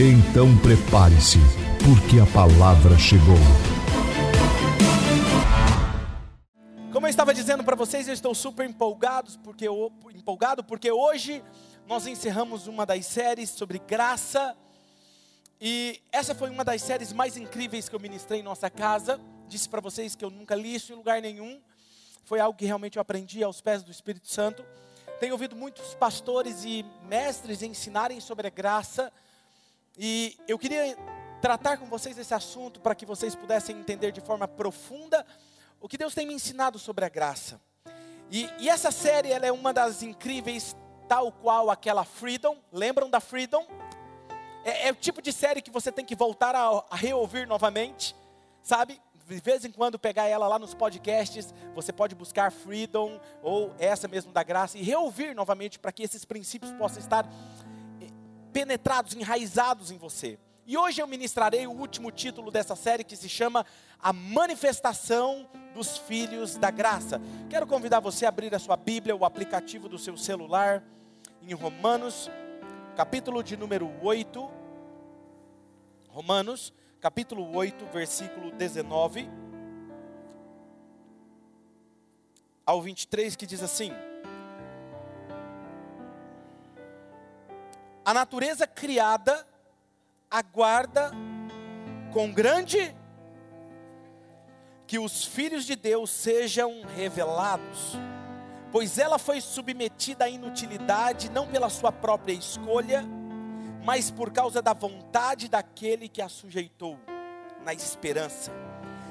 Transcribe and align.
Então 0.00 0.56
prepare-se, 0.58 1.38
porque 1.84 2.20
a 2.20 2.26
palavra 2.32 2.96
chegou. 2.96 3.34
Como 6.92 7.04
eu 7.04 7.10
estava 7.10 7.34
dizendo 7.34 7.64
para 7.64 7.74
vocês, 7.74 8.06
eu 8.06 8.14
estou 8.14 8.32
super 8.32 8.64
empolgado 8.64 9.36
porque, 9.42 9.66
empolgado 10.14 10.62
porque 10.62 10.92
hoje 10.92 11.42
nós 11.84 12.06
encerramos 12.06 12.68
uma 12.68 12.86
das 12.86 13.06
séries 13.06 13.50
sobre 13.50 13.80
graça. 13.80 14.56
E 15.60 16.00
essa 16.12 16.32
foi 16.32 16.48
uma 16.48 16.64
das 16.64 16.80
séries 16.80 17.12
mais 17.12 17.36
incríveis 17.36 17.88
que 17.88 17.96
eu 17.96 17.98
ministrei 17.98 18.38
em 18.38 18.44
nossa 18.44 18.70
casa. 18.70 19.20
Disse 19.48 19.68
para 19.68 19.80
vocês 19.80 20.14
que 20.14 20.24
eu 20.24 20.30
nunca 20.30 20.54
li 20.54 20.76
isso 20.76 20.92
em 20.92 20.94
lugar 20.94 21.20
nenhum. 21.20 21.60
Foi 22.22 22.38
algo 22.38 22.56
que 22.56 22.66
realmente 22.66 22.98
eu 22.98 23.02
aprendi 23.02 23.42
aos 23.42 23.60
pés 23.60 23.82
do 23.82 23.90
Espírito 23.90 24.28
Santo. 24.28 24.64
Tenho 25.18 25.32
ouvido 25.32 25.56
muitos 25.56 25.92
pastores 25.96 26.64
e 26.64 26.86
mestres 27.08 27.62
ensinarem 27.62 28.20
sobre 28.20 28.46
a 28.46 28.50
graça 28.50 29.12
e 29.98 30.38
eu 30.46 30.58
queria 30.58 30.96
tratar 31.40 31.76
com 31.76 31.86
vocês 31.86 32.16
esse 32.16 32.32
assunto 32.32 32.80
para 32.80 32.94
que 32.94 33.04
vocês 33.04 33.34
pudessem 33.34 33.76
entender 33.76 34.12
de 34.12 34.20
forma 34.20 34.46
profunda 34.46 35.26
o 35.80 35.88
que 35.88 35.98
Deus 35.98 36.14
tem 36.14 36.26
me 36.26 36.34
ensinado 36.34 36.78
sobre 36.78 37.04
a 37.04 37.08
graça. 37.08 37.60
E, 38.30 38.48
e 38.58 38.68
essa 38.68 38.90
série 38.90 39.32
ela 39.32 39.46
é 39.46 39.52
uma 39.52 39.72
das 39.72 40.02
incríveis, 40.02 40.76
tal 41.08 41.32
qual 41.32 41.70
aquela 41.70 42.04
Freedom. 42.04 42.56
Lembram 42.72 43.10
da 43.10 43.20
Freedom? 43.20 43.66
É, 44.64 44.88
é 44.88 44.92
o 44.92 44.94
tipo 44.94 45.20
de 45.20 45.32
série 45.32 45.62
que 45.62 45.70
você 45.70 45.90
tem 45.90 46.04
que 46.04 46.14
voltar 46.14 46.54
a, 46.54 46.84
a 46.90 46.96
reouvir 46.96 47.46
novamente, 47.46 48.14
sabe? 48.62 49.00
de 49.28 49.40
vez 49.40 49.62
em 49.62 49.70
quando 49.70 49.98
pegar 49.98 50.26
ela 50.26 50.48
lá 50.48 50.58
nos 50.58 50.72
podcasts, 50.72 51.52
você 51.74 51.92
pode 51.92 52.14
buscar 52.14 52.50
Freedom 52.50 53.20
ou 53.42 53.74
essa 53.78 54.08
mesmo 54.08 54.32
da 54.32 54.42
graça 54.42 54.78
e 54.78 54.82
reouvir 54.82 55.34
novamente 55.34 55.78
para 55.78 55.92
que 55.92 56.02
esses 56.02 56.24
princípios 56.24 56.72
possam 56.72 56.98
estar 56.98 57.28
penetrados, 58.58 59.14
enraizados 59.14 59.92
em 59.92 59.96
você. 59.96 60.36
E 60.66 60.76
hoje 60.76 61.00
eu 61.00 61.06
ministrarei 61.06 61.64
o 61.68 61.70
último 61.70 62.10
título 62.10 62.50
dessa 62.50 62.74
série 62.74 63.04
que 63.04 63.14
se 63.14 63.28
chama 63.28 63.64
A 64.00 64.12
Manifestação 64.12 65.48
dos 65.72 65.96
Filhos 65.96 66.56
da 66.56 66.68
Graça. 66.68 67.20
Quero 67.48 67.68
convidar 67.68 68.00
você 68.00 68.26
a 68.26 68.30
abrir 68.30 68.52
a 68.52 68.58
sua 68.58 68.76
Bíblia, 68.76 69.14
o 69.14 69.24
aplicativo 69.24 69.88
do 69.88 69.96
seu 69.96 70.16
celular, 70.16 70.82
em 71.40 71.54
Romanos, 71.54 72.28
capítulo 72.96 73.44
de 73.44 73.56
número 73.56 73.88
8. 74.02 74.50
Romanos, 76.08 76.74
capítulo 77.00 77.54
8, 77.54 77.86
versículo 77.92 78.50
19 78.50 79.30
ao 82.66 82.82
23, 82.82 83.36
que 83.36 83.46
diz 83.46 83.62
assim: 83.62 83.92
A 88.08 88.14
natureza 88.14 88.66
criada 88.66 89.46
aguarda 90.30 91.10
com 92.10 92.32
grande 92.32 92.96
que 94.86 94.98
os 94.98 95.26
filhos 95.26 95.66
de 95.66 95.76
Deus 95.76 96.08
sejam 96.08 96.86
revelados, 96.96 97.98
pois 98.72 98.98
ela 98.98 99.18
foi 99.18 99.42
submetida 99.42 100.24
à 100.24 100.28
inutilidade 100.30 101.30
não 101.30 101.46
pela 101.48 101.68
sua 101.68 101.92
própria 101.92 102.32
escolha, 102.32 103.04
mas 103.84 104.10
por 104.10 104.32
causa 104.32 104.62
da 104.62 104.72
vontade 104.72 105.46
daquele 105.46 106.08
que 106.08 106.22
a 106.22 106.30
sujeitou, 106.30 106.98
na 107.62 107.74
esperança 107.74 108.50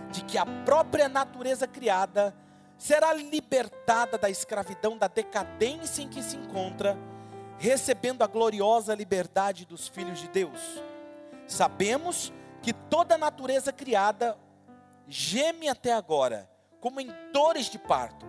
de 0.09 0.23
que 0.23 0.39
a 0.39 0.45
própria 0.65 1.07
natureza 1.07 1.67
criada 1.67 2.35
será 2.79 3.13
libertada 3.13 4.17
da 4.17 4.27
escravidão 4.27 4.97
da 4.97 5.07
decadência 5.07 6.01
em 6.01 6.09
que 6.09 6.23
se 6.23 6.35
encontra 6.35 6.97
recebendo 7.57 8.23
a 8.23 8.27
gloriosa 8.27 8.93
liberdade 8.93 9.65
dos 9.65 9.87
filhos 9.87 10.19
de 10.19 10.27
Deus. 10.27 10.59
Sabemos 11.47 12.31
que 12.61 12.73
toda 12.73 13.15
a 13.15 13.17
natureza 13.17 13.71
criada 13.71 14.37
geme 15.07 15.69
até 15.69 15.93
agora, 15.93 16.49
como 16.79 16.99
em 16.99 17.09
dores 17.31 17.69
de 17.69 17.79
parto. 17.79 18.25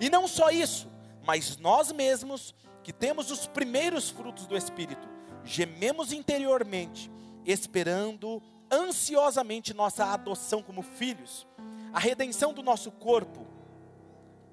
E 0.00 0.10
não 0.10 0.26
só 0.26 0.50
isso, 0.50 0.90
mas 1.24 1.56
nós 1.56 1.92
mesmos, 1.92 2.54
que 2.82 2.92
temos 2.92 3.30
os 3.30 3.46
primeiros 3.46 4.10
frutos 4.10 4.46
do 4.46 4.56
Espírito, 4.56 5.08
gememos 5.44 6.12
interiormente, 6.12 7.10
esperando 7.44 8.42
ansiosamente 8.70 9.72
nossa 9.72 10.06
adoção 10.06 10.62
como 10.62 10.82
filhos, 10.82 11.46
a 11.92 11.98
redenção 11.98 12.52
do 12.52 12.62
nosso 12.62 12.90
corpo. 12.90 13.46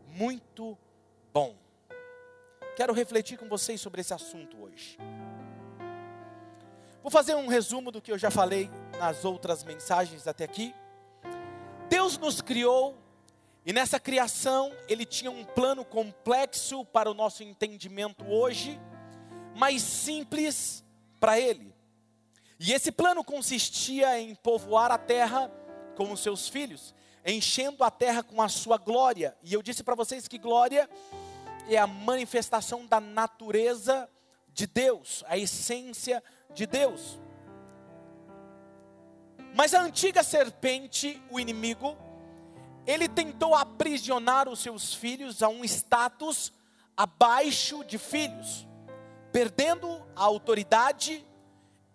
Muito 0.08 0.78
bom. 1.34 1.65
Quero 2.76 2.92
refletir 2.92 3.38
com 3.38 3.48
vocês 3.48 3.80
sobre 3.80 4.02
esse 4.02 4.14
assunto 4.14 4.62
hoje. 4.62 4.98
Vou 7.02 7.10
fazer 7.10 7.34
um 7.34 7.48
resumo 7.48 7.90
do 7.90 8.02
que 8.02 8.12
eu 8.12 8.18
já 8.18 8.30
falei 8.30 8.70
nas 9.00 9.24
outras 9.24 9.64
mensagens 9.64 10.28
até 10.28 10.44
aqui. 10.44 10.76
Deus 11.88 12.18
nos 12.18 12.42
criou 12.42 12.98
e 13.66 13.72
nessa 13.72 13.98
criação 13.98 14.74
ele 14.90 15.06
tinha 15.06 15.32
um 15.32 15.46
plano 15.46 15.86
complexo 15.86 16.84
para 16.84 17.10
o 17.10 17.14
nosso 17.14 17.44
entendimento 17.44 18.26
hoje, 18.28 18.78
mas 19.56 19.82
simples 19.82 20.84
para 21.18 21.40
ele. 21.40 21.74
E 22.60 22.74
esse 22.74 22.92
plano 22.92 23.24
consistia 23.24 24.20
em 24.20 24.36
povoar 24.36 24.92
a 24.92 24.98
terra 24.98 25.50
com 25.96 26.12
os 26.12 26.20
seus 26.20 26.50
filhos, 26.50 26.94
enchendo 27.26 27.86
a 27.86 27.90
terra 27.90 28.22
com 28.22 28.42
a 28.42 28.50
sua 28.50 28.78
glória. 28.78 29.34
E 29.42 29.54
eu 29.54 29.62
disse 29.62 29.82
para 29.82 29.96
vocês 29.96 30.28
que 30.28 30.38
glória 30.38 30.90
é 31.70 31.78
a 31.78 31.88
manifestação 31.88 32.86
da 32.86 33.00
natureza 33.00 34.10
de 34.54 34.68
Deus, 34.68 35.24
a 35.28 35.38
essência 35.38 36.24
de 36.54 36.66
Deus. 36.66 37.20
Mas 39.56 39.74
a 39.74 39.82
antiga 39.82 40.22
serpente, 40.24 41.22
o 41.32 41.40
inimigo, 41.40 41.98
ele 42.86 43.08
tentou 43.08 43.56
aprisionar 43.56 44.48
os 44.48 44.60
seus 44.60 44.94
filhos 44.94 45.42
a 45.42 45.50
um 45.50 45.64
status 45.64 46.54
abaixo 46.96 47.84
de 47.84 47.98
filhos, 47.98 48.68
perdendo 49.32 49.88
a 50.16 50.24
autoridade 50.24 51.26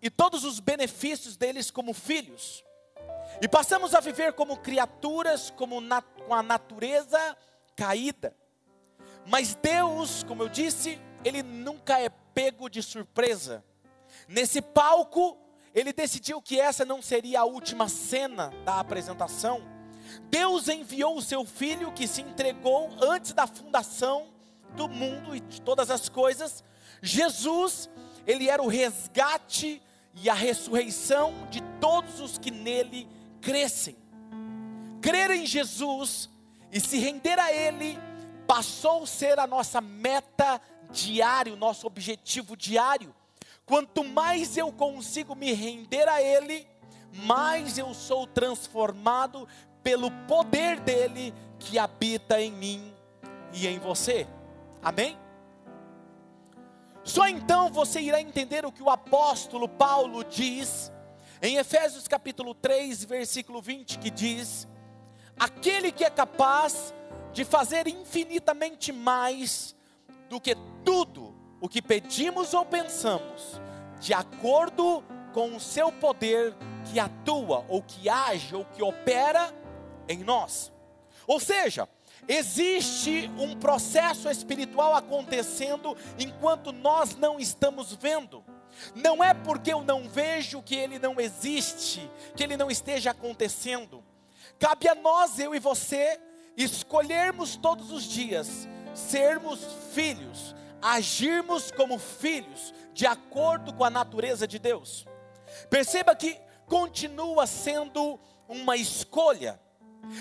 e 0.02 0.10
todos 0.10 0.44
os 0.44 0.58
benefícios 0.58 1.36
deles 1.36 1.70
como 1.70 1.94
filhos. 1.94 2.64
E 3.40 3.48
passamos 3.48 3.94
a 3.94 4.00
viver 4.00 4.32
como 4.32 4.56
criaturas, 4.56 5.50
como 5.50 5.80
na, 5.80 6.02
com 6.02 6.34
a 6.34 6.42
natureza 6.42 7.36
caída. 7.76 8.34
Mas 9.26 9.54
Deus, 9.54 10.22
como 10.24 10.42
eu 10.42 10.48
disse, 10.48 10.98
ele 11.24 11.42
nunca 11.42 12.00
é 12.00 12.08
pego 12.08 12.68
de 12.68 12.82
surpresa. 12.82 13.64
Nesse 14.28 14.60
palco, 14.60 15.36
ele 15.74 15.92
decidiu 15.92 16.42
que 16.42 16.58
essa 16.60 16.84
não 16.84 17.00
seria 17.00 17.40
a 17.40 17.44
última 17.44 17.88
cena 17.88 18.52
da 18.64 18.80
apresentação. 18.80 19.62
Deus 20.28 20.68
enviou 20.68 21.16
o 21.16 21.22
seu 21.22 21.44
filho 21.44 21.92
que 21.92 22.06
se 22.06 22.22
entregou 22.22 22.90
antes 23.00 23.32
da 23.32 23.46
fundação 23.46 24.28
do 24.74 24.88
mundo 24.88 25.34
e 25.34 25.40
de 25.40 25.60
todas 25.60 25.90
as 25.90 26.08
coisas. 26.08 26.64
Jesus, 27.02 27.88
ele 28.26 28.48
era 28.48 28.62
o 28.62 28.68
resgate 28.68 29.80
e 30.14 30.28
a 30.28 30.34
ressurreição 30.34 31.34
de 31.50 31.60
todos 31.80 32.20
os 32.20 32.38
que 32.38 32.50
nele 32.50 33.08
crescem. 33.40 33.96
Crer 35.00 35.30
em 35.30 35.46
Jesus 35.46 36.28
e 36.72 36.80
se 36.80 36.98
render 36.98 37.38
a 37.38 37.52
ele 37.52 37.98
passou 38.50 39.04
a 39.04 39.06
ser 39.06 39.38
a 39.38 39.46
nossa 39.46 39.80
meta 39.80 40.60
diária, 40.90 41.54
o 41.54 41.56
nosso 41.56 41.86
objetivo 41.86 42.56
diário. 42.56 43.14
Quanto 43.64 44.02
mais 44.02 44.56
eu 44.56 44.72
consigo 44.72 45.36
me 45.36 45.52
render 45.52 46.08
a 46.08 46.20
Ele, 46.20 46.66
mais 47.12 47.78
eu 47.78 47.94
sou 47.94 48.26
transformado 48.26 49.46
pelo 49.84 50.10
poder 50.26 50.80
dele 50.80 51.32
que 51.60 51.78
habita 51.78 52.40
em 52.40 52.50
mim 52.50 52.92
e 53.52 53.68
em 53.68 53.78
você. 53.78 54.26
Amém? 54.82 55.16
Só 57.04 57.28
então 57.28 57.70
você 57.70 58.00
irá 58.00 58.20
entender 58.20 58.66
o 58.66 58.72
que 58.72 58.82
o 58.82 58.90
apóstolo 58.90 59.68
Paulo 59.68 60.24
diz 60.24 60.90
em 61.40 61.56
Efésios 61.56 62.08
capítulo 62.08 62.52
3, 62.52 63.04
versículo 63.04 63.62
20, 63.62 64.00
que 64.00 64.10
diz: 64.10 64.66
Aquele 65.38 65.92
que 65.92 66.02
é 66.02 66.10
capaz 66.10 66.92
de 67.32 67.44
fazer 67.44 67.86
infinitamente 67.86 68.92
mais 68.92 69.74
do 70.28 70.40
que 70.40 70.56
tudo 70.84 71.34
o 71.60 71.68
que 71.68 71.82
pedimos 71.82 72.54
ou 72.54 72.64
pensamos, 72.64 73.60
de 74.00 74.14
acordo 74.14 75.04
com 75.32 75.54
o 75.54 75.60
seu 75.60 75.92
poder 75.92 76.54
que 76.90 76.98
atua, 76.98 77.64
ou 77.68 77.82
que 77.82 78.08
age, 78.08 78.54
ou 78.54 78.64
que 78.64 78.82
opera 78.82 79.54
em 80.08 80.24
nós. 80.24 80.72
Ou 81.26 81.38
seja, 81.38 81.88
existe 82.26 83.30
um 83.38 83.54
processo 83.56 84.28
espiritual 84.28 84.94
acontecendo 84.94 85.96
enquanto 86.18 86.72
nós 86.72 87.14
não 87.14 87.38
estamos 87.38 87.94
vendo. 87.94 88.42
Não 88.94 89.22
é 89.22 89.34
porque 89.34 89.72
eu 89.72 89.82
não 89.82 90.08
vejo 90.08 90.62
que 90.62 90.74
ele 90.74 90.98
não 90.98 91.20
existe, 91.20 92.08
que 92.34 92.42
ele 92.42 92.56
não 92.56 92.70
esteja 92.70 93.10
acontecendo. 93.10 94.02
Cabe 94.58 94.88
a 94.88 94.94
nós, 94.94 95.38
eu 95.38 95.54
e 95.54 95.58
você, 95.58 96.18
escolhermos 96.64 97.56
todos 97.56 97.90
os 97.90 98.04
dias 98.04 98.68
sermos 98.94 99.60
filhos, 99.92 100.54
agirmos 100.82 101.70
como 101.70 101.98
filhos, 101.98 102.74
de 102.92 103.06
acordo 103.06 103.72
com 103.72 103.84
a 103.84 103.90
natureza 103.90 104.46
de 104.46 104.58
Deus. 104.58 105.06
Perceba 105.68 106.14
que 106.14 106.38
continua 106.66 107.46
sendo 107.46 108.18
uma 108.48 108.76
escolha. 108.76 109.60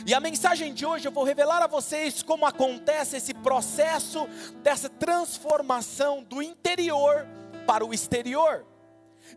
E 0.06 0.14
a 0.14 0.20
mensagem 0.20 0.74
de 0.74 0.86
hoje 0.86 1.08
eu 1.08 1.12
vou 1.12 1.24
revelar 1.24 1.62
a 1.62 1.68
vocês 1.68 2.22
como 2.22 2.46
acontece 2.46 3.18
esse 3.18 3.34
processo 3.34 4.28
dessa 4.62 4.90
transformação 4.90 6.24
do 6.24 6.42
interior 6.42 7.26
para 7.66 7.86
o 7.86 7.94
exterior. 7.94 8.66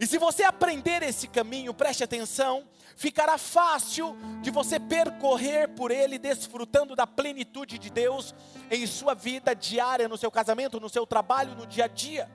E 0.01 0.07
se 0.07 0.19
você 0.19 0.43
aprender 0.43 1.03
esse 1.03 1.29
caminho, 1.29 1.75
preste 1.75 2.03
atenção, 2.03 2.67
ficará 2.97 3.39
fácil 3.39 4.17
de 4.41 4.51
você 4.51 4.79
percorrer 4.81 5.69
por 5.69 5.91
ele, 5.91 6.19
desfrutando 6.19 6.97
da 6.97 7.07
plenitude 7.07 7.79
de 7.79 7.91
Deus 7.91 8.35
em 8.71 8.87
sua 8.87 9.15
vida 9.15 9.55
diária, 9.55 10.09
no 10.09 10.17
seu 10.17 10.31
casamento, 10.31 10.81
no 10.81 10.89
seu 10.89 11.07
trabalho, 11.07 11.55
no 11.55 11.67
dia 11.67 11.85
a 11.85 11.89
dia. 11.89 12.31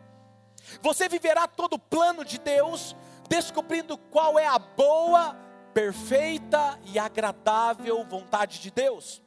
Você 0.82 1.08
viverá 1.08 1.48
todo 1.48 1.74
o 1.74 1.80
plano 1.80 2.26
de 2.26 2.38
Deus, 2.38 2.96
descobrindo 3.30 3.98
qual 3.98 4.38
é 4.38 4.46
a 4.46 4.60
boa, 4.60 5.36
perfeita 5.74 6.80
e 6.86 6.98
agradável 6.98 8.04
vontade 8.04 8.60
de 8.60 8.72
Deus. 8.72 9.22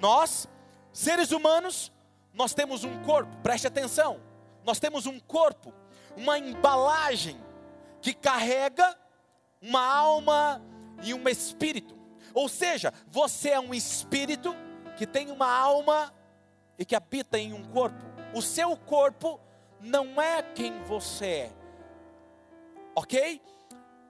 Nós, 0.00 0.48
seres 0.92 1.30
humanos, 1.30 1.92
nós 2.34 2.54
temos 2.54 2.84
um 2.84 3.02
corpo, 3.02 3.36
preste 3.42 3.66
atenção. 3.66 4.20
Nós 4.64 4.78
temos 4.78 5.06
um 5.06 5.18
corpo, 5.20 5.72
uma 6.16 6.38
embalagem 6.38 7.40
que 8.00 8.12
carrega 8.12 8.96
uma 9.60 9.84
alma 9.84 10.62
e 11.02 11.14
um 11.14 11.28
espírito. 11.28 11.96
Ou 12.34 12.48
seja, 12.48 12.92
você 13.06 13.50
é 13.50 13.60
um 13.60 13.72
espírito 13.72 14.54
que 14.96 15.06
tem 15.06 15.30
uma 15.30 15.50
alma 15.50 16.12
e 16.78 16.84
que 16.84 16.96
habita 16.96 17.38
em 17.38 17.52
um 17.52 17.64
corpo. 17.64 18.02
O 18.34 18.42
seu 18.42 18.76
corpo 18.76 19.40
não 19.80 20.20
é 20.20 20.42
quem 20.42 20.82
você 20.84 21.26
é. 21.26 21.52
Ok? 22.94 23.40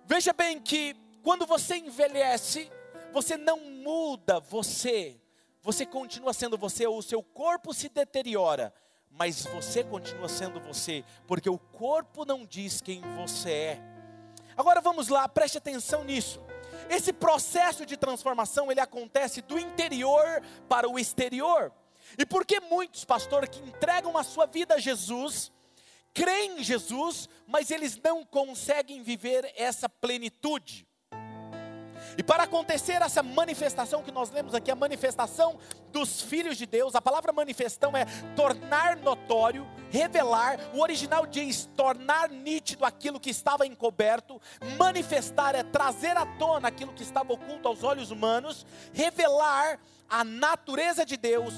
Veja 0.05 0.33
bem 0.33 0.61
que 0.61 0.95
quando 1.23 1.47
você 1.47 1.77
envelhece, 1.77 2.71
você 3.13 3.37
não 3.37 3.61
muda 3.61 4.41
você. 4.41 5.21
Você 5.63 5.87
continua 5.87 6.33
sendo 6.33 6.59
você, 6.59 6.87
o 6.87 7.01
seu 7.03 7.23
corpo 7.23 7.73
se 7.73 7.89
deteriora, 7.89 8.75
mas 9.19 9.45
você 9.45 9.85
continua 9.85 10.29
sendo 10.29 10.61
você, 10.61 11.05
porque 11.27 11.49
o 11.49 11.59
corpo 11.59 12.25
não 12.25 12.45
diz 12.45 12.81
quem 12.81 13.01
você 13.17 13.51
é. 13.51 13.83
Agora 14.57 14.81
vamos 14.81 15.09
lá, 15.09 15.29
preste 15.29 15.59
atenção 15.59 16.05
nisso. 16.05 16.41
Esse 16.89 17.13
processo 17.13 17.87
de 17.87 17.97
transformação, 17.97 18.71
ele 18.71 18.81
acontece 18.81 19.41
do 19.41 19.59
interior 19.59 20.43
para 20.69 20.89
o 20.89 20.99
exterior. 20.99 21.73
E 22.19 22.27
por 22.27 22.45
que 22.45 22.61
muitos, 22.61 23.05
pastor, 23.05 23.49
que 23.49 23.61
entregam 23.61 24.17
a 24.17 24.23
sua 24.23 24.47
vida 24.47 24.75
a 24.75 24.79
Jesus, 24.79 25.53
creem 26.13 26.61
em 26.61 26.65
Jesus, 26.65 27.29
mas 27.47 27.71
eles 27.71 27.99
não 28.03 28.25
conseguem 28.25 29.03
viver 29.03 29.51
essa 29.57 29.89
plenitude? 29.89 30.87
E 32.17 32.23
para 32.23 32.45
acontecer 32.45 33.01
essa 33.03 33.23
manifestação 33.23 34.03
que 34.03 34.13
nós 34.13 34.31
lemos 34.31 34.55
aqui, 34.55 34.71
a 34.71 34.77
manifestação 34.77 35.59
dos 35.91 36.21
filhos 36.21 36.57
de 36.57 36.67
Deus, 36.67 36.95
a 36.95 37.01
palavra 37.01 37.33
manifestação 37.33 37.97
é 37.97 38.05
tornar 38.35 38.97
notório, 38.97 39.67
revelar, 39.91 40.59
o 40.75 40.81
original 40.81 41.27
diz 41.27 41.69
tornar 41.77 42.29
nítido 42.29 42.85
aquilo 42.85 43.21
que 43.21 43.31
estava 43.31 43.67
encoberto, 43.67 44.41
manifestar 44.79 45.55
é 45.55 45.63
trazer 45.63 46.17
à 46.17 46.27
tona 46.27 46.69
aquilo 46.69 46.93
que 46.93 47.03
estava 47.03 47.33
oculto 47.33 47.69
aos 47.69 47.83
olhos 47.83 48.11
humanos, 48.11 48.67
revelar 48.93 49.79
a 50.09 50.25
natureza 50.25 51.07
de 51.07 51.17
Deus, 51.17 51.55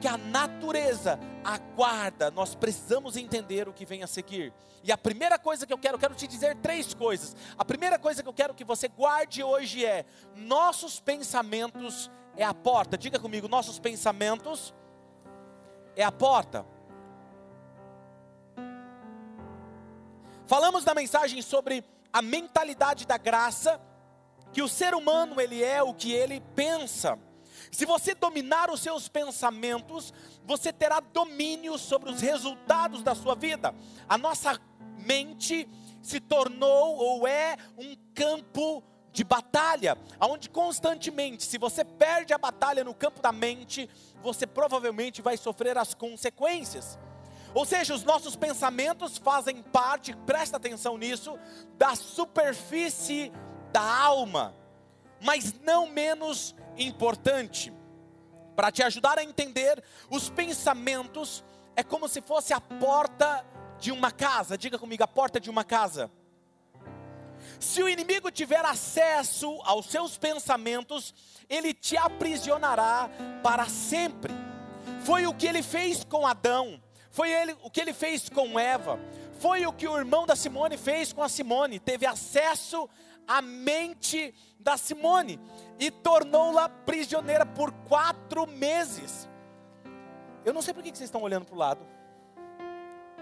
que 0.00 0.08
a 0.08 0.16
natureza 0.16 1.18
aguarda, 1.44 2.30
nós 2.30 2.54
precisamos 2.54 3.16
entender 3.16 3.68
o 3.68 3.72
que 3.72 3.84
vem 3.84 4.02
a 4.02 4.06
seguir. 4.06 4.52
E 4.82 4.90
a 4.90 4.96
primeira 4.96 5.38
coisa 5.38 5.66
que 5.66 5.72
eu 5.72 5.78
quero, 5.78 5.96
eu 5.96 5.98
quero 5.98 6.14
te 6.14 6.26
dizer 6.26 6.56
três 6.56 6.94
coisas. 6.94 7.36
A 7.58 7.64
primeira 7.64 7.98
coisa 7.98 8.22
que 8.22 8.28
eu 8.28 8.32
quero 8.32 8.54
que 8.54 8.64
você 8.64 8.88
guarde 8.88 9.42
hoje 9.42 9.84
é: 9.84 10.06
nossos 10.34 10.98
pensamentos 10.98 12.10
é 12.36 12.44
a 12.44 12.54
porta. 12.54 12.96
Diga 12.96 13.18
comigo, 13.18 13.46
nossos 13.46 13.78
pensamentos 13.78 14.74
é 15.94 16.02
a 16.02 16.10
porta. 16.10 16.64
Falamos 20.46 20.84
na 20.84 20.94
mensagem 20.94 21.42
sobre 21.42 21.84
a 22.12 22.22
mentalidade 22.22 23.06
da 23.06 23.16
graça, 23.16 23.80
que 24.52 24.62
o 24.62 24.68
ser 24.68 24.94
humano 24.94 25.40
ele 25.40 25.62
é 25.62 25.82
o 25.82 25.94
que 25.94 26.12
ele 26.12 26.40
pensa. 26.56 27.18
Se 27.70 27.86
você 27.86 28.14
dominar 28.14 28.70
os 28.70 28.80
seus 28.80 29.08
pensamentos, 29.08 30.12
você 30.44 30.72
terá 30.72 31.00
domínio 31.00 31.78
sobre 31.78 32.10
os 32.10 32.20
resultados 32.20 33.02
da 33.02 33.14
sua 33.14 33.34
vida. 33.34 33.74
A 34.08 34.18
nossa 34.18 34.60
mente 35.06 35.68
se 36.02 36.20
tornou 36.20 36.96
ou 36.96 37.26
é 37.26 37.56
um 37.78 37.96
campo 38.14 38.82
de 39.12 39.24
batalha, 39.24 39.98
onde 40.20 40.48
constantemente, 40.48 41.44
se 41.44 41.58
você 41.58 41.84
perde 41.84 42.32
a 42.32 42.38
batalha 42.38 42.84
no 42.84 42.94
campo 42.94 43.20
da 43.20 43.32
mente, 43.32 43.88
você 44.22 44.46
provavelmente 44.46 45.20
vai 45.20 45.36
sofrer 45.36 45.76
as 45.76 45.94
consequências. 45.94 46.98
Ou 47.52 47.64
seja, 47.64 47.94
os 47.94 48.04
nossos 48.04 48.36
pensamentos 48.36 49.18
fazem 49.18 49.62
parte, 49.62 50.14
presta 50.14 50.56
atenção 50.56 50.96
nisso, 50.96 51.36
da 51.76 51.96
superfície 51.96 53.32
da 53.72 53.82
alma, 53.82 54.54
mas 55.20 55.54
não 55.60 55.86
menos 55.88 56.54
importante. 56.76 57.72
Para 58.56 58.70
te 58.70 58.82
ajudar 58.82 59.18
a 59.18 59.24
entender, 59.24 59.82
os 60.10 60.28
pensamentos 60.28 61.44
é 61.76 61.82
como 61.82 62.08
se 62.08 62.20
fosse 62.20 62.52
a 62.52 62.60
porta 62.60 63.44
de 63.78 63.90
uma 63.92 64.10
casa. 64.10 64.58
Diga 64.58 64.78
comigo, 64.78 65.02
a 65.02 65.08
porta 65.08 65.40
de 65.40 65.48
uma 65.48 65.64
casa. 65.64 66.10
Se 67.58 67.82
o 67.82 67.88
inimigo 67.88 68.30
tiver 68.30 68.64
acesso 68.64 69.60
aos 69.64 69.86
seus 69.86 70.18
pensamentos, 70.18 71.14
ele 71.48 71.72
te 71.72 71.96
aprisionará 71.96 73.10
para 73.42 73.66
sempre. 73.66 74.32
Foi 75.04 75.26
o 75.26 75.34
que 75.34 75.46
ele 75.46 75.62
fez 75.62 76.04
com 76.04 76.26
Adão, 76.26 76.82
foi 77.10 77.30
ele, 77.30 77.56
o 77.62 77.70
que 77.70 77.80
ele 77.80 77.92
fez 77.92 78.28
com 78.28 78.58
Eva, 78.58 79.00
foi 79.38 79.66
o 79.66 79.72
que 79.72 79.88
o 79.88 79.96
irmão 79.96 80.26
da 80.26 80.36
Simone 80.36 80.76
fez 80.76 81.12
com 81.12 81.22
a 81.22 81.28
Simone, 81.28 81.78
teve 81.78 82.06
acesso 82.06 82.88
à 83.26 83.40
mente 83.40 84.34
da 84.58 84.76
Simone 84.76 85.40
e 85.78 85.90
tornou-la 85.90 86.68
prisioneira 86.68 87.46
por 87.46 87.72
quatro 87.88 88.46
meses. 88.46 89.28
Eu 90.44 90.52
não 90.52 90.62
sei 90.62 90.74
por 90.74 90.82
que 90.82 90.90
vocês 90.90 91.08
estão 91.08 91.22
olhando 91.22 91.44
para 91.44 91.54
o 91.54 91.58
lado. 91.58 91.86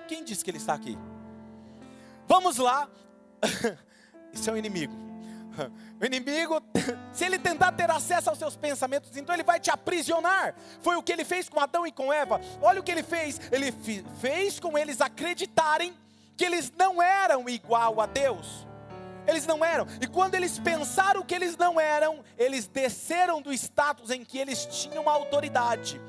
Quem 0.07 0.25
disse 0.25 0.45
que 0.45 0.51
ele 0.51 0.59
está 0.59 0.75
aqui? 0.75 0.99
Vamos 2.27 2.57
lá. 2.57 2.89
Isso 4.33 4.49
é 4.49 4.53
um 4.53 4.57
inimigo. 4.57 4.95
O 6.01 6.05
inimigo, 6.05 6.63
se 7.13 7.25
ele 7.25 7.41
tentar 7.41 7.73
ter 7.73 7.91
acesso 7.91 8.31
aos 8.31 8.39
seus 8.39 8.57
pensamentos, 8.57 9.17
então 9.17 9.35
ele 9.35 9.43
vai 9.43 9.59
te 9.59 9.69
aprisionar. 9.69 10.55
Foi 10.81 10.95
o 10.95 11.03
que 11.03 11.11
ele 11.11 11.25
fez 11.25 11.49
com 11.49 11.59
Adão 11.59 11.85
e 11.85 11.91
com 11.91 12.13
Eva. 12.13 12.41
Olha 12.63 12.79
o 12.79 12.85
que 12.85 12.93
ele 12.93 13.03
fez. 13.03 13.41
Ele 13.51 13.73
fez 14.21 14.61
com 14.61 14.79
eles 14.79 15.01
acreditarem 15.01 15.93
que 16.37 16.45
eles 16.45 16.73
não 16.79 17.03
eram 17.03 17.49
igual 17.49 18.01
a 18.01 18.07
Deus. 18.07 18.65
Eles 19.29 19.47
não 19.47 19.63
eram. 19.63 19.87
E 20.01 20.07
quando 20.07 20.35
eles 20.35 20.59
pensaram 20.59 21.23
que 21.23 21.35
eles 21.35 21.57
não 21.57 21.79
eram, 21.79 22.25
eles 22.39 22.67
desceram 22.67 23.43
do 23.43 23.53
status 23.53 24.11
em 24.11 24.25
que 24.25 24.39
eles 24.39 24.65
tinham 24.65 25.09
autoridade. 25.09 26.01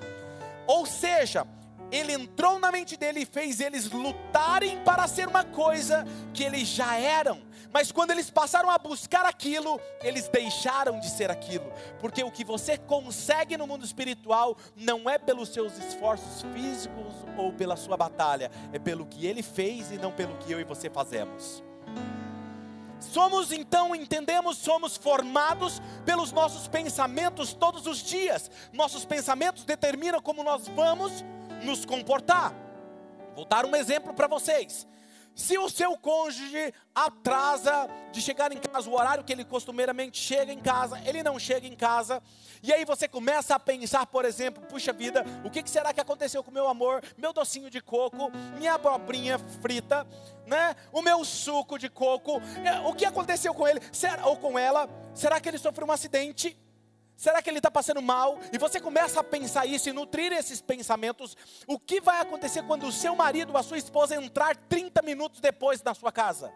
Ou 0.66 0.86
seja, 0.86 1.46
ele 1.92 2.14
entrou 2.14 2.60
na 2.60 2.72
mente 2.72 2.96
dele 2.96 3.22
e 3.22 3.26
fez 3.26 3.60
eles 3.60 3.92
lutarem 3.92 4.82
para 4.84 5.08
ser 5.08 5.28
uma 5.28 5.44
coisa 5.44 6.06
que 6.34 6.44
eles 6.44 6.68
já 6.68 6.96
eram. 6.96 7.42
Mas 7.74 7.92
quando 7.92 8.12
eles 8.12 8.32
passaram 8.32 8.70
a 8.70 8.78
buscar 8.78 9.26
aquilo, 9.26 9.80
eles 10.02 10.28
deixaram 10.28 11.00
de 11.00 11.10
ser 11.10 11.30
aquilo. 11.30 11.72
Porque 12.00 12.24
o 12.24 12.32
que 12.32 12.44
você 12.44 12.78
consegue 12.78 13.58
no 13.58 13.68
mundo 13.68 13.86
espiritual 13.86 14.58
não 14.76 15.10
é 15.10 15.18
pelos 15.18 15.50
seus 15.50 15.78
esforços 15.78 16.42
físicos 16.54 17.14
ou 17.38 17.52
pela 17.52 17.76
sua 17.76 17.98
batalha, 17.98 18.50
é 18.72 18.80
pelo 18.80 19.06
que 19.06 19.26
ele 19.26 19.44
fez 19.44 19.92
e 19.92 19.98
não 19.98 20.12
pelo 20.12 20.38
que 20.38 20.52
eu 20.52 20.60
e 20.60 20.64
você 20.64 20.90
fazemos. 20.90 21.64
Somos 23.20 23.52
então, 23.52 23.94
entendemos, 23.94 24.58
somos 24.60 24.96
formados 24.96 25.82
pelos 26.06 26.32
nossos 26.32 26.70
pensamentos 26.70 27.54
todos 27.54 27.86
os 27.86 27.98
dias. 28.02 28.50
Nossos 28.72 29.04
pensamentos 29.04 29.66
determinam 29.66 30.22
como 30.22 30.42
nós 30.42 30.70
vamos 30.70 31.12
nos 31.62 31.84
comportar. 31.84 32.54
Vou 33.36 33.44
dar 33.44 33.66
um 33.66 33.76
exemplo 33.76 34.14
para 34.14 34.26
vocês. 34.26 34.88
Se 35.40 35.58
o 35.58 35.70
seu 35.70 35.96
cônjuge 35.96 36.74
atrasa 36.94 37.88
de 38.12 38.22
chegar 38.22 38.52
em 38.52 38.58
casa, 38.58 38.90
o 38.90 38.94
horário 38.94 39.24
que 39.24 39.32
ele 39.32 39.46
costumeiramente 39.46 40.20
chega 40.20 40.52
em 40.52 40.60
casa, 40.60 41.02
ele 41.06 41.24
não 41.24 41.40
chega 41.40 41.66
em 41.66 41.78
casa, 41.78 42.22
e 42.62 42.74
aí 42.74 42.84
você 42.84 43.08
começa 43.08 43.56
a 43.56 43.60
pensar, 43.60 44.06
por 44.08 44.26
exemplo, 44.26 44.62
puxa 44.66 44.92
vida, 44.92 45.24
o 45.46 45.50
que 45.50 45.68
será 45.70 45.94
que 45.94 46.02
aconteceu 46.02 46.44
com 46.44 46.52
meu 46.52 46.68
amor, 46.68 47.02
meu 47.18 47.32
docinho 47.32 47.70
de 47.70 47.80
coco, 47.80 48.30
minha 48.58 48.74
abobrinha 48.74 49.40
frita, 49.62 50.06
né? 50.46 50.76
O 50.92 51.02
meu 51.02 51.24
suco 51.24 51.80
de 51.80 51.88
coco, 51.88 52.42
é, 52.66 52.82
o 52.86 52.94
que 52.94 53.06
aconteceu 53.06 53.54
com 53.54 53.66
ele, 53.66 53.80
será, 53.94 54.26
ou 54.26 54.36
com 54.36 54.60
ela? 54.60 54.90
Será 55.14 55.40
que 55.40 55.48
ele 55.48 55.58
sofreu 55.58 55.88
um 55.88 55.92
acidente? 55.94 56.60
Será 57.20 57.42
que 57.42 57.50
ele 57.50 57.60
está 57.60 57.70
passando 57.70 58.02
mal? 58.02 58.40
E 58.50 58.58
você 58.58 58.80
começa 58.80 59.20
a 59.20 59.24
pensar 59.26 59.66
isso 59.66 59.90
e 59.90 59.92
nutrir 59.92 60.32
esses 60.32 60.62
pensamentos. 60.62 61.36
O 61.68 61.78
que 61.78 62.00
vai 62.00 62.22
acontecer 62.22 62.64
quando 62.64 62.88
o 62.88 62.94
seu 62.94 63.14
marido 63.14 63.50
ou 63.50 63.58
a 63.58 63.62
sua 63.62 63.78
esposa 63.78 64.16
entrar 64.16 64.56
30 64.56 65.02
minutos 65.02 65.42
depois 65.42 65.84
na 65.84 65.94
sua 65.94 66.14
casa? 66.14 66.50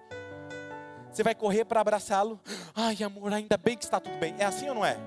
Você 1.12 1.22
vai 1.22 1.36
correr 1.36 1.65
para 1.65 1.82
abraçá-lo? 1.82 2.39
Ai, 2.74 3.03
amor, 3.03 3.34
ainda 3.34 3.58
bem 3.58 3.75
que 3.75 3.84
está 3.84 4.00
tudo 4.00 4.17
bem. 4.20 4.36
É 4.39 4.46
assim 4.46 4.70
ou 4.70 4.75
não 4.75 4.86
é? 4.86 4.98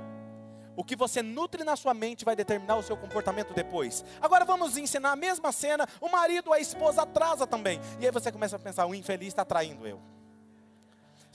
O 0.76 0.84
que 0.84 0.94
você 0.94 1.22
nutre 1.22 1.64
na 1.64 1.74
sua 1.74 1.94
mente 1.94 2.22
vai 2.22 2.36
determinar 2.36 2.76
o 2.76 2.82
seu 2.82 2.94
comportamento 2.94 3.54
depois. 3.54 4.04
Agora 4.20 4.44
vamos 4.44 4.76
ensinar 4.76 5.12
a 5.12 5.16
mesma 5.16 5.52
cena. 5.52 5.88
O 6.02 6.10
marido 6.10 6.48
ou 6.48 6.52
a 6.52 6.60
esposa 6.60 7.00
atrasa 7.00 7.46
também. 7.46 7.80
E 7.98 8.04
aí 8.04 8.12
você 8.12 8.30
começa 8.30 8.56
a 8.56 8.58
pensar: 8.58 8.84
o 8.84 8.94
infeliz 8.94 9.28
está 9.28 9.42
traindo 9.42 9.86
eu 9.86 10.15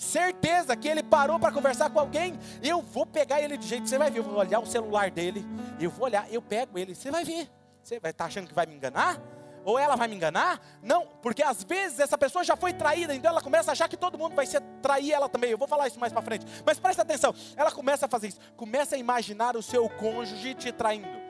certeza 0.01 0.75
que 0.75 0.87
ele 0.87 1.03
parou 1.03 1.39
para 1.39 1.51
conversar 1.51 1.89
com 1.89 1.99
alguém. 1.99 2.37
Eu 2.61 2.81
vou 2.81 3.05
pegar 3.05 3.41
ele 3.41 3.55
de 3.55 3.67
jeito, 3.67 3.87
você 3.87 3.97
vai 3.97 4.09
ver, 4.09 4.19
eu 4.19 4.23
vou 4.23 4.35
olhar 4.35 4.59
o 4.59 4.65
celular 4.65 5.11
dele, 5.11 5.45
eu 5.79 5.89
vou 5.89 6.05
olhar, 6.05 6.31
eu 6.31 6.41
pego 6.41 6.77
ele, 6.77 6.95
você 6.95 7.11
vai 7.11 7.23
ver. 7.23 7.49
Você 7.83 7.99
vai 7.99 8.11
estar 8.11 8.25
tá 8.25 8.27
achando 8.27 8.47
que 8.47 8.53
vai 8.53 8.65
me 8.65 8.75
enganar? 8.75 9.21
Ou 9.63 9.77
ela 9.77 9.95
vai 9.95 10.07
me 10.07 10.15
enganar? 10.15 10.59
Não, 10.81 11.05
porque 11.21 11.43
às 11.43 11.63
vezes 11.63 11.99
essa 11.99 12.17
pessoa 12.17 12.43
já 12.43 12.55
foi 12.55 12.73
traída, 12.73 13.13
então 13.13 13.29
ela 13.29 13.41
começa 13.41 13.71
a 13.71 13.73
achar 13.73 13.87
que 13.87 13.97
todo 13.97 14.17
mundo 14.17 14.35
vai 14.35 14.45
ser 14.45 14.61
trair 14.81 15.11
ela 15.11 15.29
também. 15.29 15.51
Eu 15.51 15.57
vou 15.57 15.67
falar 15.67 15.87
isso 15.87 15.99
mais 15.99 16.11
para 16.11 16.21
frente. 16.23 16.45
Mas 16.65 16.79
presta 16.79 17.03
atenção, 17.03 17.33
ela 17.55 17.71
começa 17.71 18.07
a 18.07 18.09
fazer 18.09 18.29
isso, 18.29 18.39
começa 18.57 18.95
a 18.95 18.97
imaginar 18.97 19.55
o 19.55 19.61
seu 19.61 19.87
cônjuge 19.87 20.55
te 20.55 20.71
traindo. 20.71 21.21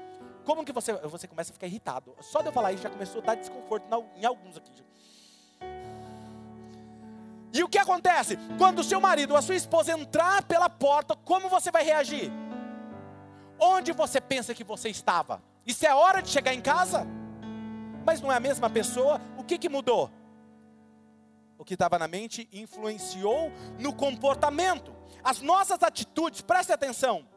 Como 0.45 0.63
que 0.63 0.71
você, 0.71 0.93
você 0.93 1.27
começa 1.27 1.51
a 1.51 1.53
ficar 1.53 1.67
irritado? 1.67 2.15
Só 2.21 2.41
de 2.41 2.47
eu 2.47 2.53
falar 2.53 2.71
isso 2.71 2.83
já 2.83 2.89
começou 2.89 3.21
a 3.21 3.25
dar 3.25 3.35
desconforto 3.35 3.85
em 4.15 4.25
alguns 4.25 4.57
aqui. 4.57 4.90
E 7.53 7.63
o 7.63 7.67
que 7.67 7.77
acontece? 7.77 8.38
Quando 8.58 8.79
o 8.79 8.84
seu 8.84 9.01
marido 9.01 9.31
ou 9.31 9.38
a 9.38 9.41
sua 9.41 9.55
esposa 9.55 9.91
entrar 9.91 10.43
pela 10.43 10.70
porta, 10.70 11.15
como 11.15 11.50
você 11.50 11.70
vai 11.70 11.84
reagir? 11.84 12.31
Onde 13.60 13.91
você 13.91 14.22
pensa 14.22 14.53
que 14.53 14.63
você 14.63 14.89
estava? 14.89 15.41
Isso 15.65 15.86
é 15.86 15.93
hora 15.93 16.22
de 16.22 16.29
chegar 16.29 16.53
em 16.53 16.62
casa? 16.62 17.05
Mas 18.05 18.22
não 18.22 18.31
é 18.31 18.36
a 18.38 18.39
mesma 18.39 18.70
pessoa? 18.70 19.22
O 19.38 19.43
que, 19.43 19.58
que 19.58 19.70
mudou? 19.70 20.10
O 21.58 21.65
que 21.65 21.75
estava 21.75 22.00
na 22.00 22.08
mente 22.08 22.48
influenciou 22.51 23.51
no 23.77 23.93
comportamento. 23.93 24.96
As 25.24 25.41
nossas 25.41 25.84
atitudes, 25.84 26.41
preste 26.41 26.72
atenção, 26.72 27.27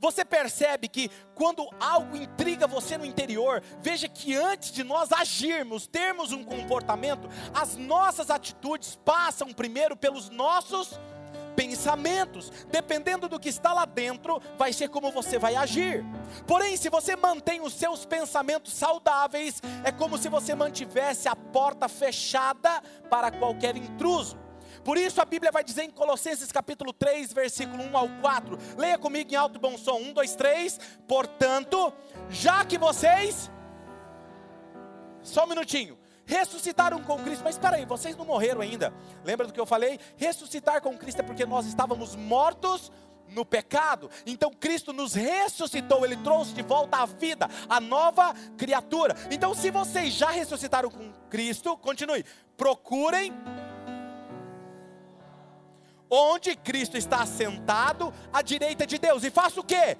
você 0.00 0.24
percebe 0.24 0.88
que 0.88 1.10
quando 1.34 1.68
algo 1.80 2.16
intriga 2.16 2.66
você 2.66 2.96
no 2.96 3.04
interior, 3.04 3.62
veja 3.80 4.08
que 4.08 4.34
antes 4.34 4.70
de 4.72 4.82
nós 4.84 5.12
agirmos, 5.12 5.86
termos 5.86 6.32
um 6.32 6.44
comportamento, 6.44 7.28
as 7.54 7.76
nossas 7.76 8.30
atitudes 8.30 8.98
passam 9.04 9.52
primeiro 9.52 9.96
pelos 9.96 10.30
nossos 10.30 10.98
pensamentos. 11.56 12.52
Dependendo 12.70 13.28
do 13.28 13.40
que 13.40 13.48
está 13.48 13.72
lá 13.72 13.86
dentro, 13.86 14.40
vai 14.58 14.72
ser 14.72 14.88
como 14.88 15.10
você 15.10 15.38
vai 15.38 15.56
agir. 15.56 16.04
Porém, 16.46 16.76
se 16.76 16.90
você 16.90 17.16
mantém 17.16 17.60
os 17.60 17.72
seus 17.72 18.04
pensamentos 18.04 18.74
saudáveis, 18.74 19.60
é 19.82 19.90
como 19.90 20.18
se 20.18 20.28
você 20.28 20.54
mantivesse 20.54 21.28
a 21.28 21.34
porta 21.34 21.88
fechada 21.88 22.82
para 23.08 23.30
qualquer 23.30 23.76
intruso. 23.76 24.45
Por 24.86 24.96
isso 24.96 25.20
a 25.20 25.24
Bíblia 25.24 25.50
vai 25.50 25.64
dizer 25.64 25.82
em 25.82 25.90
Colossenses 25.90 26.52
capítulo 26.52 26.92
3, 26.92 27.32
versículo 27.32 27.82
1 27.82 27.96
ao 27.96 28.08
4. 28.20 28.56
Leia 28.78 28.96
comigo 28.96 29.32
em 29.32 29.34
alto 29.34 29.56
e 29.56 29.58
bom 29.58 29.76
som. 29.76 29.96
1, 29.96 30.12
2, 30.12 30.34
3. 30.36 30.80
Portanto, 31.08 31.92
já 32.30 32.64
que 32.64 32.78
vocês. 32.78 33.50
Só 35.24 35.42
um 35.42 35.48
minutinho. 35.48 35.98
Ressuscitaram 36.24 37.02
com 37.02 37.18
Cristo, 37.18 37.42
mas 37.42 37.56
espera 37.56 37.74
aí, 37.74 37.84
vocês 37.84 38.16
não 38.16 38.24
morreram 38.24 38.60
ainda. 38.60 38.94
Lembra 39.24 39.48
do 39.48 39.52
que 39.52 39.58
eu 39.58 39.66
falei? 39.66 39.98
Ressuscitar 40.16 40.80
com 40.80 40.96
Cristo 40.96 41.18
é 41.18 41.24
porque 41.24 41.44
nós 41.44 41.66
estávamos 41.66 42.14
mortos 42.14 42.92
no 43.30 43.44
pecado. 43.44 44.08
Então 44.24 44.52
Cristo 44.52 44.92
nos 44.92 45.14
ressuscitou, 45.14 46.04
Ele 46.04 46.16
trouxe 46.18 46.52
de 46.52 46.62
volta 46.62 46.98
a 46.98 47.06
vida, 47.06 47.50
a 47.68 47.80
nova 47.80 48.32
criatura. 48.56 49.16
Então, 49.32 49.52
se 49.52 49.68
vocês 49.68 50.14
já 50.14 50.30
ressuscitaram 50.30 50.90
com 50.90 51.12
Cristo, 51.28 51.76
continue. 51.76 52.24
Procurem 52.56 53.32
onde 56.10 56.54
Cristo 56.56 56.96
está 56.96 57.24
sentado 57.26 58.12
à 58.32 58.42
direita 58.42 58.86
de 58.86 58.98
Deus. 58.98 59.24
E 59.24 59.30
faça 59.30 59.60
o 59.60 59.64
que? 59.64 59.96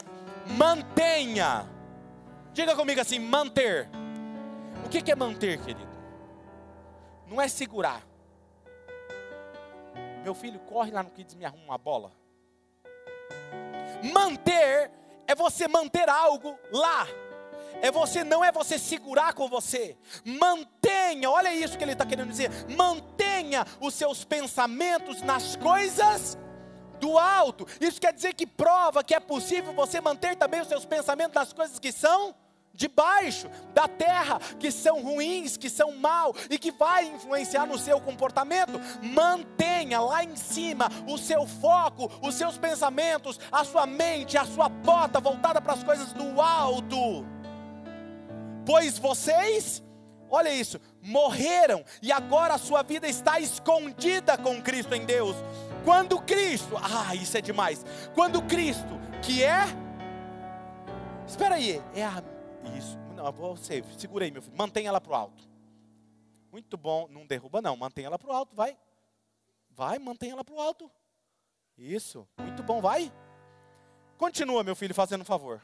Mantenha. 0.57 1.69
Diga 2.53 2.75
comigo 2.75 3.01
assim: 3.01 3.19
manter. 3.19 3.89
O 4.85 4.89
que 4.89 5.11
é 5.11 5.17
manter, 5.17 5.59
querido? 5.59 5.97
Não 7.27 7.41
é 7.41 7.49
segurar. 7.49 8.03
Meu 10.23 10.35
filho 10.35 10.59
corre 10.61 10.91
lá 10.91 11.03
no 11.03 11.11
Kids 11.11 11.35
me 11.35 11.45
arruma 11.45 11.65
uma 11.65 11.79
bola. 11.79 12.13
Manter 14.13 14.91
é 15.27 15.35
você 15.35 15.69
manter 15.69 16.09
algo 16.09 16.59
lá. 16.73 17.07
É 17.83 17.91
você, 17.91 18.25
não 18.25 18.45
é 18.45 18.51
você 18.51 18.79
segurar 18.79 19.33
com 19.35 19.49
você. 19.49 19.97
Mantenha, 20.25 21.31
olha 21.31 21.55
isso 21.55 21.77
que 21.77 21.85
ele 21.85 21.93
está 21.93 22.07
querendo 22.07 22.31
dizer. 22.31 22.51
Mantenha 22.77 23.65
os 23.81 23.95
seus 23.95 24.25
pensamentos 24.25 25.23
nas 25.23 25.57
coisas 25.57 26.39
do 27.01 27.19
alto. 27.19 27.67
Isso 27.81 28.01
quer 28.01 28.13
dizer 28.13 28.35
que 28.35 28.47
prova 28.47 29.05
que 29.05 29.15
é 29.15 29.21
possível 29.21 29.73
você 29.73 30.01
manter 30.01 30.37
também 30.37 30.61
os 30.61 30.69
seus 30.69 30.85
pensamentos 30.85 31.35
nas 31.35 31.53
coisas 31.53 31.79
que 31.79 31.93
são 31.93 32.35
debaixo 32.77 33.49
da 33.73 33.89
terra, 33.89 34.39
que 34.61 34.71
são 34.71 35.03
ruins, 35.03 35.57
que 35.57 35.71
são 35.71 35.97
mal 35.97 36.35
e 36.51 36.59
que 36.59 36.71
vai 36.71 37.07
influenciar 37.07 37.67
no 37.67 37.79
seu 37.79 38.01
comportamento. 38.01 38.79
Mantenha 39.03 40.01
lá 40.01 40.23
em 40.23 40.37
cima 40.37 40.89
o 41.09 41.17
seu 41.17 41.47
foco, 41.47 42.11
os 42.23 42.35
seus 42.35 42.59
pensamentos, 42.59 43.41
a 43.51 43.65
sua 43.65 43.87
mente, 43.87 44.37
a 44.37 44.45
sua 44.45 44.69
porta 44.69 45.21
voltada 45.21 45.61
para 45.61 45.73
as 45.73 45.83
coisas 45.83 46.13
do 46.13 46.41
alto 46.41 47.36
pois 48.67 48.99
vocês, 48.99 49.83
olha 50.29 50.53
isso, 50.53 50.81
morreram 51.01 51.85
e 52.03 52.11
agora 52.11 52.55
a 52.55 52.59
sua 52.59 52.83
vida 52.83 53.07
está 53.07 53.39
escondida 53.39 54.37
com 54.37 54.61
Cristo 54.61 54.95
em 54.95 55.07
Deus. 55.07 55.37
Quando 55.85 56.21
Cristo, 56.21 56.77
ah, 56.77 57.15
isso 57.15 57.39
é 57.39 57.41
demais. 57.41 57.87
Quando 58.13 58.43
Cristo, 58.43 59.01
que 59.23 59.45
é, 59.45 59.63
espera 61.27 61.55
aí, 61.55 61.81
é 61.95 62.05
a, 62.05 62.23
isso, 62.77 62.99
não, 63.15 63.31
você, 63.31 63.85
segura 63.97 64.25
aí, 64.25 64.33
meu 64.33 64.43
filho, 64.43 64.57
mantenha 64.57 64.89
ela 64.89 65.01
para 65.01 65.13
o 65.13 65.15
alto. 65.15 65.49
Muito 66.51 66.77
bom, 66.77 67.07
não 67.09 67.25
derruba 67.25 67.63
não, 67.63 67.77
mantenha 67.77 68.09
ela 68.09 68.19
para 68.19 68.31
o 68.31 68.33
alto, 68.33 68.57
vai, 68.57 68.77
vai, 69.71 69.99
mantenha 69.99 70.33
ela 70.33 70.45
para 70.45 70.55
o 70.55 70.61
alto. 70.61 70.91
Isso, 71.79 72.27
muito 72.39 72.63
bom, 72.65 72.81
vai. 72.81 73.13
Continua, 74.17 74.65
meu 74.65 74.75
filho, 74.75 74.95
fazendo 74.95 75.21
um 75.21 75.27
favor. 75.27 75.63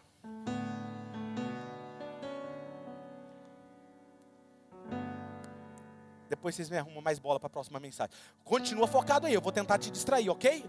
Depois 6.32 6.54
vocês 6.54 6.70
me 6.70 6.78
arrumam 6.78 7.02
mais 7.02 7.18
bola 7.18 7.38
para 7.38 7.48
a 7.48 7.50
próxima 7.50 7.78
mensagem. 7.78 8.10
Continua 8.42 8.86
focado 8.86 9.26
aí, 9.26 9.34
eu 9.34 9.40
vou 9.42 9.52
tentar 9.52 9.76
te 9.76 9.90
distrair, 9.90 10.30
ok? 10.30 10.64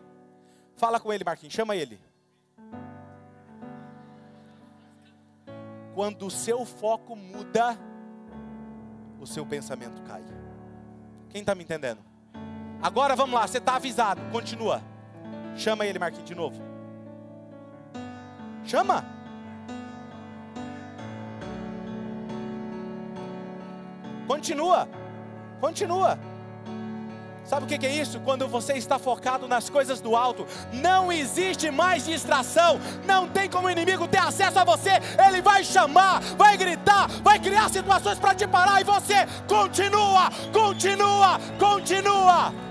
Fala 0.76 1.00
com 1.00 1.14
ele, 1.14 1.24
Marquinhos, 1.24 1.54
chama 1.54 1.74
ele. 1.74 1.98
Quando 5.96 6.26
o 6.26 6.30
seu 6.30 6.66
foco 6.66 7.16
muda, 7.16 7.80
o 9.22 9.26
seu 9.26 9.46
pensamento 9.46 10.02
cai. 10.02 10.22
Quem 11.30 11.40
está 11.40 11.56
me 11.56 11.64
entendendo? 11.64 12.02
Agora 12.82 13.16
vamos 13.16 13.34
lá, 13.34 13.48
você 13.48 13.60
está 13.60 13.78
avisado, 13.78 14.20
continua. 14.34 14.82
Chama 15.56 15.86
ele, 15.86 15.98
Marquinhos, 15.98 16.28
de 16.28 16.36
novo. 16.36 16.62
Chama. 18.66 19.06
Continua. 24.28 25.03
Continua. 25.64 26.20
Sabe 27.46 27.64
o 27.64 27.68
que 27.70 27.86
é 27.86 27.90
isso? 27.90 28.20
Quando 28.20 28.50
você 28.50 28.74
está 28.74 29.00
focado 29.00 29.48
nas 29.48 29.70
coisas 29.70 30.02
do 30.02 30.14
alto, 30.14 30.46
não 30.74 31.10
existe 31.10 31.72
mais 31.72 32.06
distração, 32.06 32.82
não 33.06 33.30
tem 33.30 33.50
como 33.50 33.68
o 33.68 33.72
inimigo 33.72 34.06
ter 34.06 34.18
acesso 34.18 34.60
a 34.60 34.66
você, 34.66 34.90
ele 35.26 35.42
vai 35.42 35.64
chamar, 35.64 36.20
vai 36.38 36.58
gritar, 36.58 37.08
vai 37.24 37.40
criar 37.40 37.70
situações 37.70 38.20
para 38.20 38.36
te 38.36 38.46
parar 38.46 38.82
e 38.82 38.84
você 38.84 39.26
continua, 39.48 40.30
continua, 40.52 41.40
continua. 41.58 42.63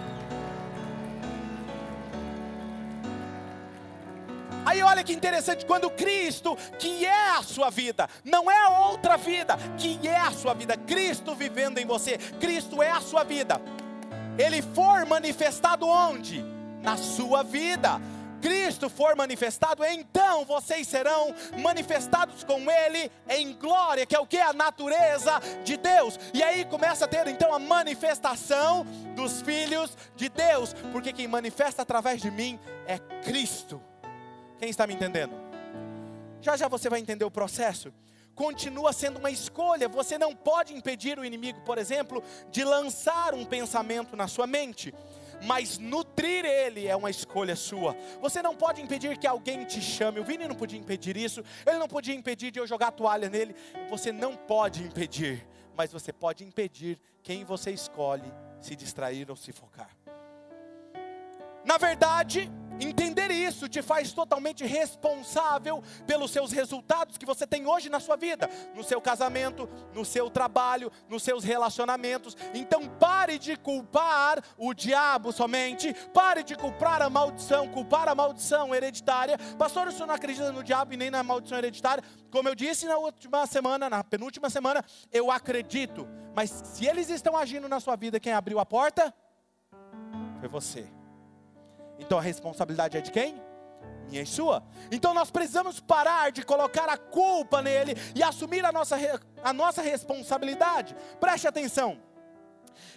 Aí 4.72 4.82
olha 4.82 5.04
que 5.04 5.12
interessante, 5.12 5.66
quando 5.66 5.90
Cristo, 5.90 6.56
que 6.78 7.04
é 7.04 7.36
a 7.36 7.42
sua 7.42 7.68
vida, 7.68 8.08
não 8.24 8.50
é 8.50 8.88
outra 8.88 9.18
vida, 9.18 9.54
que 9.76 10.00
é 10.08 10.16
a 10.16 10.30
sua 10.30 10.54
vida, 10.54 10.78
Cristo 10.78 11.34
vivendo 11.34 11.76
em 11.76 11.84
você, 11.84 12.16
Cristo 12.40 12.82
é 12.82 12.90
a 12.90 12.98
sua 12.98 13.22
vida. 13.22 13.60
Ele 14.38 14.62
for 14.62 15.04
manifestado 15.04 15.86
onde? 15.86 16.42
Na 16.80 16.96
sua 16.96 17.42
vida. 17.42 18.00
Cristo 18.40 18.88
for 18.88 19.14
manifestado, 19.14 19.84
então 19.84 20.46
vocês 20.46 20.88
serão 20.88 21.34
manifestados 21.58 22.42
com 22.42 22.58
Ele 22.70 23.12
em 23.28 23.52
glória, 23.52 24.06
que 24.06 24.16
é 24.16 24.20
o 24.20 24.26
que? 24.26 24.38
A 24.38 24.54
natureza 24.54 25.38
de 25.64 25.76
Deus. 25.76 26.18
E 26.32 26.42
aí 26.42 26.64
começa 26.64 27.04
a 27.04 27.08
ter 27.08 27.26
então 27.26 27.54
a 27.54 27.58
manifestação 27.58 28.86
dos 29.14 29.42
filhos 29.42 29.94
de 30.16 30.30
Deus, 30.30 30.74
porque 30.92 31.12
quem 31.12 31.28
manifesta 31.28 31.82
através 31.82 32.22
de 32.22 32.30
mim 32.30 32.58
é 32.86 32.98
Cristo. 33.22 33.91
Quem 34.62 34.70
está 34.70 34.86
me 34.86 34.94
entendendo? 34.94 35.34
Já 36.40 36.56
já 36.56 36.68
você 36.68 36.88
vai 36.88 37.00
entender 37.00 37.24
o 37.24 37.30
processo 37.30 37.92
continua 38.32 38.92
sendo 38.92 39.18
uma 39.18 39.30
escolha. 39.30 39.88
Você 39.88 40.16
não 40.16 40.34
pode 40.34 40.72
impedir 40.72 41.18
o 41.18 41.24
inimigo, 41.24 41.60
por 41.62 41.78
exemplo, 41.78 42.22
de 42.50 42.64
lançar 42.64 43.34
um 43.34 43.44
pensamento 43.44 44.16
na 44.16 44.28
sua 44.28 44.46
mente 44.46 44.94
mas 45.44 45.76
nutrir 45.76 46.44
ele 46.44 46.86
é 46.86 46.94
uma 46.94 47.10
escolha 47.10 47.56
sua. 47.56 47.96
Você 48.20 48.40
não 48.40 48.54
pode 48.54 48.80
impedir 48.80 49.18
que 49.18 49.26
alguém 49.26 49.64
te 49.64 49.80
chame. 49.80 50.20
O 50.20 50.24
Vini 50.24 50.46
não 50.46 50.54
podia 50.54 50.78
impedir 50.78 51.16
isso, 51.16 51.42
ele 51.66 51.78
não 51.78 51.88
podia 51.88 52.14
impedir 52.14 52.52
de 52.52 52.60
eu 52.60 52.66
jogar 52.66 52.92
toalha 52.92 53.28
nele. 53.28 53.52
Você 53.90 54.12
não 54.12 54.36
pode 54.36 54.84
impedir, 54.84 55.44
mas 55.76 55.90
você 55.90 56.12
pode 56.12 56.44
impedir 56.44 56.96
quem 57.24 57.42
você 57.42 57.72
escolhe 57.72 58.32
se 58.60 58.76
distrair 58.76 59.28
ou 59.28 59.34
se 59.34 59.50
focar. 59.50 59.90
Na 61.64 61.78
verdade, 61.78 62.50
Entender 62.80 63.30
isso 63.30 63.68
te 63.68 63.80
faz 63.82 64.12
totalmente 64.12 64.64
responsável 64.64 65.82
pelos 66.06 66.30
seus 66.30 66.52
resultados 66.52 67.16
que 67.16 67.26
você 67.26 67.46
tem 67.46 67.66
hoje 67.66 67.88
na 67.88 68.00
sua 68.00 68.16
vida, 68.16 68.48
no 68.74 68.82
seu 68.82 69.00
casamento, 69.00 69.68
no 69.94 70.04
seu 70.04 70.30
trabalho, 70.30 70.90
nos 71.08 71.22
seus 71.22 71.44
relacionamentos. 71.44 72.36
Então 72.54 72.88
pare 72.88 73.38
de 73.38 73.56
culpar 73.56 74.42
o 74.56 74.74
diabo 74.74 75.32
somente, 75.32 75.94
pare 76.12 76.42
de 76.42 76.56
culpar 76.56 77.02
a 77.02 77.10
maldição, 77.10 77.68
culpar 77.68 78.08
a 78.08 78.14
maldição 78.14 78.74
hereditária. 78.74 79.38
Pastor, 79.58 79.88
o 79.88 79.92
senhor 79.92 80.06
não 80.06 80.14
acredita 80.14 80.50
no 80.50 80.64
diabo 80.64 80.94
e 80.94 80.96
nem 80.96 81.10
na 81.10 81.22
maldição 81.22 81.58
hereditária? 81.58 82.02
Como 82.30 82.48
eu 82.48 82.54
disse 82.54 82.86
na 82.86 82.96
última 82.96 83.46
semana, 83.46 83.88
na 83.88 84.02
penúltima 84.02 84.48
semana, 84.50 84.84
eu 85.12 85.30
acredito. 85.30 86.08
Mas 86.34 86.50
se 86.50 86.86
eles 86.86 87.10
estão 87.10 87.36
agindo 87.36 87.68
na 87.68 87.78
sua 87.78 87.94
vida, 87.94 88.18
quem 88.18 88.32
abriu 88.32 88.58
a 88.58 88.66
porta? 88.66 89.14
Foi 90.40 90.48
você. 90.48 91.01
Então 92.02 92.18
a 92.18 92.22
responsabilidade 92.22 92.98
é 92.98 93.00
de 93.00 93.10
quem? 93.10 93.40
Minha 94.08 94.22
e 94.22 94.26
sua. 94.26 94.62
Então 94.90 95.14
nós 95.14 95.30
precisamos 95.30 95.80
parar 95.80 96.30
de 96.30 96.44
colocar 96.44 96.88
a 96.88 96.98
culpa 96.98 97.62
nele 97.62 97.94
e 98.14 98.22
assumir 98.22 98.64
a 98.64 98.72
nossa, 98.72 98.96
a 99.42 99.52
nossa 99.52 99.80
responsabilidade. 99.80 100.94
Preste 101.18 101.46
atenção. 101.46 101.98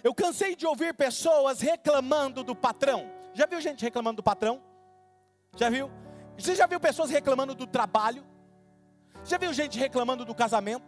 Eu 0.02 0.14
cansei 0.14 0.56
de 0.56 0.66
ouvir 0.66 0.92
pessoas 0.94 1.60
reclamando 1.60 2.42
do 2.42 2.54
patrão. 2.54 3.10
Já 3.32 3.46
viu 3.46 3.60
gente 3.60 3.82
reclamando 3.82 4.16
do 4.16 4.22
patrão? 4.22 4.60
Já 5.56 5.70
viu? 5.70 5.90
Você 6.36 6.54
já 6.54 6.66
viu 6.66 6.80
pessoas 6.80 7.10
reclamando 7.10 7.54
do 7.54 7.66
trabalho? 7.66 8.24
Já 9.24 9.38
viu 9.38 9.52
gente 9.52 9.78
reclamando 9.78 10.24
do 10.24 10.34
casamento? 10.34 10.84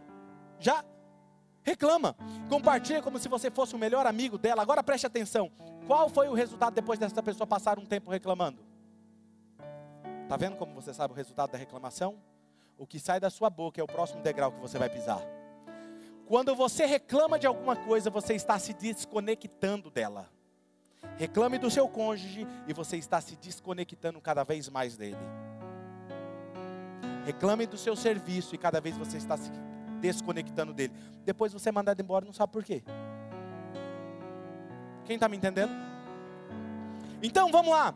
Já? 0.59 0.85
Reclama, 1.69 2.17
compartilha 2.49 3.03
como 3.03 3.19
se 3.19 3.29
você 3.29 3.51
fosse 3.51 3.75
o 3.75 3.79
melhor 3.79 4.07
amigo 4.07 4.39
dela. 4.39 4.63
Agora 4.63 4.83
preste 4.83 5.07
atenção: 5.07 5.53
qual 5.87 6.09
foi 6.09 6.27
o 6.27 6.33
resultado 6.33 6.73
depois 6.73 6.99
dessa 6.99 7.23
pessoa 7.23 7.47
passar 7.47 7.79
um 7.79 7.85
tempo 7.85 8.11
reclamando? 8.11 8.59
Está 10.23 10.37
vendo 10.39 10.57
como 10.57 10.75
você 10.75 10.95
sabe 10.95 11.13
o 11.13 11.17
resultado 11.17 11.53
da 11.53 11.59
reclamação? 11.59 12.17
O 12.79 12.87
que 12.87 12.99
sai 12.99 13.21
da 13.21 13.29
sua 13.29 13.51
boca 13.51 13.79
é 13.81 13.85
o 13.85 13.87
próximo 13.87 14.23
degrau 14.23 14.51
que 14.51 14.61
você 14.61 14.79
vai 14.79 14.89
pisar. 14.89 15.21
Quando 16.27 16.57
você 16.57 16.87
reclama 16.87 17.39
de 17.39 17.47
alguma 17.47 17.77
coisa, 17.77 18.09
você 18.09 18.35
está 18.35 18.59
se 18.59 18.73
desconectando 18.73 19.91
dela. 19.91 20.31
Reclame 21.19 21.59
do 21.59 21.71
seu 21.71 21.87
cônjuge 21.87 22.47
e 22.67 22.73
você 22.73 22.97
está 22.97 23.21
se 23.21 23.37
desconectando 23.37 24.21
cada 24.23 24.43
vez 24.43 24.71
mais 24.71 24.97
dele. 24.97 25.19
Reclame 27.27 27.67
do 27.67 27.77
seu 27.77 27.95
serviço 27.95 28.55
e 28.55 28.59
cada 28.59 28.81
vez 28.81 28.97
você 28.97 29.19
está 29.19 29.37
se 29.37 29.51
desconectando 29.99 30.73
dele. 30.73 30.95
Depois 31.25 31.53
você 31.53 31.69
é 31.69 31.73
mandado 31.73 32.01
embora, 32.01 32.25
não 32.25 32.33
sabe 32.33 32.53
por 32.53 32.65
quê. 32.65 32.83
Quem 35.05 35.15
está 35.15 35.29
me 35.29 35.37
entendendo? 35.37 35.73
Então 37.23 37.51
vamos 37.51 37.71
lá. 37.71 37.95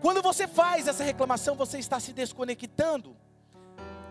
Quando 0.00 0.20
você 0.20 0.48
faz 0.48 0.88
essa 0.88 1.04
reclamação, 1.04 1.54
você 1.54 1.78
está 1.78 2.00
se 2.00 2.12
desconectando. 2.12 3.16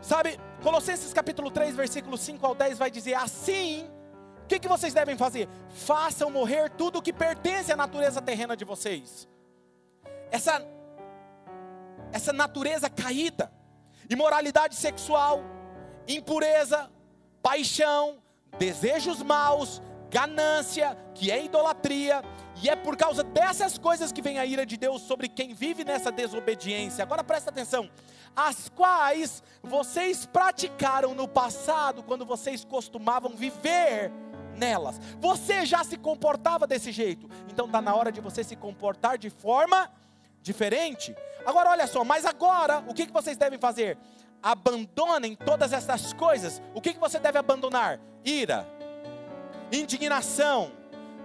Sabe, 0.02 0.40
Colossenses 0.64 1.14
capítulo 1.14 1.52
3, 1.52 1.76
versículo 1.76 2.18
5 2.18 2.46
ao 2.46 2.56
10 2.56 2.78
vai 2.78 2.90
dizer: 2.90 3.14
Assim, 3.14 3.88
o 4.44 4.48
que, 4.48 4.60
que 4.60 4.68
vocês 4.68 4.94
devem 4.94 5.18
fazer? 5.18 5.48
Façam 5.70 6.32
morrer 6.32 6.70
tudo 6.72 7.00
o 7.00 7.02
que 7.02 7.14
pertence 7.14 7.72
à 7.72 7.76
natureza 7.76 8.22
terrena 8.22 8.58
de 8.58 8.66
vocês. 8.66 9.28
Essa, 10.32 10.66
essa 12.12 12.34
natureza 12.34 12.90
caída, 12.90 13.52
imoralidade 14.10 14.76
sexual, 14.76 15.44
impureza, 16.16 16.90
paixão, 17.42 18.22
desejos 18.58 19.22
maus, 19.22 19.82
ganância, 20.10 20.98
que 21.16 21.32
é 21.32 21.44
idolatria, 21.44 22.24
e 22.62 22.70
é 22.70 22.76
por 22.76 22.98
causa 22.98 23.24
dessas 23.24 23.78
coisas 23.78 24.12
que 24.12 24.22
vem 24.22 24.38
a 24.38 24.46
ira 24.46 24.66
de 24.66 24.78
Deus 24.78 25.02
sobre 25.04 25.28
quem 25.28 25.54
vive 25.54 25.84
nessa 25.84 26.12
desobediência. 26.12 27.04
Agora 27.04 27.24
presta 27.24 27.50
atenção: 27.50 27.90
as 28.36 28.70
quais 28.70 29.42
vocês 29.64 30.26
praticaram 30.26 31.16
no 31.16 31.28
passado, 31.28 32.04
quando 32.04 32.26
vocês 32.26 32.64
costumavam 32.64 33.32
viver 33.36 34.12
nelas. 34.56 35.00
Você 35.20 35.66
já 35.66 35.84
se 35.84 35.98
comportava 35.98 36.68
desse 36.68 36.92
jeito, 36.92 37.30
então 37.50 37.66
está 37.66 37.82
na 37.82 37.96
hora 37.96 38.12
de 38.12 38.22
você 38.22 38.44
se 38.44 38.56
comportar 38.56 39.18
de 39.18 39.30
forma 39.30 39.90
diferente. 40.42 41.16
Agora 41.46 41.70
olha 41.70 41.88
só, 41.88 42.04
mas 42.04 42.26
agora 42.26 42.84
o 42.88 42.94
que, 42.94 43.08
que 43.08 43.14
vocês 43.14 43.38
devem 43.38 43.58
fazer? 43.58 43.98
Abandonem 44.42 45.36
todas 45.36 45.74
essas 45.74 46.14
coisas, 46.14 46.62
o 46.74 46.82
que, 46.82 46.94
que 46.94 47.00
você 47.00 47.20
deve 47.20 47.38
abandonar? 47.38 48.00
Ira, 48.24 48.68
indignação, 49.72 50.72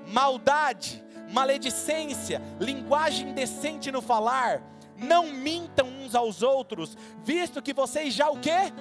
maldade, 0.07 1.05
maledicência, 1.33 2.41
linguagem 2.61 3.31
indecente 3.31 3.91
no 3.91 4.01
falar. 4.01 4.63
Não 4.97 5.27
mintam 5.33 5.89
uns 5.89 6.15
aos 6.15 6.43
outros, 6.43 6.97
visto 7.23 7.61
que 7.61 7.75
vocês 7.75 8.15
já 8.15 8.31
o 8.31 8.39
que? 8.39 8.73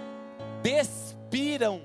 Despiram 0.61 1.81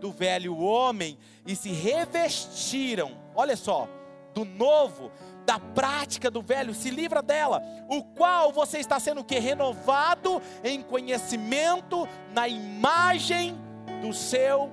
do 0.00 0.10
velho 0.10 0.56
homem 0.56 1.18
e 1.46 1.54
se 1.54 1.70
revestiram. 1.70 3.16
Olha 3.34 3.56
só, 3.56 3.88
do 4.32 4.44
novo, 4.44 5.10
da 5.48 5.58
prática 5.58 6.30
do 6.30 6.42
velho, 6.42 6.74
se 6.74 6.90
livra 6.90 7.22
dela, 7.22 7.62
o 7.88 8.04
qual 8.04 8.52
você 8.52 8.80
está 8.80 9.00
sendo 9.00 9.24
que 9.24 9.38
renovado 9.38 10.42
em 10.62 10.82
conhecimento 10.82 12.06
na 12.34 12.46
imagem 12.46 13.56
do 14.02 14.12
seu 14.12 14.70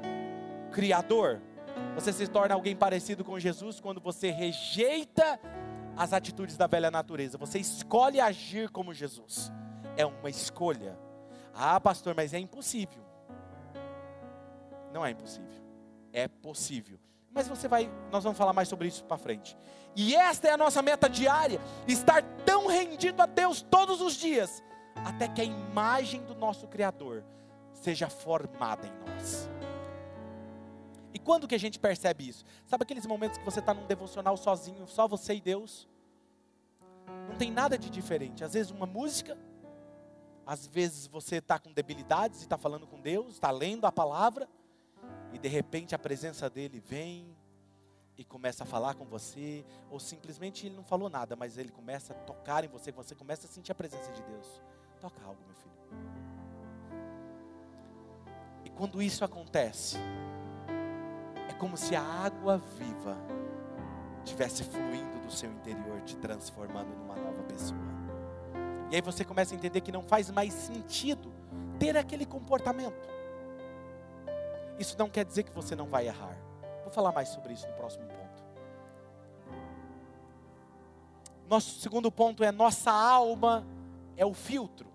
criador. 0.73 1.41
Você 1.93 2.11
se 2.11 2.27
torna 2.27 2.55
alguém 2.55 2.75
parecido 2.75 3.23
com 3.23 3.39
Jesus 3.39 3.79
quando 3.79 4.01
você 4.01 4.31
rejeita 4.31 5.39
as 5.95 6.11
atitudes 6.11 6.57
da 6.57 6.67
velha 6.67 6.91
natureza. 6.91 7.37
Você 7.37 7.57
escolhe 7.57 8.19
agir 8.19 8.69
como 8.69 8.93
Jesus. 8.93 9.53
É 9.95 10.05
uma 10.05 10.29
escolha. 10.29 10.99
Ah, 11.53 11.79
pastor, 11.79 12.13
mas 12.13 12.33
é 12.33 12.39
impossível. 12.39 13.01
Não 14.91 15.05
é 15.05 15.11
impossível. 15.11 15.63
É 16.11 16.27
possível. 16.27 16.99
Mas 17.35 17.49
você 17.49 17.67
vai, 17.67 17.91
nós 18.11 18.23
vamos 18.23 18.37
falar 18.37 18.53
mais 18.53 18.69
sobre 18.69 18.87
isso 18.87 19.03
para 19.03 19.17
frente. 19.17 19.57
E 19.95 20.15
esta 20.15 20.47
é 20.47 20.51
a 20.51 20.57
nossa 20.57 20.81
meta 20.81 21.09
diária: 21.09 21.59
estar 21.87 22.21
tão 22.45 22.67
rendido 22.67 23.21
a 23.21 23.25
Deus 23.25 23.61
todos 23.61 24.01
os 24.01 24.15
dias, 24.15 24.63
até 24.95 25.27
que 25.27 25.41
a 25.41 25.45
imagem 25.45 26.23
do 26.23 26.35
nosso 26.35 26.67
Criador 26.67 27.23
seja 27.73 28.09
formada 28.09 28.87
em 28.87 28.93
nós. 29.07 29.49
E 31.13 31.19
quando 31.19 31.47
que 31.47 31.55
a 31.55 31.59
gente 31.59 31.79
percebe 31.79 32.27
isso? 32.27 32.43
Sabe 32.65 32.83
aqueles 32.83 33.05
momentos 33.05 33.37
que 33.37 33.45
você 33.45 33.59
está 33.59 33.73
num 33.73 33.85
devocional 33.85 34.35
sozinho, 34.35 34.85
só 34.85 35.07
você 35.07 35.35
e 35.35 35.41
Deus? 35.41 35.87
Não 37.29 37.37
tem 37.37 37.49
nada 37.49 37.77
de 37.77 37.89
diferente. 37.89 38.43
Às 38.43 38.53
vezes 38.53 38.71
uma 38.71 38.85
música, 38.85 39.37
às 40.45 40.67
vezes 40.67 41.07
você 41.07 41.37
está 41.37 41.57
com 41.57 41.71
debilidades 41.71 42.41
e 42.41 42.43
está 42.43 42.57
falando 42.57 42.85
com 42.85 42.99
Deus, 42.99 43.35
está 43.35 43.49
lendo 43.49 43.85
a 43.85 43.91
palavra 43.91 44.47
e 45.31 45.39
de 45.39 45.47
repente 45.47 45.95
a 45.95 45.99
presença 45.99 46.49
dele 46.49 46.81
vem 46.85 47.35
e 48.17 48.23
começa 48.23 48.63
a 48.63 48.65
falar 48.65 48.95
com 48.95 49.05
você, 49.05 49.65
ou 49.89 49.99
simplesmente 49.99 50.65
ele 50.65 50.75
não 50.75 50.83
falou 50.83 51.09
nada, 51.09 51.35
mas 51.35 51.57
ele 51.57 51.69
começa 51.71 52.13
a 52.13 52.15
tocar 52.15 52.63
em 52.63 52.67
você, 52.67 52.91
você 52.91 53.13
começa 53.13 53.47
a 53.47 53.49
sentir 53.49 53.71
a 53.71 53.75
presença 53.75 54.11
de 54.11 54.21
Deus. 54.23 54.61
Toca 55.01 55.21
algo, 55.23 55.39
meu 55.45 55.55
filho. 55.55 55.75
E 58.63 58.69
quando 58.69 59.01
isso 59.01 59.23
acontece, 59.25 59.97
é 61.49 61.53
como 61.53 61.75
se 61.77 61.95
a 61.95 62.01
água 62.01 62.57
viva 62.57 63.17
estivesse 64.23 64.63
fluindo 64.63 65.19
do 65.19 65.31
seu 65.31 65.51
interior, 65.51 66.01
te 66.01 66.15
transformando 66.17 66.89
numa 66.95 67.15
nova 67.15 67.43
pessoa. 67.43 67.79
E 68.91 68.95
aí 68.95 69.01
você 69.01 69.25
começa 69.25 69.53
a 69.53 69.57
entender 69.57 69.81
que 69.81 69.91
não 69.91 70.03
faz 70.03 70.29
mais 70.29 70.53
sentido 70.53 71.33
ter 71.77 71.97
aquele 71.97 72.25
comportamento. 72.25 73.09
Isso 74.79 74.97
não 74.97 75.09
quer 75.09 75.25
dizer 75.25 75.43
que 75.43 75.51
você 75.51 75.75
não 75.75 75.87
vai 75.87 76.07
errar. 76.07 76.37
Vou 76.85 76.93
falar 76.93 77.11
mais 77.11 77.29
sobre 77.29 77.51
isso 77.51 77.67
no 77.67 77.73
próximo 77.73 78.05
ponto. 78.05 78.43
Nosso 81.49 81.79
segundo 81.79 82.11
ponto 82.11 82.43
é 82.43 82.51
nossa 82.51 82.91
alma 82.91 83.65
é 84.15 84.23
o 84.23 84.35
filtro. 84.35 84.87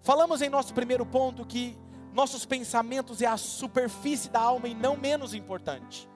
Falamos 0.00 0.40
em 0.40 0.48
nosso 0.48 0.72
primeiro 0.72 1.04
ponto 1.04 1.44
que 1.44 1.76
nossos 2.14 2.46
pensamentos 2.46 3.20
é 3.20 3.26
a 3.26 3.36
superfície 3.36 4.30
da 4.30 4.40
alma 4.40 4.66
e 4.66 4.74
não 4.74 4.96
menos 4.96 5.34
importante. 5.34 6.08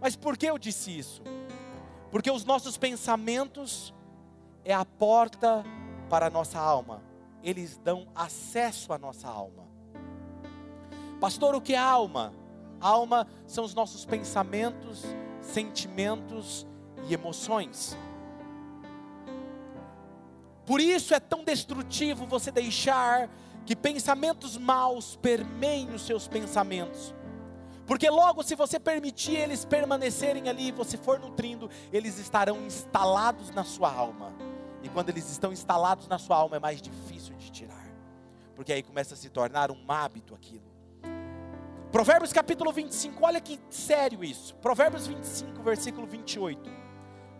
Mas 0.00 0.16
por 0.16 0.36
que 0.36 0.46
eu 0.46 0.58
disse 0.58 0.98
isso? 0.98 1.22
Porque 2.10 2.30
os 2.30 2.44
nossos 2.44 2.76
pensamentos 2.76 3.94
é 4.64 4.74
a 4.74 4.84
porta 4.84 5.64
para 6.08 6.26
a 6.26 6.30
nossa 6.30 6.58
alma. 6.58 7.04
Eles 7.40 7.78
dão 7.78 8.08
acesso 8.16 8.92
à 8.92 8.98
nossa 8.98 9.28
alma. 9.28 9.62
Pastor, 11.20 11.54
o 11.54 11.60
que 11.60 11.74
é 11.74 11.78
alma? 11.78 12.39
Alma 12.80 13.26
são 13.46 13.64
os 13.64 13.74
nossos 13.74 14.04
pensamentos, 14.04 15.04
sentimentos 15.40 16.66
e 17.08 17.14
emoções. 17.14 17.96
Por 20.64 20.80
isso 20.80 21.14
é 21.14 21.20
tão 21.20 21.44
destrutivo 21.44 22.26
você 22.26 22.50
deixar 22.50 23.28
que 23.66 23.76
pensamentos 23.76 24.56
maus 24.56 25.16
permeiem 25.16 25.92
os 25.94 26.02
seus 26.02 26.26
pensamentos. 26.28 27.14
Porque 27.86 28.08
logo, 28.08 28.44
se 28.44 28.54
você 28.54 28.78
permitir 28.78 29.34
eles 29.34 29.64
permanecerem 29.64 30.48
ali 30.48 30.68
e 30.68 30.72
você 30.72 30.96
for 30.96 31.18
nutrindo, 31.18 31.68
eles 31.92 32.18
estarão 32.18 32.64
instalados 32.64 33.50
na 33.50 33.64
sua 33.64 33.92
alma. 33.92 34.32
E 34.80 34.88
quando 34.88 35.08
eles 35.08 35.28
estão 35.28 35.52
instalados 35.52 36.06
na 36.06 36.16
sua 36.16 36.36
alma, 36.36 36.56
é 36.56 36.60
mais 36.60 36.80
difícil 36.80 37.34
de 37.34 37.50
tirar. 37.50 37.90
Porque 38.54 38.72
aí 38.72 38.82
começa 38.82 39.14
a 39.14 39.16
se 39.16 39.28
tornar 39.28 39.72
um 39.72 39.90
hábito 39.90 40.36
aquilo. 40.36 40.69
Provérbios 41.92 42.32
capítulo 42.32 42.72
25, 42.72 43.24
olha 43.24 43.40
que 43.40 43.60
sério 43.68 44.22
isso. 44.22 44.54
Provérbios 44.56 45.06
25, 45.06 45.62
versículo 45.62 46.06
28. 46.06 46.70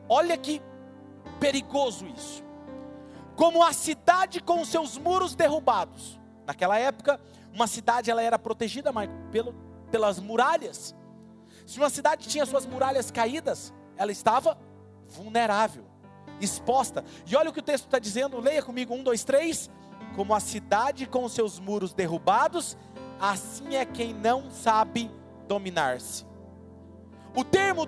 Olha 0.08 0.36
que 0.36 0.60
perigoso 1.38 2.06
isso 2.06 2.50
como 3.40 3.64
a 3.64 3.72
cidade 3.72 4.38
com 4.38 4.62
seus 4.66 4.98
muros 4.98 5.34
derrubados. 5.34 6.20
Naquela 6.46 6.78
época, 6.78 7.18
uma 7.54 7.66
cidade 7.66 8.10
ela 8.10 8.20
era 8.20 8.38
protegida 8.38 8.92
pelo, 9.32 9.54
pelas 9.90 10.20
muralhas. 10.20 10.94
Se 11.66 11.78
uma 11.78 11.88
cidade 11.88 12.28
tinha 12.28 12.44
suas 12.44 12.66
muralhas 12.66 13.10
caídas, 13.10 13.72
ela 13.96 14.12
estava 14.12 14.58
vulnerável, 15.06 15.86
exposta. 16.38 17.02
E 17.26 17.34
olha 17.34 17.48
o 17.48 17.52
que 17.54 17.60
o 17.60 17.62
texto 17.62 17.86
está 17.86 17.98
dizendo, 17.98 18.38
leia 18.38 18.62
comigo, 18.62 18.92
um, 18.92 19.02
dois, 19.02 19.24
três. 19.24 19.70
Como 20.14 20.34
a 20.34 20.40
cidade 20.40 21.06
com 21.06 21.26
seus 21.26 21.58
muros 21.58 21.94
derrubados, 21.94 22.76
assim 23.20 23.76
é 23.76 23.84
quem 23.84 24.14
não 24.14 24.50
sabe 24.50 25.10
dominar-se. 25.46 26.24
O 27.36 27.44
termo 27.44 27.86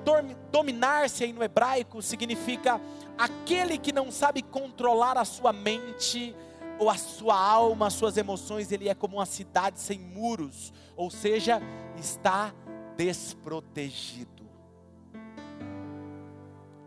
dominar-se 0.50 1.24
aí 1.24 1.32
no 1.32 1.42
hebraico 1.42 2.00
significa 2.00 2.80
aquele 3.18 3.78
que 3.78 3.92
não 3.92 4.10
sabe 4.10 4.42
controlar 4.42 5.16
a 5.16 5.24
sua 5.24 5.52
mente 5.52 6.34
ou 6.78 6.88
a 6.88 6.96
sua 6.96 7.38
alma, 7.38 7.88
as 7.88 7.94
suas 7.94 8.16
emoções, 8.16 8.70
ele 8.70 8.88
é 8.88 8.94
como 8.94 9.16
uma 9.16 9.26
cidade 9.26 9.80
sem 9.80 9.98
muros, 9.98 10.72
ou 10.96 11.10
seja, 11.10 11.60
está 11.96 12.52
desprotegido. 12.96 14.42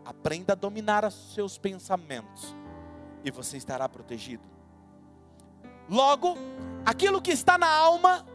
Aprenda 0.04 0.52
a 0.52 0.56
dominar 0.56 1.04
os 1.04 1.34
seus 1.34 1.58
pensamentos 1.58 2.54
e 3.24 3.30
você 3.30 3.56
estará 3.56 3.88
protegido. 3.88 4.48
Logo, 5.88 6.36
aquilo 6.84 7.20
que 7.20 7.30
está 7.30 7.56
na 7.56 7.68
alma 7.68 8.26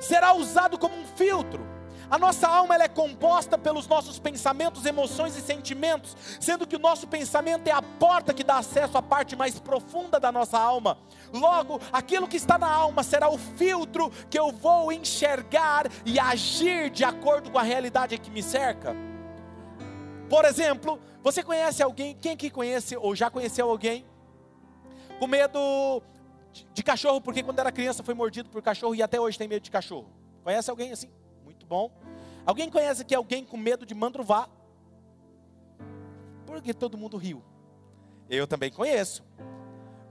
será 0.00 0.32
usado 0.32 0.78
como 0.78 0.96
um 0.96 1.06
filtro 1.06 1.78
a 2.10 2.18
nossa 2.18 2.48
alma 2.48 2.74
ela 2.74 2.84
é 2.84 2.88
composta 2.88 3.58
pelos 3.58 3.86
nossos 3.86 4.18
pensamentos, 4.18 4.86
emoções 4.86 5.36
e 5.36 5.42
sentimentos, 5.42 6.16
sendo 6.40 6.66
que 6.66 6.76
o 6.76 6.78
nosso 6.78 7.06
pensamento 7.06 7.68
é 7.68 7.70
a 7.70 7.82
porta 7.82 8.32
que 8.32 8.42
dá 8.42 8.56
acesso 8.56 8.96
à 8.96 9.02
parte 9.02 9.36
mais 9.36 9.60
profunda 9.60 10.18
da 10.18 10.32
nossa 10.32 10.58
alma. 10.58 10.96
Logo, 11.32 11.78
aquilo 11.92 12.26
que 12.26 12.38
está 12.38 12.56
na 12.56 12.70
alma 12.70 13.02
será 13.02 13.28
o 13.28 13.36
filtro 13.36 14.10
que 14.30 14.38
eu 14.38 14.50
vou 14.50 14.90
enxergar 14.90 15.86
e 16.06 16.18
agir 16.18 16.88
de 16.88 17.04
acordo 17.04 17.50
com 17.50 17.58
a 17.58 17.62
realidade 17.62 18.16
que 18.16 18.30
me 18.30 18.42
cerca. 18.42 18.96
Por 20.30 20.46
exemplo, 20.46 20.98
você 21.22 21.42
conhece 21.42 21.82
alguém, 21.82 22.14
quem 22.14 22.36
que 22.38 22.48
conhece 22.48 22.96
ou 22.96 23.14
já 23.14 23.28
conheceu 23.28 23.68
alguém 23.68 24.06
com 25.18 25.26
medo 25.26 26.02
de 26.52 26.82
cachorro 26.82 27.20
porque 27.20 27.42
quando 27.42 27.58
era 27.58 27.70
criança 27.70 28.02
foi 28.02 28.14
mordido 28.14 28.48
por 28.48 28.62
cachorro 28.62 28.94
e 28.94 29.02
até 29.02 29.20
hoje 29.20 29.38
tem 29.38 29.48
medo 29.48 29.62
de 29.62 29.70
cachorro? 29.70 30.10
Conhece 30.42 30.70
alguém 30.70 30.92
assim? 30.92 31.10
bom. 31.68 31.92
Alguém 32.46 32.70
conhece 32.70 33.02
aqui 33.02 33.14
alguém 33.14 33.44
com 33.44 33.56
medo 33.56 33.84
de 33.84 33.94
mandruvá? 33.94 34.48
Porque 36.46 36.72
todo 36.72 36.96
mundo 36.96 37.16
riu. 37.18 37.44
Eu 38.28 38.46
também 38.46 38.72
conheço. 38.72 39.22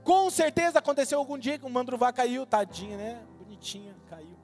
Com 0.04 0.30
certeza 0.30 0.78
aconteceu 0.78 1.18
algum 1.18 1.36
dia 1.36 1.58
que 1.58 1.66
o 1.66 1.70
mandruvá 1.70 2.12
caiu, 2.12 2.46
tadinha, 2.46 2.96
né? 2.96 3.22
Bonitinha, 3.38 3.94
caiu. 4.08 4.38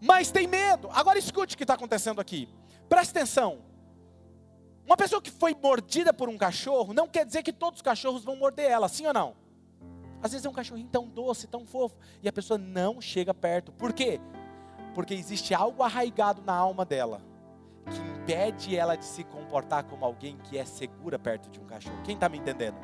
Mas 0.00 0.30
tem 0.30 0.46
medo. 0.46 0.88
Agora 0.92 1.18
escute 1.18 1.54
o 1.54 1.58
que 1.58 1.64
está 1.64 1.74
acontecendo 1.74 2.20
aqui. 2.20 2.48
Preste 2.88 3.10
atenção. 3.10 3.58
Uma 4.86 4.96
pessoa 4.96 5.20
que 5.20 5.32
foi 5.32 5.52
mordida 5.52 6.12
por 6.12 6.28
um 6.28 6.38
cachorro, 6.38 6.94
não 6.94 7.08
quer 7.08 7.26
dizer 7.26 7.42
que 7.42 7.52
todos 7.52 7.78
os 7.78 7.82
cachorros 7.82 8.22
vão 8.22 8.36
morder 8.36 8.70
ela, 8.70 8.88
sim 8.88 9.04
ou 9.04 9.12
não? 9.12 9.34
Às 10.22 10.32
vezes 10.32 10.44
é 10.46 10.48
um 10.48 10.52
cachorrinho 10.52 10.88
tão 10.88 11.08
doce, 11.08 11.46
tão 11.46 11.66
fofo, 11.66 11.96
e 12.22 12.28
a 12.28 12.32
pessoa 12.32 12.58
não 12.58 13.00
chega 13.00 13.32
perto. 13.32 13.72
Por 13.72 13.92
quê? 13.92 14.20
porque 14.96 15.12
existe 15.12 15.52
algo 15.52 15.82
arraigado 15.82 16.40
na 16.40 16.54
alma 16.54 16.82
dela 16.82 17.20
que 17.84 18.00
impede 18.00 18.74
ela 18.74 18.96
de 18.96 19.04
se 19.04 19.22
comportar 19.24 19.84
como 19.84 20.06
alguém 20.06 20.38
que 20.38 20.56
é 20.56 20.64
segura 20.64 21.18
perto 21.18 21.50
de 21.50 21.60
um 21.60 21.66
cachorro. 21.66 22.00
Quem 22.02 22.14
está 22.14 22.30
me 22.30 22.38
entendendo? 22.38 22.78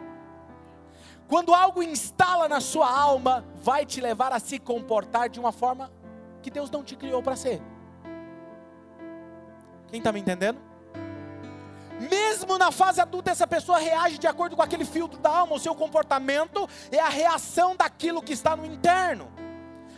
Quando 1.26 1.54
algo 1.54 1.82
instala 1.82 2.50
na 2.50 2.60
sua 2.60 2.86
alma, 2.86 3.46
vai 3.54 3.86
te 3.86 3.98
levar 3.98 4.30
a 4.30 4.38
se 4.38 4.58
comportar 4.58 5.30
de 5.30 5.40
uma 5.40 5.52
forma 5.52 5.90
que 6.42 6.50
Deus 6.50 6.70
não 6.70 6.84
te 6.84 6.96
criou 6.96 7.22
para 7.22 7.34
ser. 7.34 7.62
Quem 9.88 9.96
está 9.96 10.12
me 10.12 10.20
entendendo? 10.20 10.60
Mesmo 12.00 12.58
na 12.58 12.70
fase 12.70 13.00
adulta, 13.00 13.30
essa 13.30 13.46
pessoa 13.46 13.78
reage 13.78 14.18
de 14.18 14.26
acordo 14.26 14.56
com 14.56 14.62
aquele 14.62 14.84
filtro 14.84 15.18
da 15.18 15.30
alma. 15.30 15.54
O 15.54 15.58
seu 15.58 15.74
comportamento 15.74 16.68
é 16.90 16.98
a 16.98 17.08
reação 17.08 17.76
daquilo 17.76 18.22
que 18.22 18.32
está 18.32 18.56
no 18.56 18.66
interno. 18.66 19.30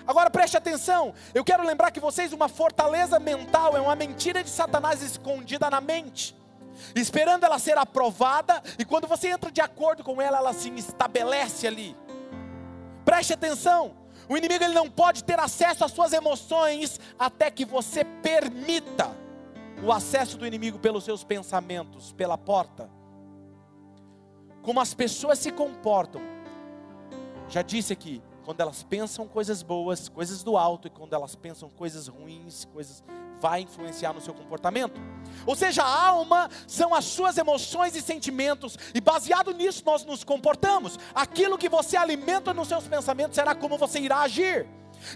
Agora 0.06 0.28
preste 0.28 0.56
atenção, 0.56 1.14
eu 1.32 1.42
quero 1.42 1.64
lembrar 1.64 1.90
que 1.90 1.98
vocês, 1.98 2.32
uma 2.32 2.46
fortaleza 2.46 3.18
mental 3.18 3.74
é 3.74 3.80
uma 3.80 3.96
mentira 3.96 4.44
de 4.44 4.50
Satanás 4.50 5.00
escondida 5.00 5.70
na 5.70 5.80
mente, 5.80 6.36
esperando 6.94 7.44
ela 7.44 7.58
ser 7.58 7.78
aprovada, 7.78 8.62
e 8.78 8.84
quando 8.84 9.08
você 9.08 9.28
entra 9.28 9.50
de 9.50 9.62
acordo 9.62 10.04
com 10.04 10.20
ela, 10.20 10.36
ela 10.36 10.52
se 10.52 10.68
estabelece 10.76 11.66
ali. 11.66 11.96
Preste 13.02 13.32
atenção, 13.32 13.96
o 14.28 14.36
inimigo 14.36 14.62
ele 14.62 14.74
não 14.74 14.90
pode 14.90 15.24
ter 15.24 15.40
acesso 15.40 15.84
às 15.84 15.92
suas 15.92 16.12
emoções 16.12 17.00
até 17.18 17.50
que 17.50 17.64
você 17.64 18.04
permita 18.04 19.23
o 19.84 19.92
acesso 19.92 20.38
do 20.38 20.46
inimigo 20.46 20.78
pelos 20.78 21.04
seus 21.04 21.22
pensamentos, 21.22 22.12
pela 22.12 22.38
porta. 22.38 22.88
Como 24.62 24.80
as 24.80 24.94
pessoas 24.94 25.38
se 25.38 25.52
comportam, 25.52 26.22
já 27.48 27.60
disse 27.60 27.92
aqui, 27.92 28.22
quando 28.44 28.60
elas 28.60 28.82
pensam 28.82 29.28
coisas 29.28 29.62
boas, 29.62 30.08
coisas 30.08 30.42
do 30.42 30.56
alto, 30.56 30.88
e 30.88 30.90
quando 30.90 31.12
elas 31.12 31.34
pensam 31.34 31.68
coisas 31.68 32.08
ruins, 32.08 32.64
coisas 32.66 33.04
vai 33.40 33.60
influenciar 33.60 34.14
no 34.14 34.22
seu 34.22 34.32
comportamento. 34.32 34.98
Ou 35.46 35.54
seja, 35.54 35.82
a 35.82 36.06
alma 36.08 36.48
são 36.66 36.94
as 36.94 37.04
suas 37.04 37.36
emoções 37.36 37.94
e 37.94 38.00
sentimentos, 38.00 38.78
e 38.94 39.00
baseado 39.02 39.52
nisso 39.52 39.82
nós 39.84 40.02
nos 40.04 40.24
comportamos. 40.24 40.98
Aquilo 41.14 41.58
que 41.58 41.68
você 41.68 41.96
alimenta 41.96 42.54
nos 42.54 42.68
seus 42.68 42.88
pensamentos 42.88 43.34
será 43.34 43.54
como 43.54 43.76
você 43.76 44.00
irá 44.00 44.20
agir. 44.20 44.66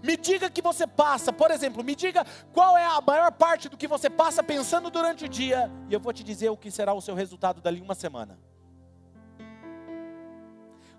Me 0.03 0.17
diga 0.17 0.51
que 0.51 0.63
você 0.63 0.87
passa, 0.87 1.33
por 1.33 1.51
exemplo, 1.51 1.83
me 1.83 1.95
diga 1.95 2.25
qual 2.53 2.77
é 2.77 2.85
a 2.85 3.01
maior 3.01 3.33
parte 3.33 3.69
do 3.69 3.77
que 3.77 3.87
você 3.87 4.09
passa 4.09 4.43
pensando 4.43 4.91
durante 4.91 5.25
o 5.25 5.29
dia, 5.29 5.71
e 5.89 5.95
eu 5.95 6.01
vou 6.01 6.13
te 6.13 6.23
dizer 6.23 6.51
o 6.51 6.57
que 6.57 6.71
será 6.71 6.93
o 6.93 7.01
seu 7.01 7.15
resultado 7.15 7.61
dali 7.61 7.81
uma 7.81 7.95
semana. 7.95 8.39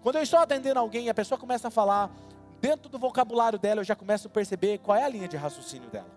Quando 0.01 0.15
eu 0.15 0.21
estou 0.21 0.39
atendendo 0.39 0.79
alguém 0.79 1.05
e 1.05 1.09
a 1.09 1.13
pessoa 1.13 1.37
começa 1.37 1.67
a 1.67 1.71
falar, 1.71 2.09
dentro 2.61 2.89
do 2.89 2.97
vocabulário 2.97 3.59
dela 3.59 3.81
eu 3.81 3.85
já 3.85 3.95
começo 3.95 4.27
a 4.27 4.31
perceber 4.31 4.77
qual 4.79 4.97
é 4.97 5.03
a 5.03 5.09
linha 5.09 5.27
de 5.27 5.35
raciocínio 5.35 5.89
dela. 5.89 6.09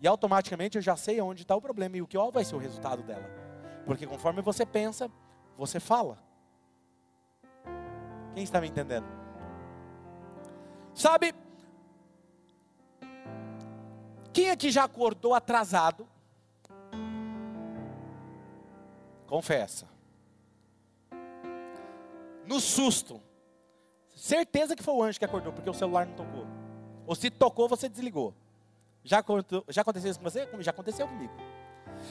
E 0.00 0.06
automaticamente 0.06 0.76
eu 0.76 0.82
já 0.82 0.96
sei 0.96 1.20
onde 1.20 1.42
está 1.42 1.54
o 1.54 1.60
problema 1.60 1.96
e 1.96 2.02
o 2.02 2.06
que 2.06 2.18
vai 2.32 2.44
ser 2.44 2.56
o 2.56 2.58
resultado 2.58 3.02
dela. 3.02 3.30
Porque 3.86 4.06
conforme 4.06 4.42
você 4.42 4.66
pensa, 4.66 5.10
você 5.56 5.78
fala. 5.78 6.18
Quem 8.34 8.42
está 8.42 8.60
me 8.60 8.68
entendendo? 8.68 9.06
Sabe, 10.94 11.34
quem 14.32 14.50
aqui 14.50 14.70
já 14.70 14.84
acordou 14.84 15.34
atrasado? 15.34 16.06
Confessa. 19.26 19.88
no 22.44 22.60
susto. 22.60 23.20
Certeza 24.14 24.76
que 24.76 24.82
foi 24.82 24.94
o 24.94 25.02
anjo 25.02 25.18
que 25.18 25.24
acordou, 25.24 25.52
porque 25.52 25.70
o 25.70 25.74
celular 25.74 26.06
não 26.06 26.14
tocou. 26.14 26.46
Ou 27.06 27.14
se 27.14 27.30
tocou, 27.30 27.68
você 27.68 27.88
desligou. 27.88 28.34
Já, 29.02 29.24
já 29.68 29.82
aconteceu 29.82 30.10
isso 30.10 30.20
com 30.20 30.28
você? 30.28 30.48
Já 30.60 30.70
aconteceu 30.70 31.08
comigo. 31.08 31.32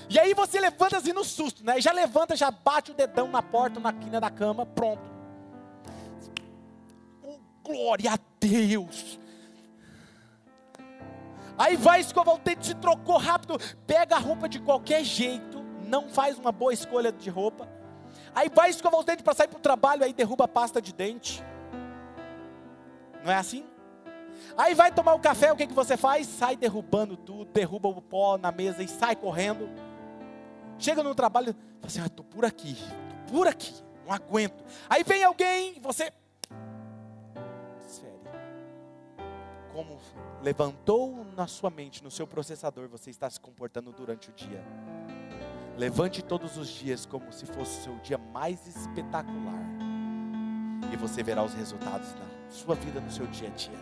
E 0.10 0.20
aí 0.20 0.34
você 0.34 0.60
levanta 0.60 0.98
assim 0.98 1.14
no 1.14 1.24
susto, 1.24 1.64
né? 1.64 1.80
Já 1.80 1.92
levanta, 1.92 2.36
já 2.36 2.52
bate 2.52 2.92
o 2.92 2.94
dedão 2.94 3.28
na 3.28 3.42
porta, 3.42 3.80
na 3.80 3.94
quina 3.94 4.20
da 4.20 4.30
cama, 4.30 4.66
pronto. 4.66 5.04
Oh, 7.24 7.38
glória 7.64 8.14
a 8.14 8.20
Deus! 8.40 9.21
Aí 11.62 11.76
vai 11.76 12.00
escovar 12.00 12.34
o 12.34 12.39
dente, 12.39 12.65
se 12.65 12.74
trocou 12.74 13.19
rápido, 13.19 13.56
pega 13.86 14.15
a 14.15 14.19
roupa 14.19 14.50
de 14.50 14.60
qualquer 14.60 15.04
jeito, 15.04 15.63
não 15.88 16.10
faz 16.10 16.39
uma 16.39 16.52
boa 16.52 16.74
escolha 16.74 17.12
de 17.12 17.30
roupa. 17.30 17.69
Aí 18.34 18.50
vai 18.50 18.71
escovar 18.71 19.00
os 19.00 19.06
dentes 19.06 19.24
para 19.24 19.36
sair 19.36 19.47
para 19.47 19.60
o 19.60 19.62
trabalho, 19.62 20.04
aí 20.04 20.12
derruba 20.12 20.45
a 20.45 20.47
pasta 20.47 20.82
de 20.82 20.91
dente. 20.91 21.43
Não 23.24 23.32
é 23.32 23.36
assim? 23.36 23.63
Aí 24.58 24.74
vai 24.74 24.91
tomar 24.91 25.13
o 25.13 25.19
café, 25.19 25.52
o 25.52 25.56
que, 25.56 25.67
que 25.67 25.74
você 25.74 25.95
faz? 25.95 26.26
Sai 26.26 26.56
derrubando 26.56 27.15
tudo, 27.15 27.45
derruba 27.45 27.89
o 27.89 28.02
pó 28.02 28.39
na 28.39 28.52
mesa 28.52 28.82
e 28.82 28.88
sai 28.88 29.15
correndo. 29.15 29.69
Chega 30.80 31.04
no 31.04 31.13
trabalho, 31.13 31.54
fala 31.54 31.86
assim: 31.86 32.02
ah, 32.02 32.08
estou 32.08 32.26
por 32.26 32.43
aqui, 32.43 32.71
estou 32.71 33.38
por 33.38 33.47
aqui, 33.47 33.71
não 34.04 34.12
aguento. 34.12 34.63
Aí 34.89 35.04
vem 35.04 35.24
alguém, 35.24 35.80
você. 35.80 36.12
Como 39.74 39.98
levantou 40.42 41.26
na 41.36 41.48
sua 41.48 41.70
mente, 41.70 42.04
no 42.04 42.12
seu 42.12 42.28
processador, 42.28 42.88
você 42.90 43.10
está 43.10 43.30
se 43.30 43.40
comportando 43.40 43.92
durante 43.92 44.30
o 44.30 44.34
dia. 44.34 44.64
Levante 45.78 46.22
todos 46.22 46.58
os 46.58 46.68
dias 46.68 47.06
como 47.06 47.32
se 47.32 47.46
fosse 47.46 47.80
o 47.80 47.84
seu 47.84 47.96
dia 48.00 48.18
mais 48.18 48.68
espetacular. 48.68 49.62
E 50.92 50.98
você 50.98 51.24
verá 51.24 51.44
os 51.44 51.54
resultados 51.54 52.14
na 52.16 52.50
sua 52.50 52.76
vida, 52.76 53.00
no 53.00 53.10
seu 53.10 53.26
dia 53.28 53.48
a 53.48 53.52
dia. 53.52 53.80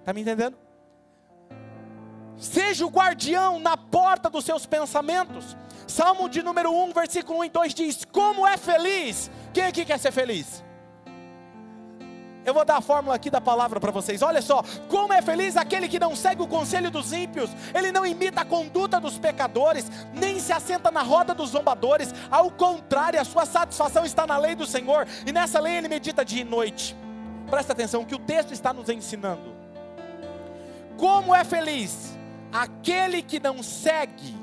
Está 0.00 0.12
me 0.12 0.20
entendendo? 0.20 0.56
Seja 2.36 2.84
o 2.84 2.90
guardião 2.90 3.58
na 3.58 3.76
porta 3.76 4.28
dos 4.28 4.44
seus 4.44 4.66
pensamentos. 4.66 5.56
Salmo 5.86 6.28
de 6.28 6.42
número 6.42 6.72
1, 6.72 6.92
versículo 6.92 7.38
1 7.40 7.44
e 7.44 7.48
2 7.48 7.74
diz: 7.74 8.04
Como 8.04 8.46
é 8.46 8.56
feliz. 8.56 9.30
Quem 9.54 9.64
aqui 9.64 9.84
quer 9.84 9.98
ser 9.98 10.12
feliz? 10.12 10.62
Eu 12.44 12.52
vou 12.52 12.64
dar 12.64 12.76
a 12.76 12.80
fórmula 12.80 13.14
aqui 13.14 13.30
da 13.30 13.40
palavra 13.40 13.78
para 13.78 13.90
vocês. 13.90 14.22
Olha 14.22 14.42
só, 14.42 14.64
como 14.88 15.12
é 15.12 15.22
feliz 15.22 15.56
aquele 15.56 15.88
que 15.88 15.98
não 15.98 16.16
segue 16.16 16.42
o 16.42 16.46
conselho 16.46 16.90
dos 16.90 17.12
ímpios, 17.12 17.50
ele 17.74 17.92
não 17.92 18.04
imita 18.04 18.40
a 18.40 18.44
conduta 18.44 19.00
dos 19.00 19.18
pecadores, 19.18 19.90
nem 20.12 20.40
se 20.40 20.52
assenta 20.52 20.90
na 20.90 21.02
roda 21.02 21.34
dos 21.34 21.50
zombadores. 21.50 22.12
Ao 22.30 22.50
contrário, 22.50 23.20
a 23.20 23.24
sua 23.24 23.46
satisfação 23.46 24.04
está 24.04 24.26
na 24.26 24.36
lei 24.38 24.54
do 24.54 24.66
Senhor, 24.66 25.06
e 25.26 25.32
nessa 25.32 25.60
lei 25.60 25.76
ele 25.76 25.88
medita 25.88 26.24
dia 26.24 26.40
e 26.40 26.44
noite. 26.44 26.96
Presta 27.48 27.72
atenção 27.72 28.04
que 28.04 28.14
o 28.14 28.18
texto 28.18 28.52
está 28.52 28.72
nos 28.72 28.88
ensinando. 28.88 29.52
Como 30.96 31.34
é 31.34 31.44
feliz 31.44 32.16
aquele 32.52 33.22
que 33.22 33.40
não 33.40 33.62
segue 33.62 34.36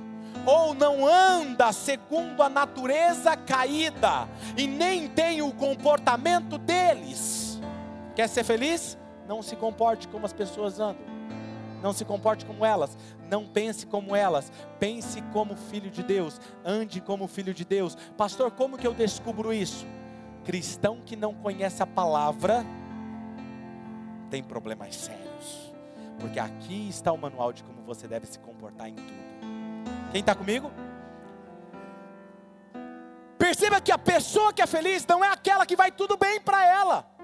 ou 0.46 0.74
não 0.74 1.06
anda 1.08 1.72
segundo 1.72 2.42
a 2.42 2.50
natureza 2.50 3.36
caída 3.36 4.28
e 4.58 4.68
nem 4.68 5.08
tem 5.08 5.42
o 5.42 5.52
comportamento 5.52 6.58
deles. 6.58 7.49
Quer 8.20 8.28
ser 8.28 8.44
feliz? 8.44 8.98
Não 9.30 9.42
se 9.42 9.56
comporte 9.56 10.06
como 10.10 10.26
as 10.26 10.34
pessoas 10.34 10.78
andam. 10.78 11.06
Não 11.82 11.94
se 11.94 12.04
comporte 12.04 12.46
como 12.46 12.66
elas, 12.66 12.98
não 13.30 13.48
pense 13.48 13.86
como 13.86 14.14
elas, 14.14 14.52
pense 14.78 15.22
como 15.32 15.56
filho 15.56 15.90
de 15.90 16.04
Deus, 16.04 16.38
ande 16.66 17.00
como 17.00 17.30
filho 17.30 17.54
de 17.54 17.64
Deus. 17.64 17.96
Pastor, 18.18 18.52
como 18.52 18.78
que 18.78 18.86
eu 18.86 18.94
descubro 18.94 19.54
isso? 19.54 19.88
Cristão 20.44 21.00
que 21.00 21.16
não 21.16 21.34
conhece 21.34 21.82
a 21.82 21.88
palavra 21.88 22.66
tem 24.30 24.44
problemas 24.44 24.98
sérios. 24.98 25.74
Porque 26.20 26.42
aqui 26.42 26.90
está 26.90 27.14
o 27.14 27.18
manual 27.18 27.54
de 27.54 27.64
como 27.64 27.82
você 27.84 28.06
deve 28.06 28.28
se 28.28 28.38
comportar 28.40 28.90
em 28.90 28.96
tudo. 28.96 29.14
Quem 30.12 30.20
está 30.20 30.36
comigo? 30.36 30.70
Perceba 33.38 33.80
que 33.80 33.94
a 33.94 33.98
pessoa 33.98 34.52
que 34.52 34.62
é 34.62 34.68
feliz 34.68 35.08
não 35.08 35.24
é 35.24 35.30
aquela 35.30 35.66
que 35.66 35.78
vai 35.78 35.90
tudo 35.90 36.18
bem 36.18 36.42
para 36.42 36.68
ela. 36.68 37.19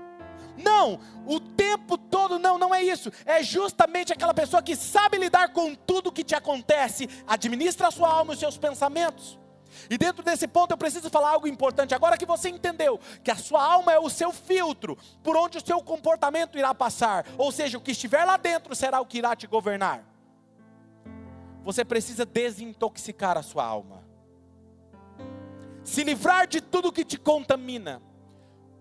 Não, 0.57 0.99
o 1.25 1.39
tempo 1.39 1.97
todo 1.97 2.39
não, 2.39 2.57
não 2.57 2.73
é 2.73 2.83
isso. 2.83 3.11
É 3.25 3.43
justamente 3.43 4.13
aquela 4.13 4.33
pessoa 4.33 4.61
que 4.61 4.75
sabe 4.75 5.17
lidar 5.17 5.49
com 5.49 5.75
tudo 5.75 6.11
que 6.11 6.23
te 6.23 6.35
acontece, 6.35 7.09
administra 7.27 7.87
a 7.87 7.91
sua 7.91 8.09
alma 8.09 8.33
e 8.33 8.35
os 8.35 8.39
seus 8.39 8.57
pensamentos. 8.57 9.37
E 9.89 9.97
dentro 9.97 10.23
desse 10.23 10.47
ponto 10.47 10.71
eu 10.71 10.77
preciso 10.77 11.09
falar 11.09 11.31
algo 11.31 11.47
importante. 11.47 11.93
Agora 11.93 12.17
que 12.17 12.25
você 12.25 12.49
entendeu 12.49 12.99
que 13.23 13.31
a 13.31 13.35
sua 13.35 13.63
alma 13.63 13.91
é 13.91 13.99
o 13.99 14.09
seu 14.09 14.31
filtro, 14.31 14.97
por 15.23 15.35
onde 15.35 15.57
o 15.57 15.65
seu 15.65 15.81
comportamento 15.81 16.57
irá 16.57 16.73
passar, 16.73 17.25
ou 17.37 17.51
seja, 17.51 17.77
o 17.77 17.81
que 17.81 17.91
estiver 17.91 18.23
lá 18.23 18.37
dentro 18.37 18.73
será 18.75 19.01
o 19.01 19.05
que 19.05 19.17
irá 19.17 19.35
te 19.35 19.47
governar. 19.47 20.03
Você 21.63 21.83
precisa 21.83 22.25
desintoxicar 22.25 23.37
a 23.37 23.43
sua 23.43 23.65
alma, 23.65 24.03
se 25.83 26.03
livrar 26.03 26.47
de 26.47 26.61
tudo 26.61 26.91
que 26.91 27.03
te 27.03 27.17
contamina. 27.17 28.01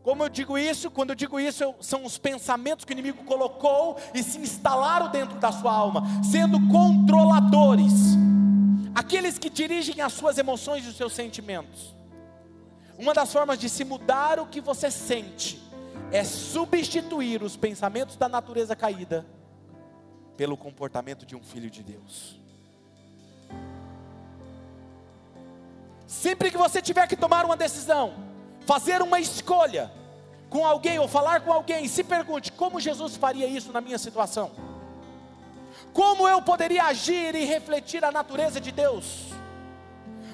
Como 0.04 0.22
eu 0.22 0.28
digo 0.28 0.58
isso? 0.58 0.90
Quando 0.90 1.10
eu 1.10 1.16
digo 1.16 1.40
isso, 1.40 1.74
são 1.80 2.04
os 2.04 2.18
pensamentos 2.18 2.84
que 2.84 2.92
o 2.92 2.94
inimigo 2.94 3.24
colocou 3.24 3.96
e 4.12 4.22
se 4.22 4.38
instalaram 4.38 5.10
dentro 5.10 5.38
da 5.40 5.50
sua 5.50 5.72
alma, 5.72 6.02
sendo 6.22 6.60
controladores 6.68 7.92
aqueles 8.94 9.38
que 9.38 9.48
dirigem 9.48 10.02
as 10.02 10.12
suas 10.12 10.36
emoções 10.36 10.84
e 10.84 10.88
os 10.88 10.96
seus 10.96 11.14
sentimentos. 11.14 11.96
Uma 12.98 13.14
das 13.14 13.32
formas 13.32 13.58
de 13.58 13.70
se 13.70 13.82
mudar 13.82 14.38
o 14.38 14.46
que 14.46 14.60
você 14.60 14.90
sente 14.90 15.58
é 16.12 16.22
substituir 16.22 17.42
os 17.42 17.56
pensamentos 17.56 18.16
da 18.16 18.28
natureza 18.28 18.76
caída 18.76 19.24
pelo 20.36 20.54
comportamento 20.54 21.24
de 21.24 21.34
um 21.34 21.42
filho 21.42 21.70
de 21.70 21.82
Deus. 21.82 22.38
Sempre 26.06 26.50
que 26.50 26.58
você 26.58 26.82
tiver 26.82 27.06
que 27.08 27.16
tomar 27.16 27.46
uma 27.46 27.56
decisão, 27.56 28.33
fazer 28.66 29.02
uma 29.02 29.20
escolha 29.20 29.90
com 30.48 30.64
alguém 30.64 30.98
ou 30.98 31.08
falar 31.08 31.40
com 31.40 31.52
alguém, 31.52 31.88
se 31.88 32.04
pergunte 32.04 32.52
como 32.52 32.80
Jesus 32.80 33.16
faria 33.16 33.46
isso 33.46 33.72
na 33.72 33.80
minha 33.80 33.98
situação. 33.98 34.52
Como 35.92 36.28
eu 36.28 36.40
poderia 36.42 36.84
agir 36.84 37.34
e 37.34 37.44
refletir 37.44 38.04
a 38.04 38.12
natureza 38.12 38.60
de 38.60 38.70
Deus? 38.70 39.34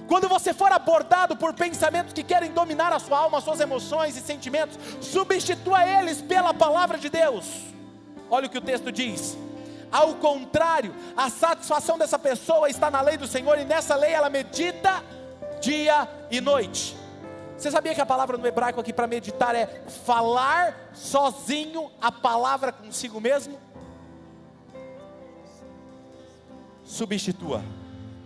Quando 0.06 0.28
você 0.28 0.52
for 0.52 0.72
abordado 0.72 1.36
por 1.36 1.54
pensamentos 1.54 2.12
que 2.12 2.22
querem 2.22 2.50
dominar 2.50 2.92
a 2.92 2.98
sua 2.98 3.18
alma, 3.18 3.40
suas 3.40 3.60
emoções 3.60 4.16
e 4.16 4.20
sentimentos, 4.20 4.78
substitua 5.00 5.86
eles 5.86 6.20
pela 6.20 6.52
palavra 6.52 6.98
de 6.98 7.08
Deus. 7.08 7.46
Olha 8.28 8.46
o 8.46 8.50
que 8.50 8.58
o 8.58 8.60
texto 8.62 8.90
diz. 8.90 9.38
Ao 9.90 10.14
contrário, 10.14 10.94
a 11.16 11.30
satisfação 11.30 11.96
dessa 11.96 12.18
pessoa 12.18 12.68
está 12.68 12.90
na 12.90 13.00
lei 13.00 13.16
do 13.16 13.26
Senhor 13.26 13.58
e 13.58 13.64
nessa 13.64 13.94
lei 13.94 14.12
ela 14.12 14.28
medita 14.28 15.02
dia 15.60 16.08
e 16.30 16.40
noite. 16.40 16.96
Você 17.60 17.70
sabia 17.70 17.94
que 17.94 18.00
a 18.00 18.06
palavra 18.06 18.38
no 18.38 18.46
hebraico 18.46 18.80
aqui 18.80 18.92
para 18.92 19.06
meditar 19.06 19.54
é 19.54 19.66
falar 20.04 20.90
sozinho 20.94 21.90
a 22.00 22.10
palavra 22.10 22.72
consigo 22.72 23.20
mesmo? 23.20 23.58
substitua 26.90 27.62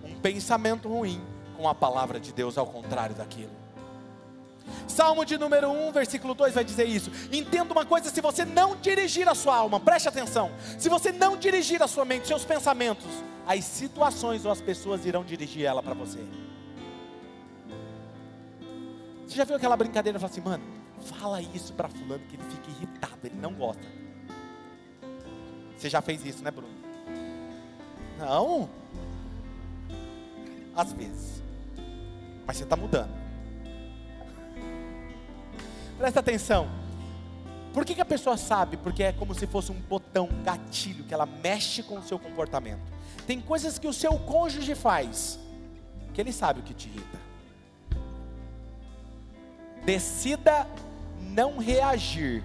um 0.03 0.15
pensamento 0.21 0.89
ruim 0.89 1.21
com 1.57 1.69
a 1.69 1.75
palavra 1.75 2.19
de 2.19 2.33
Deus, 2.33 2.57
ao 2.57 2.67
contrário 2.67 3.15
daquilo. 3.15 3.53
Salmo 4.89 5.25
de 5.25 5.37
número 5.37 5.71
1, 5.71 5.93
versículo 5.93 6.35
2 6.35 6.55
vai 6.55 6.65
dizer 6.65 6.87
isso. 6.89 7.11
Entenda 7.31 7.73
uma 7.73 7.85
coisa: 7.85 8.09
se 8.09 8.21
você 8.21 8.45
não 8.45 8.77
dirigir 8.77 9.29
a 9.29 9.35
sua 9.35 9.57
alma, 9.57 9.79
preste 9.79 10.09
atenção. 10.09 10.51
Se 10.79 10.89
você 10.89 11.13
não 11.13 11.37
dirigir 11.37 11.83
a 11.83 11.87
sua 11.87 12.05
mente, 12.05 12.27
seus 12.27 12.45
pensamentos, 12.45 13.07
as 13.47 13.63
situações 13.65 14.45
ou 14.47 14.51
as 14.51 14.63
pessoas 14.63 15.05
irão 15.05 15.23
dirigir 15.23 15.67
ela 15.67 15.83
para 15.83 15.95
você. 15.95 16.21
Você 19.35 19.39
já 19.39 19.45
viu 19.45 19.57
aquela 19.57 19.77
brincadeira? 19.77 20.17
Fala 20.17 20.31
assim, 20.31 20.41
mano, 20.41 20.63
fala 21.07 21.43
isso 21.43 21.73
para 21.73 21.89
fulano 21.89 22.23
que 22.29 22.37
ele 22.37 22.45
fica 22.45 22.71
irritado, 22.71 23.19
ele 23.25 23.35
não 23.35 23.53
gosta. 23.53 23.83
Você 25.77 25.91
já 25.91 26.01
fez 26.01 26.25
isso, 26.25 26.45
né, 26.45 26.53
Bruno? 26.53 26.73
Não. 28.17 28.71
Às 30.77 30.93
vezes. 30.93 31.43
Mas 32.47 32.59
você 32.59 32.63
está 32.63 32.77
mudando. 32.77 33.11
Presta 35.99 36.21
atenção. 36.21 36.69
Por 37.73 37.85
que, 37.85 37.97
que 37.97 38.01
a 38.01 38.05
pessoa 38.05 38.37
sabe? 38.37 38.77
Porque 38.77 39.03
é 39.03 39.13
como 39.13 39.35
se 39.35 39.49
fosse 39.49 39.73
um 39.73 39.81
botão, 39.81 40.29
um 40.31 40.45
gatilho, 40.45 41.03
que 41.03 41.13
ela 41.13 41.27
mexe 41.27 41.83
com 41.83 41.99
o 41.99 42.03
seu 42.05 42.21
comportamento. 42.21 42.83
Tem 43.27 43.41
coisas 43.41 43.81
que 43.81 43.89
o 43.89 43.93
seu 43.93 44.17
cônjuge 44.17 44.77
faz, 44.77 45.41
que 46.13 46.21
ele 46.21 46.31
sabe 46.33 46.61
o 46.61 46.63
que 46.63 46.73
te 46.73 46.87
irrita. 46.89 47.24
Decida 49.85 50.67
não 51.21 51.59
reagir, 51.59 52.43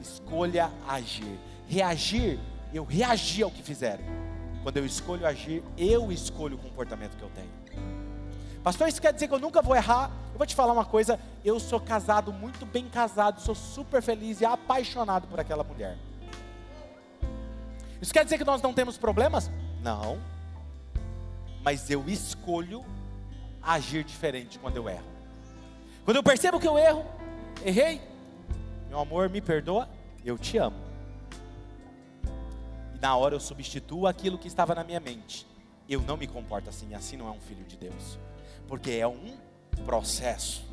escolha 0.00 0.70
agir. 0.88 1.38
Reagir, 1.68 2.38
eu 2.72 2.84
reagi 2.84 3.42
ao 3.42 3.50
que 3.50 3.62
fizeram. 3.62 4.04
Quando 4.62 4.78
eu 4.78 4.86
escolho 4.86 5.26
agir, 5.26 5.62
eu 5.76 6.10
escolho 6.10 6.56
o 6.56 6.58
comportamento 6.58 7.16
que 7.16 7.22
eu 7.22 7.30
tenho. 7.30 7.50
Pastor, 8.62 8.88
isso 8.88 9.00
quer 9.00 9.12
dizer 9.12 9.28
que 9.28 9.34
eu 9.34 9.38
nunca 9.38 9.62
vou 9.62 9.76
errar? 9.76 10.10
Eu 10.32 10.38
vou 10.38 10.46
te 10.46 10.54
falar 10.54 10.72
uma 10.72 10.84
coisa, 10.84 11.20
eu 11.44 11.60
sou 11.60 11.78
casado, 11.78 12.32
muito 12.32 12.66
bem 12.66 12.88
casado, 12.88 13.40
sou 13.40 13.54
super 13.54 14.02
feliz 14.02 14.40
e 14.40 14.44
apaixonado 14.44 15.28
por 15.28 15.38
aquela 15.38 15.62
mulher. 15.62 15.96
Isso 18.00 18.12
quer 18.12 18.24
dizer 18.24 18.38
que 18.38 18.44
nós 18.44 18.60
não 18.60 18.74
temos 18.74 18.98
problemas? 18.98 19.50
Não. 19.82 20.18
Mas 21.62 21.88
eu 21.90 22.04
escolho 22.08 22.84
agir 23.62 24.04
diferente 24.04 24.58
quando 24.58 24.76
eu 24.76 24.88
erro. 24.88 25.15
Quando 26.06 26.18
eu 26.18 26.22
percebo 26.22 26.60
que 26.60 26.68
eu 26.68 26.78
erro, 26.78 27.04
errei, 27.64 28.00
meu 28.88 29.00
amor, 29.00 29.28
me 29.28 29.40
perdoa, 29.40 29.88
eu 30.24 30.38
te 30.38 30.56
amo. 30.56 30.76
E 32.94 32.98
na 33.00 33.16
hora 33.16 33.34
eu 33.34 33.40
substituo 33.40 34.06
aquilo 34.06 34.38
que 34.38 34.46
estava 34.46 34.72
na 34.72 34.84
minha 34.84 35.00
mente. 35.00 35.44
Eu 35.88 36.00
não 36.02 36.16
me 36.16 36.28
comporto 36.28 36.70
assim, 36.70 36.94
assim 36.94 37.16
não 37.16 37.26
é 37.26 37.32
um 37.32 37.40
filho 37.40 37.64
de 37.64 37.76
Deus. 37.76 38.20
Porque 38.68 38.92
é 38.92 39.06
um 39.08 39.36
processo. 39.84 40.64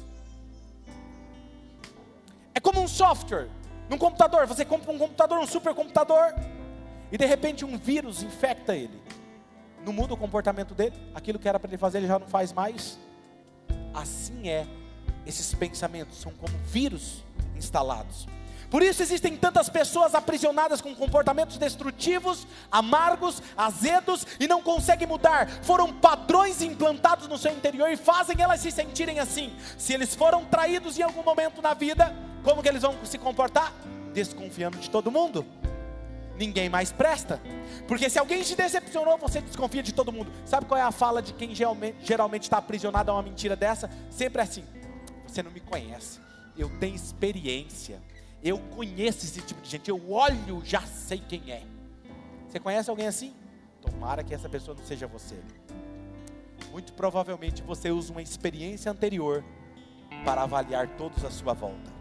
É 2.53 2.59
como 2.59 2.79
um 2.79 2.87
software. 2.87 3.49
Num 3.89 3.97
computador, 3.97 4.45
você 4.45 4.63
compra 4.63 4.91
um 4.91 4.99
computador, 4.99 5.39
um 5.39 5.47
supercomputador, 5.47 6.35
e 7.11 7.17
de 7.17 7.25
repente 7.25 7.65
um 7.65 7.75
vírus 7.75 8.21
infecta 8.21 8.75
ele. 8.75 9.01
Não 9.83 9.93
muda 9.93 10.13
o 10.13 10.17
comportamento 10.17 10.75
dele, 10.75 10.95
aquilo 11.15 11.39
que 11.39 11.49
era 11.49 11.59
para 11.59 11.71
ele 11.71 11.77
fazer, 11.79 11.97
ele 11.97 12.07
já 12.07 12.19
não 12.19 12.27
faz 12.27 12.53
mais. 12.53 12.99
Assim 13.95 14.47
é, 14.47 14.67
esses 15.25 15.53
pensamentos 15.53 16.19
são 16.19 16.31
como 16.33 16.57
vírus 16.65 17.23
instalados. 17.55 18.27
Por 18.73 18.81
isso 18.81 19.03
existem 19.03 19.37
tantas 19.37 19.69
pessoas 19.69 20.15
aprisionadas 20.15 20.81
com 20.81 20.95
comportamentos 20.95 21.59
destrutivos, 21.59 22.47
amargos, 22.71 23.39
azedos 23.55 24.25
e 24.39 24.47
não 24.47 24.63
conseguem 24.63 25.07
mudar. 25.07 25.47
Foram 25.61 25.93
padrões 25.93 26.59
implantados 26.59 27.27
no 27.27 27.37
seu 27.37 27.51
interior 27.51 27.91
e 27.91 27.95
fazem 27.95 28.41
elas 28.41 28.61
se 28.61 28.71
sentirem 28.71 29.19
assim. 29.19 29.53
Se 29.77 29.93
eles 29.93 30.15
foram 30.15 30.43
traídos 30.45 30.97
em 30.97 31.03
algum 31.03 31.21
momento 31.21 31.61
na 31.61 31.75
vida, 31.75 32.15
como 32.43 32.63
que 32.63 32.67
eles 32.67 32.81
vão 32.81 32.95
se 33.05 33.19
comportar? 33.19 33.71
Desconfiando 34.11 34.79
de 34.79 34.89
todo 34.89 35.11
mundo. 35.11 35.45
Ninguém 36.35 36.67
mais 36.67 36.91
presta. 36.91 37.39
Porque 37.87 38.09
se 38.09 38.17
alguém 38.17 38.41
te 38.41 38.55
decepcionou, 38.55 39.19
você 39.19 39.39
desconfia 39.39 39.83
de 39.83 39.93
todo 39.93 40.11
mundo. 40.11 40.31
Sabe 40.47 40.65
qual 40.65 40.79
é 40.79 40.83
a 40.83 40.91
fala 40.91 41.21
de 41.21 41.31
quem 41.33 41.53
geralmente 41.53 42.41
está 42.41 42.57
aprisionado 42.57 43.11
a 43.11 43.13
uma 43.13 43.21
mentira 43.21 43.55
dessa? 43.55 43.87
Sempre 44.09 44.41
é 44.41 44.43
assim: 44.45 44.63
você 45.33 45.43
não 45.43 45.51
me 45.51 45.59
conhece, 45.59 46.19
eu 46.57 46.69
tenho 46.79 46.95
experiência 46.95 48.01
eu 48.43 48.59
conheço 48.75 49.25
esse 49.25 49.41
tipo 49.41 49.61
de 49.61 49.69
gente, 49.69 49.89
eu 49.89 50.11
olho, 50.11 50.61
já 50.65 50.81
sei 50.81 51.17
quem 51.17 51.49
é. 51.49 51.63
Você 52.49 52.59
conhece 52.59 52.89
alguém 52.89 53.07
assim? 53.07 53.33
Tomara 53.81 54.21
que 54.21 54.33
essa 54.33 54.49
pessoa 54.49 54.75
não 54.77 54.85
seja 54.85 55.07
você. 55.07 55.39
Muito 56.69 56.91
provavelmente 56.91 57.61
você 57.61 57.89
usa 57.89 58.11
uma 58.11 58.21
experiência 58.21 58.91
anterior 58.91 59.43
para 60.25 60.43
avaliar 60.43 60.89
todos 60.97 61.23
à 61.23 61.31
sua 61.31 61.53
volta. 61.53 61.93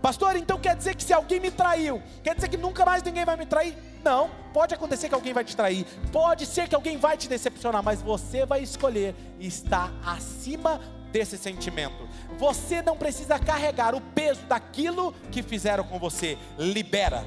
Pastor, 0.00 0.34
então 0.36 0.58
quer 0.58 0.74
dizer 0.74 0.96
que 0.96 1.04
se 1.04 1.12
alguém 1.12 1.38
me 1.38 1.50
traiu, 1.50 2.02
quer 2.24 2.34
dizer 2.34 2.48
que 2.48 2.56
nunca 2.56 2.86
mais 2.86 3.02
ninguém 3.02 3.24
vai 3.24 3.36
me 3.36 3.44
trair? 3.44 3.76
Não, 4.02 4.30
pode 4.52 4.74
acontecer 4.74 5.10
que 5.10 5.14
alguém 5.14 5.34
vai 5.34 5.44
te 5.44 5.54
trair, 5.54 5.86
pode 6.10 6.46
ser 6.46 6.68
que 6.68 6.74
alguém 6.74 6.96
vai 6.96 7.18
te 7.18 7.28
decepcionar, 7.28 7.82
mas 7.82 8.00
você 8.00 8.46
vai 8.46 8.62
escolher 8.62 9.14
estar 9.38 9.92
acima 10.04 10.80
desse 11.12 11.36
sentimento. 11.38 12.08
Você 12.38 12.82
não 12.82 12.96
precisa 12.96 13.38
carregar 13.38 13.94
o 13.94 14.00
peso 14.00 14.40
daquilo 14.46 15.12
que 15.30 15.42
fizeram 15.42 15.84
com 15.84 15.98
você. 15.98 16.38
Libera 16.58 17.24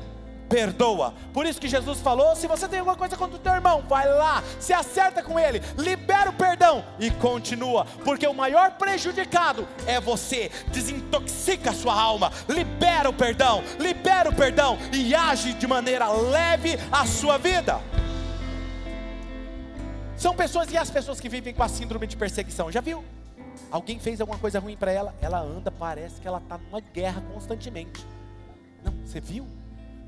perdoa. 0.49 1.13
Por 1.33 1.45
isso 1.45 1.59
que 1.59 1.67
Jesus 1.67 1.99
falou: 1.99 2.35
se 2.35 2.47
você 2.47 2.67
tem 2.67 2.79
alguma 2.79 2.97
coisa 2.97 3.15
contra 3.15 3.35
o 3.35 3.39
teu 3.39 3.53
irmão, 3.53 3.83
vai 3.87 4.07
lá, 4.07 4.43
se 4.59 4.73
acerta 4.73 5.21
com 5.21 5.39
ele, 5.39 5.61
libera 5.77 6.29
o 6.29 6.33
perdão 6.33 6.83
e 6.99 7.11
continua, 7.11 7.85
porque 8.03 8.27
o 8.27 8.33
maior 8.33 8.71
prejudicado 8.71 9.67
é 9.85 9.99
você. 9.99 10.51
Desintoxica 10.67 11.71
a 11.71 11.73
sua 11.73 11.99
alma, 11.99 12.31
libera 12.47 13.09
o 13.09 13.13
perdão, 13.13 13.63
libera 13.79 14.29
o 14.29 14.35
perdão 14.35 14.77
e 14.91 15.13
age 15.13 15.53
de 15.53 15.67
maneira 15.67 16.07
leve 16.07 16.77
a 16.91 17.05
sua 17.05 17.37
vida. 17.37 17.79
São 20.17 20.33
pessoas 20.33 20.71
e 20.71 20.77
as 20.77 20.89
pessoas 20.89 21.19
que 21.19 21.27
vivem 21.27 21.53
com 21.53 21.61
a 21.61 21.67
síndrome 21.67 22.07
de 22.07 22.15
perseguição, 22.15 22.71
já 22.71 22.79
viu? 22.79 23.03
Alguém 23.75 23.99
fez 23.99 24.21
alguma 24.21 24.39
coisa 24.39 24.57
ruim 24.57 24.77
para 24.77 24.89
ela, 24.89 25.13
ela 25.19 25.41
anda, 25.41 25.69
parece 25.69 26.21
que 26.21 26.25
ela 26.29 26.37
está 26.37 26.57
numa 26.57 26.79
guerra 26.79 27.21
constantemente. 27.33 28.07
Não, 28.81 28.93
você 29.05 29.19
viu? 29.19 29.45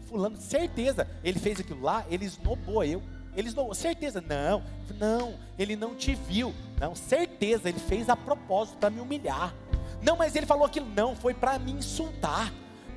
Fulano, 0.08 0.38
certeza, 0.38 1.06
ele 1.22 1.38
fez 1.38 1.60
aquilo 1.60 1.82
lá, 1.82 2.06
ele 2.10 2.24
esnobou 2.24 2.82
eu. 2.82 3.04
Ele 3.36 3.50
esnobou, 3.50 3.74
certeza, 3.74 4.22
não, 4.22 4.64
não, 4.98 5.36
ele 5.60 5.76
não 5.76 5.96
te 5.96 6.16
viu. 6.16 6.54
Não, 6.80 6.96
certeza, 6.96 7.68
ele 7.68 7.78
fez 7.78 8.08
a 8.08 8.16
propósito 8.16 8.78
para 8.78 8.90
me 8.90 9.02
humilhar. 9.02 9.54
Não, 10.02 10.16
mas 10.16 10.34
ele 10.34 10.46
falou 10.46 10.66
aquilo, 10.66 10.88
não, 10.96 11.14
foi 11.14 11.34
para 11.34 11.60
me 11.60 11.74
insultar. 11.74 12.50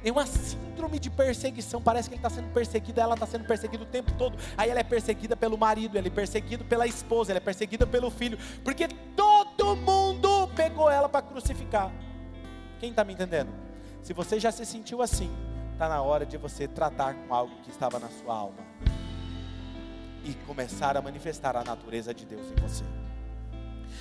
É 0.04 0.10
uma 0.10 0.26
síndrome 0.26 0.98
de 0.98 1.10
perseguição. 1.10 1.80
Parece 1.80 2.08
que 2.08 2.14
ele 2.14 2.20
está 2.20 2.30
sendo 2.30 2.52
perseguido, 2.52 3.00
ela 3.00 3.14
está 3.14 3.26
sendo 3.26 3.44
perseguida 3.44 3.82
o 3.82 3.86
tempo 3.86 4.12
todo. 4.12 4.38
Aí 4.56 4.70
ela 4.70 4.80
é 4.80 4.84
perseguida 4.84 5.36
pelo 5.36 5.58
marido, 5.58 5.98
ele 5.98 6.08
é 6.08 6.10
perseguido 6.10 6.64
pela 6.64 6.86
esposa, 6.86 7.32
ela 7.32 7.38
é 7.38 7.40
perseguida 7.40 7.86
pelo 7.86 8.10
filho, 8.10 8.38
porque 8.64 8.88
todo 9.14 9.76
mundo 9.76 10.48
pegou 10.56 10.90
ela 10.90 11.08
para 11.08 11.22
crucificar. 11.22 11.92
Quem 12.78 12.90
está 12.90 13.04
me 13.04 13.12
entendendo? 13.12 13.50
Se 14.02 14.12
você 14.12 14.40
já 14.40 14.50
se 14.50 14.64
sentiu 14.64 15.02
assim, 15.02 15.30
está 15.72 15.88
na 15.88 16.00
hora 16.00 16.24
de 16.24 16.36
você 16.36 16.66
tratar 16.66 17.14
com 17.14 17.34
algo 17.34 17.54
que 17.62 17.70
estava 17.70 17.98
na 17.98 18.08
sua 18.08 18.34
alma 18.34 18.70
e 20.24 20.34
começar 20.46 20.96
a 20.96 21.02
manifestar 21.02 21.56
a 21.56 21.64
natureza 21.64 22.14
de 22.14 22.24
Deus 22.24 22.46
em 22.50 22.54
você. 22.60 22.84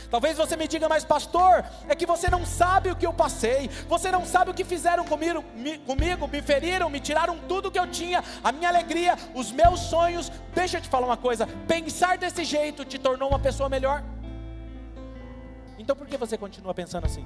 Talvez 0.09 0.35
você 0.37 0.55
me 0.55 0.67
diga, 0.67 0.89
mas 0.89 1.05
pastor, 1.05 1.63
é 1.87 1.95
que 1.95 2.05
você 2.05 2.29
não 2.29 2.43
sabe 2.43 2.89
o 2.89 2.95
que 2.95 3.05
eu 3.05 3.13
passei, 3.13 3.69
você 3.87 4.11
não 4.11 4.25
sabe 4.25 4.49
o 4.49 4.53
que 4.53 4.63
fizeram 4.63 5.05
comigo, 5.05 5.43
me, 5.55 5.77
comigo, 5.77 6.27
me 6.27 6.41
feriram, 6.41 6.89
me 6.89 6.99
tiraram 6.99 7.37
tudo 7.47 7.69
que 7.69 7.77
eu 7.77 7.85
tinha, 7.85 8.23
a 8.43 8.51
minha 8.51 8.69
alegria, 8.69 9.15
os 9.35 9.51
meus 9.51 9.81
sonhos. 9.81 10.31
Deixa 10.53 10.77
eu 10.77 10.81
te 10.81 10.89
falar 10.89 11.05
uma 11.05 11.17
coisa: 11.17 11.45
pensar 11.67 12.17
desse 12.17 12.43
jeito 12.43 12.83
te 12.83 12.97
tornou 12.97 13.29
uma 13.29 13.39
pessoa 13.39 13.69
melhor. 13.69 14.03
Então 15.77 15.95
por 15.95 16.07
que 16.07 16.17
você 16.17 16.37
continua 16.37 16.73
pensando 16.73 17.05
assim? 17.05 17.25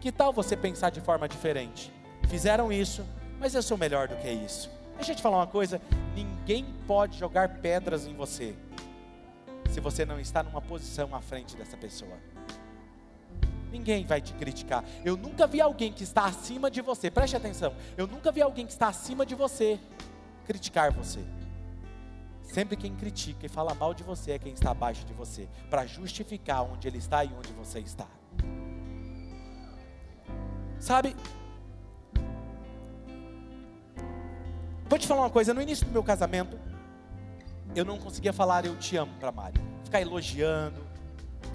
Que 0.00 0.10
tal 0.10 0.32
você 0.32 0.56
pensar 0.56 0.90
de 0.90 1.00
forma 1.00 1.28
diferente? 1.28 1.92
Fizeram 2.26 2.72
isso, 2.72 3.04
mas 3.38 3.54
eu 3.54 3.62
sou 3.62 3.76
melhor 3.76 4.08
do 4.08 4.16
que 4.16 4.30
isso. 4.30 4.70
Deixa 4.96 5.12
eu 5.12 5.16
te 5.16 5.22
falar 5.22 5.36
uma 5.36 5.46
coisa: 5.46 5.78
ninguém 6.14 6.64
pode 6.86 7.18
jogar 7.18 7.50
pedras 7.60 8.06
em 8.06 8.14
você 8.14 8.54
se 9.70 9.80
você 9.80 10.04
não 10.04 10.18
está 10.18 10.42
numa 10.42 10.60
posição 10.60 11.14
à 11.14 11.20
frente 11.20 11.56
dessa 11.56 11.76
pessoa. 11.76 12.18
Ninguém 13.70 14.04
vai 14.04 14.20
te 14.20 14.34
criticar. 14.34 14.84
Eu 15.04 15.16
nunca 15.16 15.46
vi 15.46 15.60
alguém 15.60 15.92
que 15.92 16.02
está 16.02 16.24
acima 16.24 16.70
de 16.70 16.80
você, 16.80 17.10
preste 17.10 17.36
atenção. 17.36 17.74
Eu 17.96 18.06
nunca 18.06 18.32
vi 18.32 18.42
alguém 18.42 18.66
que 18.66 18.72
está 18.72 18.88
acima 18.88 19.24
de 19.24 19.34
você 19.34 19.78
criticar 20.44 20.92
você. 20.92 21.24
Sempre 22.42 22.76
quem 22.76 22.96
critica 22.96 23.46
e 23.46 23.48
fala 23.48 23.72
mal 23.74 23.94
de 23.94 24.02
você 24.02 24.32
é 24.32 24.38
quem 24.38 24.52
está 24.52 24.72
abaixo 24.72 25.04
de 25.04 25.12
você, 25.12 25.48
para 25.70 25.86
justificar 25.86 26.62
onde 26.62 26.88
ele 26.88 26.98
está 26.98 27.24
e 27.24 27.32
onde 27.32 27.52
você 27.52 27.78
está. 27.78 28.08
Sabe? 30.80 31.14
Vou 34.88 34.98
te 34.98 35.06
falar 35.06 35.20
uma 35.20 35.30
coisa, 35.30 35.54
no 35.54 35.62
início 35.62 35.86
do 35.86 35.92
meu 35.92 36.02
casamento, 36.02 36.58
eu 37.74 37.84
não 37.84 37.98
conseguia 37.98 38.32
falar 38.32 38.64
eu 38.64 38.76
te 38.76 38.96
amo 38.96 39.12
para 39.18 39.30
Mari. 39.30 39.60
Ficar 39.84 40.00
elogiando, 40.00 40.80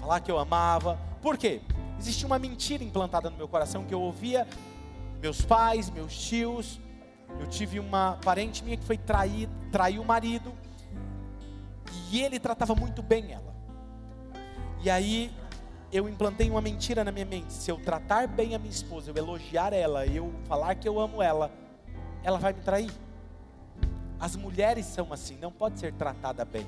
falar 0.00 0.20
que 0.20 0.30
eu 0.30 0.38
amava. 0.38 0.98
Por 1.20 1.36
quê? 1.36 1.60
Existia 1.98 2.26
uma 2.26 2.38
mentira 2.38 2.84
implantada 2.84 3.30
no 3.30 3.36
meu 3.36 3.48
coração 3.48 3.84
que 3.84 3.94
eu 3.94 4.00
ouvia 4.00 4.46
meus 5.20 5.42
pais, 5.42 5.90
meus 5.90 6.16
tios. 6.16 6.80
Eu 7.40 7.46
tive 7.46 7.80
uma 7.80 8.18
parente 8.24 8.62
minha 8.62 8.76
que 8.76 8.84
foi 8.84 8.96
trair, 8.96 9.48
traiu 9.72 10.02
o 10.02 10.04
marido. 10.04 10.52
E 12.10 12.22
ele 12.22 12.38
tratava 12.38 12.74
muito 12.74 13.02
bem 13.02 13.32
ela. 13.32 13.54
E 14.82 14.90
aí 14.90 15.32
eu 15.92 16.08
implantei 16.08 16.50
uma 16.50 16.60
mentira 16.60 17.02
na 17.02 17.10
minha 17.10 17.26
mente. 17.26 17.52
Se 17.52 17.70
eu 17.70 17.78
tratar 17.78 18.28
bem 18.28 18.54
a 18.54 18.58
minha 18.58 18.70
esposa, 18.70 19.10
eu 19.10 19.16
elogiar 19.16 19.72
ela, 19.72 20.06
eu 20.06 20.32
falar 20.44 20.74
que 20.74 20.88
eu 20.88 21.00
amo 21.00 21.22
ela, 21.22 21.50
ela 22.22 22.38
vai 22.38 22.52
me 22.52 22.60
trair. 22.60 22.90
As 24.18 24.34
mulheres 24.34 24.86
são 24.86 25.12
assim, 25.12 25.36
não 25.38 25.52
pode 25.52 25.78
ser 25.78 25.92
tratada 25.92 26.44
bem. 26.44 26.66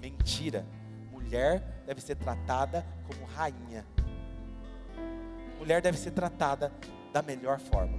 Mentira. 0.00 0.64
Mulher 1.10 1.82
deve 1.86 2.00
ser 2.00 2.14
tratada 2.16 2.86
como 3.06 3.24
rainha. 3.24 3.84
Mulher 5.58 5.82
deve 5.82 5.98
ser 5.98 6.12
tratada 6.12 6.72
da 7.12 7.22
melhor 7.22 7.58
forma. 7.58 7.98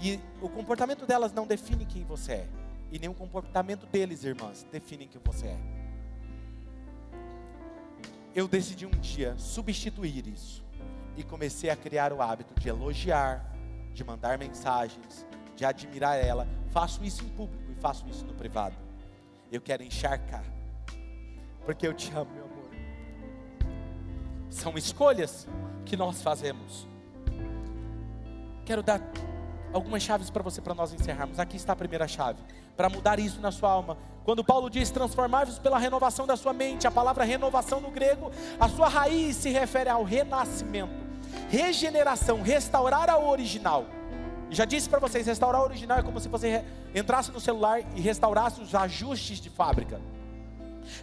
E 0.00 0.18
o 0.40 0.48
comportamento 0.48 1.06
delas 1.06 1.32
não 1.32 1.46
define 1.46 1.86
quem 1.86 2.04
você 2.04 2.32
é. 2.32 2.48
E 2.90 2.98
nem 2.98 3.08
o 3.08 3.14
comportamento 3.14 3.86
deles, 3.86 4.24
irmãs, 4.24 4.66
define 4.70 5.06
quem 5.06 5.20
você 5.24 5.46
é. 5.46 5.58
Eu 8.34 8.48
decidi 8.48 8.84
um 8.84 8.90
dia 8.90 9.36
substituir 9.36 10.26
isso. 10.26 10.64
E 11.16 11.22
comecei 11.22 11.70
a 11.70 11.76
criar 11.76 12.12
o 12.12 12.20
hábito 12.20 12.58
de 12.58 12.68
elogiar, 12.68 13.54
de 13.92 14.02
mandar 14.02 14.38
mensagens, 14.38 15.26
de 15.56 15.64
admirar 15.64 16.16
ela. 16.16 16.46
Faço 16.70 17.04
isso 17.04 17.24
em 17.24 17.28
público 17.28 17.70
e 17.70 17.74
faço 17.74 18.06
isso 18.08 18.24
no 18.24 18.34
privado. 18.34 18.76
Eu 19.50 19.60
quero 19.60 19.82
encharcar, 19.82 20.44
porque 21.64 21.86
eu 21.86 21.92
te 21.92 22.10
amo, 22.12 22.30
meu 22.34 22.44
amor. 22.44 22.70
São 24.50 24.76
escolhas 24.76 25.46
que 25.84 25.96
nós 25.96 26.22
fazemos. 26.22 26.88
Quero 28.64 28.82
dar 28.82 29.00
algumas 29.72 30.02
chaves 30.02 30.30
para 30.30 30.42
você 30.42 30.60
para 30.60 30.74
nós 30.74 30.92
encerrarmos. 30.92 31.38
Aqui 31.38 31.56
está 31.56 31.72
a 31.72 31.76
primeira 31.76 32.06
chave, 32.06 32.42
para 32.76 32.88
mudar 32.88 33.18
isso 33.18 33.40
na 33.40 33.50
sua 33.50 33.70
alma. 33.70 33.96
Quando 34.24 34.44
Paulo 34.44 34.70
diz 34.70 34.90
transformar-vos 34.90 35.58
pela 35.58 35.78
renovação 35.78 36.26
da 36.26 36.36
sua 36.36 36.52
mente, 36.52 36.86
a 36.86 36.90
palavra 36.90 37.24
renovação 37.24 37.80
no 37.80 37.90
grego, 37.90 38.30
a 38.58 38.68
sua 38.68 38.88
raiz 38.88 39.36
se 39.36 39.50
refere 39.50 39.90
ao 39.90 40.04
renascimento, 40.04 40.94
regeneração, 41.50 42.40
restaurar 42.40 43.10
ao 43.10 43.28
original. 43.28 43.84
Já 44.52 44.66
disse 44.66 44.88
para 44.88 45.00
vocês, 45.00 45.26
restaurar 45.26 45.62
o 45.62 45.64
original 45.64 45.98
é 45.98 46.02
como 46.02 46.20
se 46.20 46.28
você 46.28 46.62
entrasse 46.94 47.32
no 47.32 47.40
celular 47.40 47.80
e 47.96 48.00
restaurasse 48.00 48.60
os 48.60 48.74
ajustes 48.74 49.40
de 49.40 49.48
fábrica. 49.48 49.98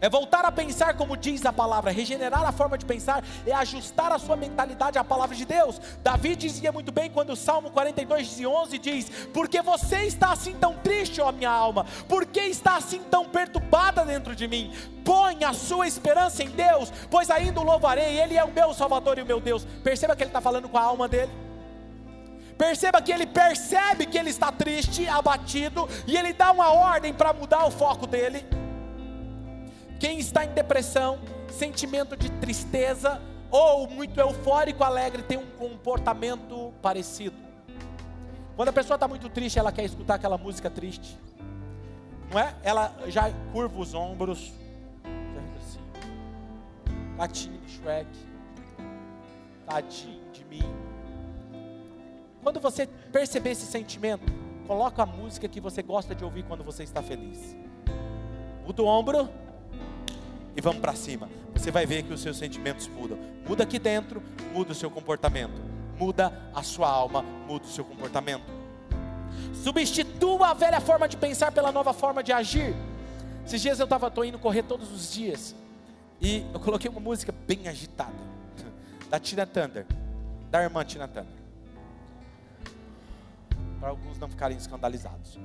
É 0.02 0.10
voltar 0.10 0.46
a 0.46 0.52
pensar 0.52 0.96
como 0.96 1.18
diz 1.18 1.46
a 1.46 1.54
palavra, 1.54 1.92
regenerar 1.92 2.44
a 2.44 2.52
forma 2.52 2.78
de 2.78 2.86
pensar, 2.86 3.24
é 3.48 3.54
ajustar 3.54 4.12
a 4.12 4.20
sua 4.20 4.36
mentalidade 4.36 4.98
à 4.98 5.04
palavra 5.04 5.36
de 5.36 5.46
Deus. 5.46 5.80
Davi 6.04 6.36
dizia 6.36 6.72
muito 6.72 6.92
bem 6.92 7.10
quando 7.10 7.32
o 7.32 7.36
Salmo 7.36 7.72
42, 7.72 8.46
11 8.46 8.78
diz: 8.78 9.10
Porque 9.34 9.62
você 9.62 10.04
está 10.04 10.32
assim 10.32 10.54
tão 10.54 10.76
triste, 10.76 11.22
ó 11.22 11.32
minha 11.32 11.50
alma, 11.50 11.86
porque 12.08 12.42
está 12.42 12.78
assim 12.78 13.02
tão 13.10 13.26
perturbada 13.26 14.06
dentro 14.06 14.36
de 14.36 14.48
mim? 14.48 14.72
Põe 15.04 15.44
a 15.44 15.54
sua 15.54 15.88
esperança 15.88 16.44
em 16.44 16.50
Deus, 16.50 16.92
pois 17.10 17.32
ainda 17.32 17.60
o 17.60 17.64
louvarei, 17.64 18.20
Ele 18.20 18.38
é 18.38 18.44
o 18.44 18.52
meu 18.52 18.74
Salvador 18.74 19.18
e 19.18 19.24
o 19.24 19.26
meu 19.26 19.40
Deus. 19.40 19.66
Perceba 19.84 20.16
que 20.16 20.22
ele 20.22 20.30
está 20.30 20.42
falando 20.42 20.70
com 20.70 20.78
a 20.78 20.84
alma 20.84 21.08
dele. 21.08 21.49
Perceba 22.60 23.02
que 23.02 23.10
ele 23.10 23.26
percebe 23.26 24.06
que 24.06 24.18
ele 24.18 24.30
está 24.30 24.52
triste, 24.52 25.08
abatido, 25.08 25.88
e 26.06 26.18
ele 26.18 26.34
dá 26.34 26.52
uma 26.52 26.74
ordem 26.74 27.14
para 27.14 27.32
mudar 27.32 27.66
o 27.66 27.72
foco 27.72 28.06
dele. 28.06 28.46
Quem 29.98 30.20
está 30.20 30.44
em 30.44 30.50
depressão, 30.50 31.20
sentimento 31.48 32.18
de 32.18 32.30
tristeza 32.30 33.22
ou 33.50 33.88
muito 33.88 34.20
eufórico, 34.20 34.84
alegre, 34.84 35.24
tem 35.24 35.38
um 35.38 35.50
comportamento 35.52 36.74
parecido. 36.82 37.38
Quando 38.58 38.68
a 38.68 38.74
pessoa 38.74 38.96
está 38.96 39.08
muito 39.08 39.30
triste, 39.30 39.58
ela 39.58 39.72
quer 39.72 39.86
escutar 39.86 40.16
aquela 40.16 40.38
música 40.38 40.70
triste, 40.70 41.18
não 42.30 42.38
é? 42.38 42.54
Ela 42.62 42.94
já 43.08 43.32
curva 43.54 43.80
os 43.80 43.94
ombros, 43.94 44.52
já 45.06 45.42
fica 45.42 45.60
assim, 45.60 47.18
gatinho 47.18 47.58
de 47.62 47.72
Shrek, 47.72 48.10
tadinho 49.66 50.30
de 50.34 50.44
mim. 50.44 50.79
Quando 52.42 52.60
você 52.60 52.88
perceber 53.12 53.52
esse 53.52 53.66
sentimento, 53.66 54.32
coloca 54.66 55.04
a 55.04 55.06
música 55.06 55.48
que 55.48 55.60
você 55.60 55.82
gosta 55.82 56.16
de 56.16 56.24
ouvir 56.24 56.44
quando 56.44 56.64
você 56.64 56.84
está 56.84 57.02
feliz. 57.02 57.56
Muda 58.66 58.82
o 58.82 58.86
ombro 58.86 59.30
e 60.56 60.62
vamos 60.62 60.80
para 60.80 60.94
cima. 60.94 61.30
Você 61.54 61.72
vai 61.72 61.86
ver 61.86 62.04
que 62.04 62.14
os 62.14 62.22
seus 62.22 62.38
sentimentos 62.38 62.88
mudam. 62.88 63.18
Muda 63.48 63.64
aqui 63.64 63.80
dentro, 63.80 64.22
muda 64.54 64.72
o 64.72 64.76
seu 64.76 64.90
comportamento. 64.90 65.60
Muda 65.98 66.32
a 66.54 66.64
sua 66.64 66.88
alma, 66.88 67.22
muda 67.22 67.66
o 67.66 67.70
seu 67.70 67.84
comportamento. 67.84 68.44
Substitua 69.64 70.50
a 70.50 70.54
velha 70.54 70.80
forma 70.80 71.08
de 71.08 71.18
pensar 71.18 71.52
pela 71.52 71.72
nova 71.72 71.92
forma 71.92 72.24
de 72.24 72.32
agir. 72.32 72.74
Esses 73.46 73.62
dias 73.62 73.80
eu 73.80 73.86
estava 73.86 74.12
indo 74.26 74.38
correr 74.40 74.64
todos 74.64 74.92
os 74.92 75.12
dias 75.12 75.56
e 76.22 76.46
eu 76.54 76.60
coloquei 76.60 76.90
uma 76.90 77.00
música 77.00 77.34
bem 77.48 77.68
agitada 77.68 78.30
da 79.10 79.20
Tina 79.20 79.46
Thunder, 79.46 79.86
da 80.52 80.62
irmã 80.62 80.86
Tina 80.86 81.08
Thunder. 81.08 81.39
Para 83.80 83.90
alguns 83.90 84.18
não 84.20 84.28
ficarem 84.28 84.58
escandalizados. 84.58 85.40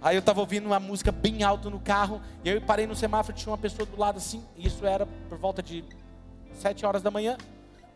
Aí 0.00 0.16
eu 0.16 0.20
estava 0.20 0.40
ouvindo 0.40 0.66
uma 0.66 0.78
música 0.78 1.10
bem 1.10 1.42
alta 1.42 1.70
no 1.70 1.80
carro, 1.80 2.20
e 2.44 2.48
eu 2.48 2.60
parei 2.60 2.86
no 2.86 2.94
semáforo, 2.94 3.36
tinha 3.36 3.50
uma 3.50 3.58
pessoa 3.58 3.86
do 3.86 3.98
lado 3.98 4.18
assim, 4.18 4.44
e 4.56 4.66
isso 4.66 4.84
era 4.86 5.06
por 5.06 5.38
volta 5.38 5.62
de 5.62 5.84
sete 6.54 6.84
horas 6.84 7.02
da 7.02 7.10
manhã. 7.10 7.36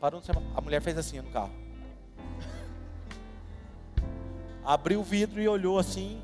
Parou 0.01 0.21
no 0.21 0.27
semáforo, 0.27 0.53
a 0.57 0.61
mulher 0.61 0.81
fez 0.81 0.97
assim 0.99 1.21
no 1.21 1.31
carro. 1.31 1.53
Abriu 4.65 5.01
o 5.01 5.05
vidro 5.05 5.41
e 5.41 5.49
olhou 5.49 5.79
assim, 5.79 6.21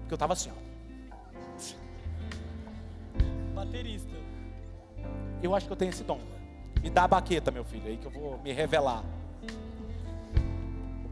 porque 0.00 0.14
eu 0.14 0.16
estava 0.16 0.32
assim, 0.32 0.50
ó. 0.50 0.66
Baterista. 3.54 4.16
Eu 5.42 5.54
acho 5.54 5.66
que 5.66 5.72
eu 5.72 5.76
tenho 5.76 5.90
esse 5.90 6.02
dom. 6.04 6.20
Me 6.82 6.90
dá 6.90 7.04
a 7.04 7.08
baqueta, 7.08 7.50
meu 7.50 7.64
filho, 7.64 7.86
aí 7.86 7.96
que 7.96 8.06
eu 8.06 8.10
vou 8.10 8.38
me 8.38 8.52
revelar. 8.52 9.04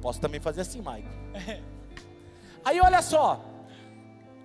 Posso 0.04 0.20
também 0.20 0.38
fazer 0.38 0.60
assim, 0.60 0.82
Mike. 0.82 1.08
Aí 2.62 2.78
olha 2.78 3.00
só, 3.00 3.42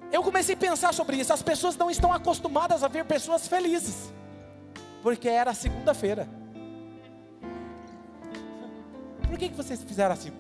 eu 0.10 0.24
comecei 0.24 0.56
a 0.56 0.58
pensar 0.58 0.94
sobre 0.94 1.18
isso. 1.18 1.34
As 1.34 1.44
pessoas 1.44 1.76
não 1.76 1.92
estão 1.92 2.14
acostumadas 2.14 2.82
a 2.82 2.88
ver 2.88 3.04
pessoas 3.04 3.46
felizes, 3.46 4.14
porque 5.04 5.28
era 5.28 5.54
segunda-feira. 5.54 6.30
Por 9.28 9.38
que, 9.38 9.50
que 9.50 9.56
vocês 9.56 9.84
fizeram 9.84 10.14
assim? 10.14 10.32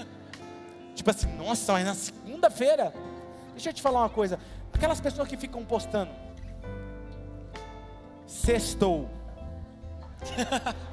tipo 0.96 1.10
assim, 1.10 1.30
nossa, 1.34 1.74
mas 1.74 1.84
na 1.84 1.94
segunda-feira. 1.94 2.94
Deixa 3.52 3.68
eu 3.68 3.74
te 3.74 3.82
falar 3.82 4.00
uma 4.00 4.08
coisa. 4.08 4.40
Aquelas 4.72 5.02
pessoas 5.02 5.28
que 5.28 5.36
ficam 5.36 5.62
postando, 5.66 6.10
sextou. 8.26 9.06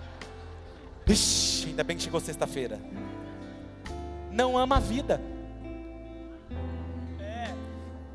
Ixi, 1.07 1.67
ainda 1.67 1.83
bem 1.83 1.95
que 1.95 2.03
chegou 2.03 2.19
sexta-feira. 2.19 2.77
Não 4.35 4.57
ama 4.57 4.75
a 4.75 4.79
vida. 4.81 5.21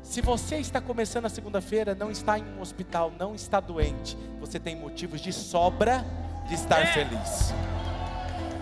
Se 0.03 0.21
você 0.21 0.57
está 0.57 0.79
começando 0.79 1.25
a 1.25 1.29
segunda-feira, 1.29 1.95
não 1.95 2.11
está 2.11 2.37
em 2.37 2.43
um 2.43 2.61
hospital, 2.61 3.11
não 3.17 3.33
está 3.33 3.59
doente, 3.59 4.15
você 4.39 4.59
tem 4.59 4.75
motivos 4.75 5.19
de 5.19 5.33
sobra 5.33 6.05
de 6.47 6.53
estar 6.53 6.81
é. 6.81 6.85
feliz. 6.87 7.53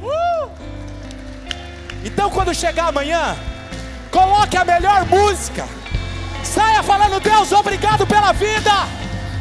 Uh! 0.02 0.50
Então, 2.06 2.30
quando 2.30 2.54
chegar 2.56 2.88
amanhã, 2.88 3.36
coloque 4.10 4.56
a 4.56 4.64
melhor 4.64 5.06
música. 5.08 5.66
Saia 6.46 6.82
falando, 6.82 7.20
Deus, 7.20 7.52
obrigado 7.52 8.08
pela 8.08 8.32
vida. 8.32 8.72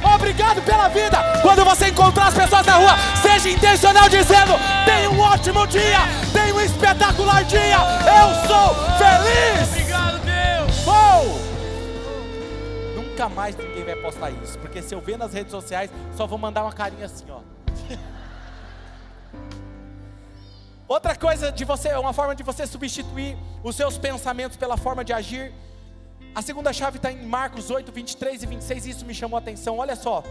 Obrigado 0.03 0.63
pela 0.63 0.89
vida. 0.89 1.19
Quando 1.43 1.65
você 1.65 1.89
encontrar 1.89 2.29
as 2.29 2.35
pessoas 2.35 2.65
na 2.67 2.75
rua, 2.75 2.97
seja 3.21 3.51
intencional 3.51 4.09
dizendo: 4.09 4.53
tenha 4.85 5.11
um 5.11 5.21
ótimo 5.21 5.67
dia, 5.67 5.99
tenha 6.33 6.55
um 6.55 6.61
espetacular 6.61 7.45
dia. 7.45 7.77
Eu 7.77 8.47
sou 8.47 8.75
feliz. 8.97 9.69
Obrigado, 9.71 10.19
Deus. 10.21 10.87
Oh! 10.87 11.39
Nunca 13.01 13.29
mais 13.29 13.57
ninguém 13.57 13.85
vai 13.85 13.97
postar 13.97 14.31
isso. 14.31 14.59
Porque 14.59 14.81
se 14.83 14.95
eu 14.95 15.01
ver 15.01 15.19
nas 15.19 15.33
redes 15.33 15.51
sociais, 15.51 15.91
só 16.17 16.27
vou 16.27 16.39
mandar 16.39 16.63
uma 16.63 16.73
carinha 16.73 17.07
assim, 17.07 17.25
ó. 17.31 17.41
Outra 20.87 21.15
coisa 21.15 21.53
de 21.53 21.65
você, 21.65 21.93
uma 21.95 22.13
forma 22.13 22.35
de 22.35 22.43
você 22.43 22.67
substituir 22.67 23.37
os 23.63 23.77
seus 23.77 23.99
pensamentos 23.99 24.57
pela 24.57 24.77
forma 24.77 25.05
de 25.05 25.13
agir. 25.13 25.53
A 26.35 26.43
segunda 26.43 26.73
chave 26.73 26.99
está 26.99 27.11
em 27.11 27.27
Marcos 27.27 27.71
8, 27.71 27.91
23 27.91 28.43
e 28.43 28.47
26. 28.47 28.87
Isso 28.87 29.07
me 29.07 29.15
chamou 29.15 29.37
a 29.37 29.41
atenção. 29.41 29.79
Olha 29.79 29.97
só. 29.97 30.23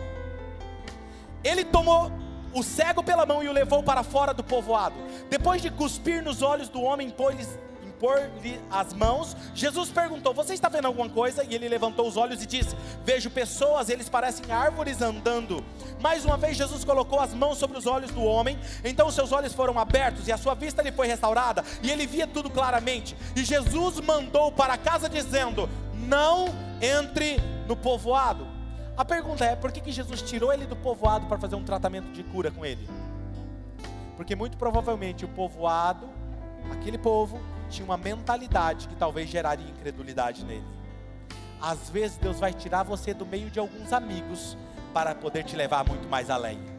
Ele 1.44 1.64
tomou 1.64 2.12
o 2.54 2.64
cego 2.64 3.04
pela 3.04 3.26
mão 3.26 3.44
e 3.44 3.50
o 3.50 3.54
levou 3.54 3.84
para 3.84 4.04
fora 4.04 4.34
do 4.34 4.44
povoado. 4.44 4.96
Depois 5.30 5.62
de 5.62 5.70
cuspir 5.70 6.24
nos 6.24 6.42
olhos 6.42 6.70
do 6.70 6.82
homem, 6.82 7.10
pôs-lhes 7.10 7.58
impor-lhe 7.98 8.62
as 8.70 8.94
mãos, 8.94 9.36
Jesus 9.56 9.90
perguntou: 9.90 10.34
Você 10.34 10.54
está 10.54 10.70
vendo 10.70 10.86
alguma 10.86 11.10
coisa? 11.10 11.44
E 11.44 11.56
ele 11.56 11.68
levantou 11.68 12.08
os 12.08 12.16
olhos 12.16 12.42
e 12.42 12.46
disse: 12.46 12.76
Vejo 13.04 13.30
pessoas, 13.30 13.90
eles 13.90 14.08
parecem 14.08 14.52
árvores 14.52 15.02
andando. 15.02 15.64
Mais 16.00 16.24
uma 16.24 16.38
vez, 16.38 16.56
Jesus 16.56 16.84
colocou 16.84 17.20
as 17.20 17.34
mãos 17.34 17.58
sobre 17.58 17.78
os 17.78 17.88
olhos 17.88 18.12
do 18.12 18.24
homem, 18.24 18.58
então 18.84 19.10
seus 19.12 19.32
olhos 19.32 19.54
foram 19.54 19.80
abertos 19.80 20.28
e 20.28 20.32
a 20.32 20.38
sua 20.38 20.54
vista 20.54 20.82
lhe 20.82 20.92
foi 20.92 21.08
restaurada, 21.08 21.64
e 21.82 21.90
ele 21.90 22.06
via 22.06 22.28
tudo 22.28 22.50
claramente. 22.50 23.16
E 23.36 23.44
Jesus 23.44 24.00
mandou 24.00 24.52
para 24.52 24.78
casa 24.78 25.10
dizendo: 25.10 25.68
Não 25.98 26.48
entre 26.82 27.38
no 27.68 27.76
povoado. 27.76 28.48
A 28.96 29.06
pergunta 29.06 29.46
é: 29.46 29.56
por 29.56 29.72
que, 29.72 29.82
que 29.82 29.92
Jesus 29.92 30.22
tirou 30.22 30.52
ele 30.52 30.66
do 30.66 30.76
povoado 30.76 31.28
para 31.28 31.38
fazer 31.38 31.56
um 31.56 31.64
tratamento 31.64 32.12
de 32.12 32.24
cura 32.24 32.52
com 32.52 32.66
ele? 32.66 32.90
Porque 34.16 34.36
muito 34.36 34.58
provavelmente 34.58 35.26
o 35.26 35.28
povoado, 35.28 36.10
aquele 36.72 36.98
povo, 36.98 37.40
tinha 37.70 37.86
uma 37.86 37.98
mentalidade 37.98 38.88
que 38.88 38.96
talvez 38.96 39.30
geraria 39.30 39.70
incredulidade 39.70 40.44
nele. 40.44 40.66
Às 41.62 41.90
vezes 41.90 42.18
Deus 42.18 42.40
vai 42.40 42.54
tirar 42.54 42.84
você 42.84 43.14
do 43.14 43.26
meio 43.26 43.50
de 43.50 43.60
alguns 43.60 43.92
amigos 43.92 44.58
para 44.94 45.14
poder 45.14 45.44
te 45.44 45.56
levar 45.56 45.86
muito 45.86 46.08
mais 46.08 46.30
além. 46.30 46.77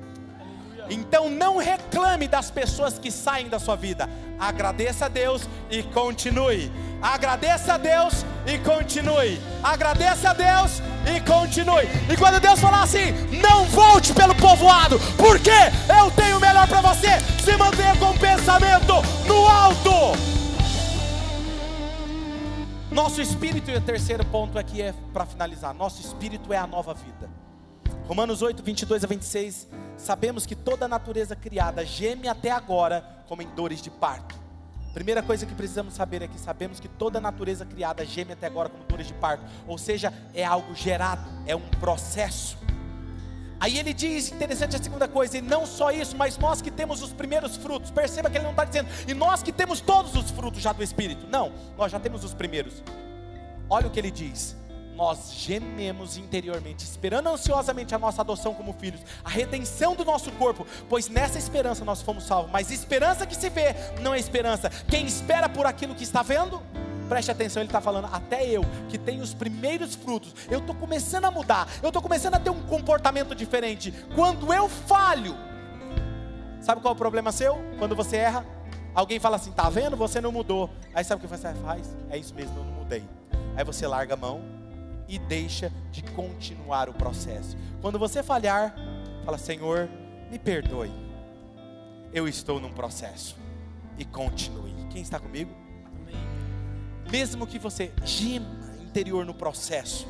Então 0.91 1.29
não 1.29 1.57
reclame 1.57 2.27
das 2.27 2.51
pessoas 2.51 2.99
que 2.99 3.11
saem 3.11 3.49
da 3.49 3.59
sua 3.59 3.77
vida. 3.77 4.09
Agradeça 4.39 5.07
a 5.07 5.09
Deus 5.09 5.49
e 5.71 5.83
continue. 5.83 6.73
Agradeça 7.03 7.75
a 7.75 7.79
Deus 7.79 8.25
e 8.47 8.59
continue. 8.59 9.41
Agradeça 9.63 10.31
a 10.31 10.33
Deus 10.33 10.83
e 11.07 11.21
continue. 11.21 11.89
E 12.13 12.17
quando 12.17 12.41
Deus 12.41 12.61
falar 12.61 12.83
assim, 12.83 13.13
não 13.41 13.65
volte 13.67 14.13
pelo 14.13 14.35
povoado, 14.35 14.99
porque 15.17 15.51
eu 15.99 16.11
tenho 16.13 16.39
o 16.39 16.41
melhor 16.41 16.67
para 16.67 16.81
você. 16.81 17.21
Se 17.45 17.57
mantenha 17.57 17.97
com 17.97 18.11
o 18.11 18.19
pensamento 18.19 18.95
no 19.27 19.47
alto. 19.47 20.39
Nosso 22.91 23.21
espírito, 23.21 23.71
e 23.71 23.77
o 23.77 23.81
terceiro 23.81 24.25
ponto 24.25 24.59
aqui 24.59 24.81
é 24.81 24.95
para 25.13 25.27
finalizar: 25.27 25.75
nosso 25.75 26.01
espírito 26.01 26.53
é 26.53 26.57
a 26.57 26.67
nova 26.67 26.95
vida. 26.95 27.28
Romanos 28.09 28.41
8, 28.41 28.63
22 28.63 29.05
a 29.05 29.07
26. 29.07 29.69
Sabemos 29.99 30.47
que 30.47 30.55
toda 30.55 30.87
a 30.87 30.89
natureza 30.89 31.37
criada 31.37 31.85
geme 31.85 32.27
até 32.27 32.51
agora 32.51 33.05
como 33.27 33.43
em 33.43 33.49
dores 33.49 33.83
de 33.83 33.91
parto. 33.91 34.35
Primeira 34.95 35.23
coisa 35.23 35.45
que 35.45 35.55
precisamos 35.55 35.93
saber 35.93 36.23
é 36.23 36.27
que 36.27 36.41
sabemos 36.41 36.81
que 36.81 36.89
toda 36.89 37.19
a 37.19 37.21
natureza 37.21 37.67
criada 37.67 38.07
geme 38.07 38.33
até 38.33 38.47
agora 38.47 38.71
como 38.71 38.83
dores 38.85 39.07
de 39.07 39.13
parto. 39.13 39.45
Ou 39.67 39.77
seja, 39.77 40.11
é 40.33 40.43
algo 40.43 40.75
gerado, 40.75 41.29
é 41.45 41.55
um 41.55 41.69
processo. 41.69 42.57
Aí 43.61 43.77
ele 43.77 43.93
diz, 43.93 44.33
interessante 44.33 44.75
a 44.75 44.83
segunda 44.83 45.07
coisa, 45.07 45.37
e 45.37 45.43
não 45.43 45.67
só 45.67 45.91
isso, 45.91 46.17
mas 46.17 46.39
nós 46.39 46.63
que 46.63 46.71
temos 46.71 47.03
os 47.03 47.13
primeiros 47.13 47.59
frutos, 47.59 47.91
perceba 47.91 48.31
que 48.31 48.39
ele 48.39 48.45
não 48.45 48.53
está 48.53 48.65
dizendo, 48.65 48.89
e 49.07 49.13
nós 49.13 49.43
que 49.43 49.53
temos 49.53 49.81
todos 49.81 50.15
os 50.15 50.31
frutos 50.31 50.63
já 50.63 50.73
do 50.73 50.83
Espírito, 50.83 51.27
não, 51.27 51.53
nós 51.77 51.93
já 51.93 52.01
temos 52.01 52.25
os 52.25 52.33
primeiros. 52.33 52.83
Olha 53.69 53.89
o 53.89 53.91
que 53.91 53.99
ele 53.99 54.13
diz, 54.13 54.57
nós 54.99 55.33
gememos 55.33 56.17
interiormente, 56.17 56.83
esperando 56.83 57.29
ansiosamente 57.29 57.95
a 57.95 57.99
nossa 58.01 58.21
adoção 58.21 58.53
como 58.53 58.73
filhos, 58.73 59.01
a 59.25 59.29
redenção 59.29 59.95
do 59.95 60.05
nosso 60.05 60.33
corpo, 60.33 60.67
pois 60.89 61.09
nessa 61.09 61.39
esperança 61.39 61.85
nós 61.85 62.03
fomos 62.03 62.25
salvos. 62.25 62.51
Mas 62.51 62.73
esperança 62.73 63.25
que 63.25 63.37
se 63.37 63.49
vê 63.49 63.77
não 64.03 64.13
é 64.13 64.19
esperança. 64.19 64.69
Quem 64.89 65.07
espera 65.07 65.49
por 65.49 65.67
aquilo 65.67 65.95
que 65.95 66.03
está 66.03 66.21
vendo, 66.21 66.61
preste 67.09 67.31
atenção, 67.31 67.63
ele 67.63 67.69
está 67.69 67.81
falando, 67.81 68.09
até 68.13 68.45
eu, 68.45 68.65
que 68.89 68.99
tenho 68.99 69.23
os 69.23 69.33
primeiros 69.33 69.95
frutos, 69.95 70.35
eu 70.51 70.59
estou 70.59 70.75
começando 70.75 71.27
a 71.27 71.31
mudar, 71.31 71.69
eu 71.81 71.91
estou 71.91 72.03
começando 72.03 72.35
a 72.35 72.41
ter 72.41 72.51
um 72.51 72.63
comportamento 72.63 73.37
diferente. 73.37 73.95
Quando 74.17 74.53
eu 74.53 74.69
falho, 74.69 75.37
sabe 76.61 76.81
qual 76.81 76.91
é 76.91 76.97
o 76.97 76.99
problema 76.99 77.31
seu? 77.31 77.57
Quando 77.79 77.95
você 77.95 78.17
erra, 78.17 78.45
alguém 78.93 79.21
fala 79.21 79.37
assim, 79.37 79.53
tá 79.53 79.71
vendo? 79.71 79.97
Você 79.97 80.21
não 80.21 80.33
mudou. 80.33 80.69
Aí 80.93 81.05
sabe 81.05 81.25
o 81.25 81.29
que 81.29 81.33
você 81.33 81.55
faz? 81.55 81.97
É 82.11 82.19
isso 82.19 82.35
mesmo, 82.35 82.59
eu 82.59 82.65
não 82.65 82.73
mudei. 82.73 83.05
Aí 83.57 83.63
você 83.63 83.87
larga 83.87 84.15
a 84.15 84.17
mão 84.17 84.58
e 85.09 85.19
deixa 85.19 85.73
de 85.91 86.03
continuar 86.03 86.89
o 86.89 86.95
processo. 86.95 87.57
Quando 87.81 87.99
você 87.99 88.23
falhar, 88.23 88.75
fala: 89.25 89.39
Senhor, 89.39 89.89
me 90.31 90.39
perdoe. 90.39 90.93
Eu 92.13 92.29
estou 92.29 92.61
num 92.61 92.73
processo. 92.73 93.37
E 93.99 94.05
continue. 94.05 94.75
Quem 94.91 95.03
está 95.03 95.19
comigo? 95.19 95.51
Amém. 95.87 96.17
Mesmo 97.11 97.47
que 97.47 97.59
você 97.59 97.93
gema 98.05 98.47
interior 98.81 99.25
no 99.25 99.35
processo. 99.35 100.07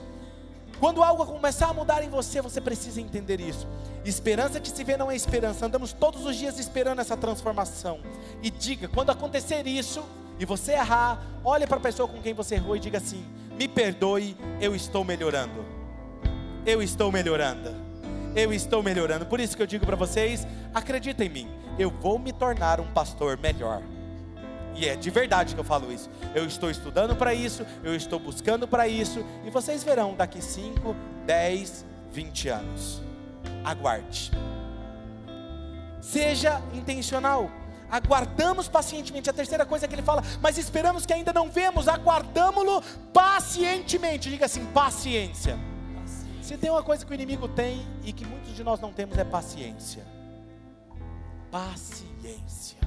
Quando 0.79 1.03
algo 1.03 1.27
começar 1.27 1.69
a 1.69 1.73
mudar 1.73 2.05
em 2.05 2.09
você, 2.09 2.41
você 2.41 2.61
precisa 2.61 3.01
entender 3.01 3.41
isso. 3.41 3.67
Esperança 4.05 4.61
que 4.61 4.69
se 4.69 4.85
vê 4.85 4.97
não 4.97 5.11
é 5.11 5.17
esperança. 5.17 5.67
Andamos 5.67 5.93
todos 5.93 6.25
os 6.25 6.37
dias 6.37 6.59
esperando 6.59 7.01
essa 7.01 7.17
transformação. 7.17 8.01
E 8.43 8.51
diga, 8.51 8.87
quando 8.87 9.11
acontecer 9.11 9.67
isso, 9.67 10.05
e 10.39 10.45
você 10.45 10.73
errar, 10.73 11.21
olhe 11.45 11.67
para 11.67 11.79
a 11.79 11.81
pessoa 11.81 12.09
com 12.09 12.21
quem 12.21 12.33
você 12.33 12.55
errou 12.55 12.77
e 12.77 12.81
diga 12.81 12.99
assim: 12.99 13.25
me 13.59 13.67
perdoe, 13.67 14.37
eu 14.61 14.75
estou 14.75 15.05
melhorando. 15.05 15.65
Eu 16.65 16.81
estou 16.81 17.11
melhorando. 17.11 17.75
Eu 18.37 18.53
estou 18.53 18.83
melhorando. 18.83 19.27
Por 19.27 19.41
isso 19.41 19.57
que 19.57 19.63
eu 19.63 19.67
digo 19.67 19.85
para 19.85 19.97
vocês: 19.97 20.47
acredita 20.73 21.25
em 21.25 21.29
mim, 21.29 21.49
eu 21.79 21.91
vou 21.91 22.19
me 22.19 22.33
tornar 22.33 22.81
um 22.81 22.87
pastor 22.93 23.37
melhor. 23.37 23.83
E 24.77 24.89
é 24.89 24.95
de 24.95 25.11
verdade 25.11 25.55
que 25.55 25.61
eu 25.61 25.65
falo 25.65 25.93
isso. 25.93 26.09
Eu 26.35 26.47
estou 26.47 26.71
estudando 26.71 27.17
para 27.17 27.35
isso, 27.35 27.67
eu 27.83 27.97
estou 27.97 28.21
buscando 28.21 28.69
para 28.69 28.87
isso, 28.87 29.25
e 29.45 29.51
vocês 29.51 29.83
verão 29.83 30.15
daqui 30.15 30.41
5, 30.41 30.95
10, 31.27 31.85
20 32.13 32.49
anos. 32.49 33.03
Aguarde. 33.65 34.31
Seja 36.01 36.63
intencional 36.73 37.51
aguardamos 37.91 38.69
pacientemente. 38.69 39.31
A 39.31 39.33
terceira 39.33 39.65
coisa 39.67 39.87
que 39.89 39.95
ele 39.95 40.03
fala, 40.03 40.23
mas 40.41 40.59
esperamos 40.59 41.07
que 41.07 41.13
ainda 41.13 41.33
não 41.33 41.51
vemos, 41.51 41.89
aguardamos-lo 41.89 42.83
pacientemente. 43.13 44.31
Diga 44.31 44.47
assim: 44.47 44.65
paciência. 44.67 45.59
Se 46.43 46.57
tem 46.57 46.71
uma 46.71 46.83
coisa 46.83 47.05
que 47.05 47.13
o 47.13 47.15
inimigo 47.15 47.47
tem 47.47 47.87
e 48.03 48.13
que 48.13 48.25
muitos 48.25 48.55
de 48.55 48.65
nós 48.65 48.81
não 48.81 48.93
temos 48.93 49.19
é 49.19 49.25
paciência. 49.25 50.07
Paciência. 51.51 52.79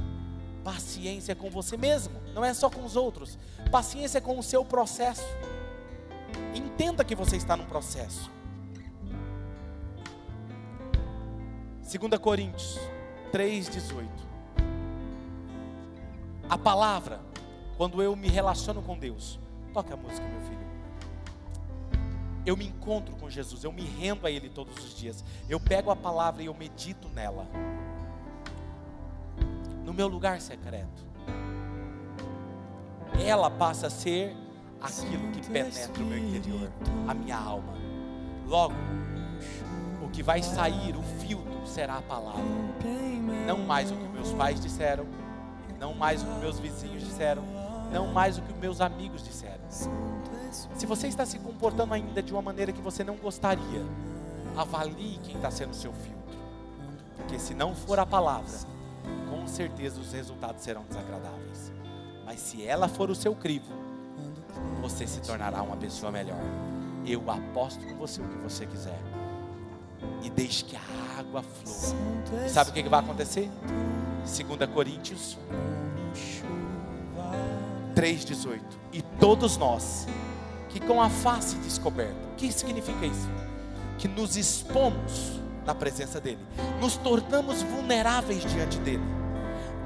Paciência 0.64 1.36
com 1.36 1.50
você 1.50 1.76
mesmo, 1.76 2.22
não 2.36 2.46
é 2.46 2.54
só 2.54 2.70
com 2.70 2.84
os 2.84 2.96
outros. 2.96 3.38
Paciência 3.72 4.22
com 4.22 4.38
o 4.38 4.44
seu 4.44 4.64
processo. 4.64 5.26
Entenda 6.56 7.04
que 7.04 7.16
você 7.16 7.36
está 7.36 7.56
num 7.58 7.66
processo. 7.66 8.32
2 11.84 12.20
Coríntios 12.20 12.80
3,18 13.34 14.31
a 16.52 16.58
palavra, 16.58 17.22
quando 17.78 18.04
eu 18.04 18.14
me 18.14 18.28
relaciono 18.28 18.82
com 18.82 19.00
Deus, 19.00 19.40
toca 19.74 19.94
a 19.94 19.98
música, 19.98 20.28
meu 20.28 20.42
filho. 20.42 20.68
Eu 22.46 22.58
me 22.58 22.68
encontro 22.68 23.16
com 23.16 23.30
Jesus, 23.30 23.64
eu 23.64 23.72
me 23.72 23.84
rendo 23.84 24.28
a 24.28 24.32
Ele 24.32 24.50
todos 24.50 24.78
os 24.84 24.94
dias. 24.94 25.24
Eu 25.48 25.62
pego 25.62 25.92
a 25.92 25.96
palavra 25.96 26.44
e 26.44 26.48
eu 26.48 26.54
medito 26.54 27.08
nela. 27.08 27.48
No 29.86 29.94
meu 29.94 30.10
lugar 30.10 30.42
secreto. 30.42 31.06
Ela 33.26 33.50
passa 33.50 33.88
a 33.88 33.90
ser 33.90 34.36
aquilo 34.82 35.32
que 35.32 35.50
penetra 35.50 36.04
o 36.04 36.06
meu 36.06 36.18
interior, 36.18 36.70
a 37.08 37.14
minha 37.14 37.38
alma. 37.38 37.76
Logo, 38.46 38.76
o 40.04 40.10
que 40.10 40.22
vai 40.22 40.44
sair, 40.44 40.98
o 40.98 41.02
filtro, 41.26 41.66
será 41.66 42.00
a 42.00 42.02
palavra. 42.02 42.44
Não 43.48 43.60
mais 43.60 43.90
o 43.90 43.96
que 43.96 44.08
meus 44.10 44.34
pais 44.34 44.60
disseram, 44.60 45.08
não 45.82 45.96
mais 45.96 46.22
o 46.22 46.28
que 46.28 46.40
meus 46.40 46.60
vizinhos 46.60 47.04
disseram, 47.04 47.42
não 47.92 48.14
mais 48.14 48.38
o 48.38 48.42
que 48.44 48.54
meus 48.54 48.80
amigos 48.80 49.24
disseram. 49.24 49.60
Se 49.68 50.86
você 50.86 51.08
está 51.08 51.26
se 51.26 51.40
comportando 51.40 51.92
ainda 51.92 52.22
de 52.22 52.32
uma 52.32 52.42
maneira 52.42 52.72
que 52.72 52.80
você 52.80 53.04
não 53.04 53.16
gostaria, 53.16 53.84
avalie 54.56 55.20
quem 55.24 55.36
está 55.38 55.50
sendo 55.50 55.74
seu 55.74 55.92
filtro, 55.92 56.38
porque 57.16 57.40
se 57.40 57.56
não 57.56 57.74
for 57.74 57.98
a 57.98 58.06
palavra, 58.06 58.60
com 59.28 59.48
certeza 59.48 60.00
os 60.00 60.14
resultados 60.14 60.62
serão 60.62 60.84
desagradáveis. 60.84 61.72
Mas 62.26 62.40
se 62.40 62.64
ela 62.64 62.88
for 62.88 63.10
o 63.10 63.16
seu 63.16 63.34
crivo, 63.34 63.74
você 64.82 65.08
se 65.08 65.20
tornará 65.22 65.64
uma 65.64 65.78
pessoa 65.78 66.12
melhor. 66.12 66.40
Eu 67.08 67.24
aposto 67.32 67.84
com 67.88 67.96
você 67.96 68.22
o 68.22 68.28
que 68.28 68.38
você 68.38 68.68
quiser. 68.68 69.00
E 70.22 70.30
deixe 70.30 70.64
que 70.64 70.76
a 70.76 71.20
água 71.20 71.42
flua. 71.42 72.48
Sabe 72.48 72.70
o 72.70 72.74
que 72.74 72.88
vai 72.88 73.00
acontecer? 73.00 73.50
2 74.22 74.70
Coríntios 74.74 75.38
3,18. 77.96 78.60
E 78.94 79.02
todos 79.02 79.58
nós, 79.58 80.08
que 80.70 80.80
com 80.80 81.02
a 81.02 81.10
face 81.10 81.56
descoberta, 81.58 82.16
o 82.34 82.36
que 82.36 82.52
significa 82.52 83.06
isso? 83.06 83.30
Que 83.98 84.08
nos 84.08 84.36
expomos 84.36 85.40
na 85.66 85.76
presença 85.76 86.20
dEle, 86.20 86.40
nos 86.80 86.98
tornamos 86.98 87.62
vulneráveis 87.62 88.44
diante 88.52 88.78
dEle, 88.80 89.04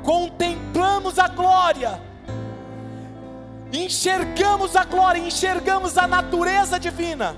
contemplamos 0.03 1.19
a 1.19 1.27
glória, 1.27 2.01
enxergamos 3.73 4.75
a 4.75 4.86
glória, 4.86 5.19
enxergamos 5.19 5.97
a 5.97 6.07
natureza 6.07 6.79
divina 6.79 7.36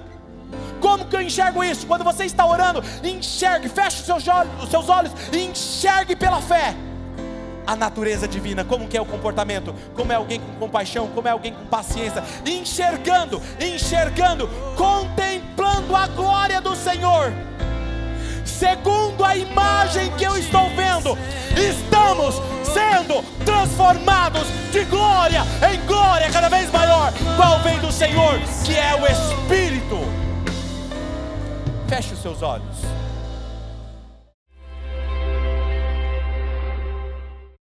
como 0.79 1.05
que 1.05 1.15
eu 1.15 1.21
enxergo 1.21 1.63
isso? 1.63 1.87
Quando 1.87 2.03
você 2.03 2.25
está 2.25 2.45
orando, 2.45 2.83
enxergue, 3.03 3.67
feche 3.67 3.99
os 3.99 4.05
seus 4.05 4.27
olhos, 4.27 4.63
os 4.63 4.69
seus 4.69 4.89
olhos 4.89 5.11
e 5.33 5.39
enxergue 5.39 6.15
pela 6.15 6.39
fé 6.41 6.75
a 7.67 7.75
natureza 7.75 8.27
divina, 8.27 8.63
como 8.63 8.87
que 8.87 8.97
é 8.97 9.01
o 9.01 9.05
comportamento, 9.05 9.75
como 9.93 10.11
é 10.11 10.15
alguém 10.15 10.39
com 10.39 10.53
compaixão, 10.53 11.07
como 11.07 11.27
é 11.27 11.31
alguém 11.31 11.53
com 11.53 11.65
paciência, 11.65 12.23
enxergando, 12.45 13.41
enxergando, 13.59 14.47
contemplando 14.77 15.93
a 15.93 16.07
glória 16.07 16.61
do 16.61 16.73
Senhor. 16.75 17.33
Segundo 18.45 19.23
a 19.23 19.35
imagem 19.35 20.09
que 20.11 20.23
eu 20.23 20.37
estou 20.37 20.69
vendo, 20.69 21.17
estamos 21.55 22.35
sendo 22.73 23.21
transformados 23.43 24.47
de 24.71 24.85
glória 24.85 25.41
em 25.71 25.85
glória 25.85 26.31
cada 26.31 26.47
vez 26.47 26.71
maior, 26.71 27.11
qual 27.35 27.59
vem 27.59 27.77
do 27.79 27.91
Senhor, 27.91 28.39
que 28.63 28.75
é 28.75 28.95
o 28.95 29.05
Espírito. 29.05 29.99
Feche 31.87 32.13
os 32.13 32.21
seus 32.21 32.41
olhos. 32.41 33.06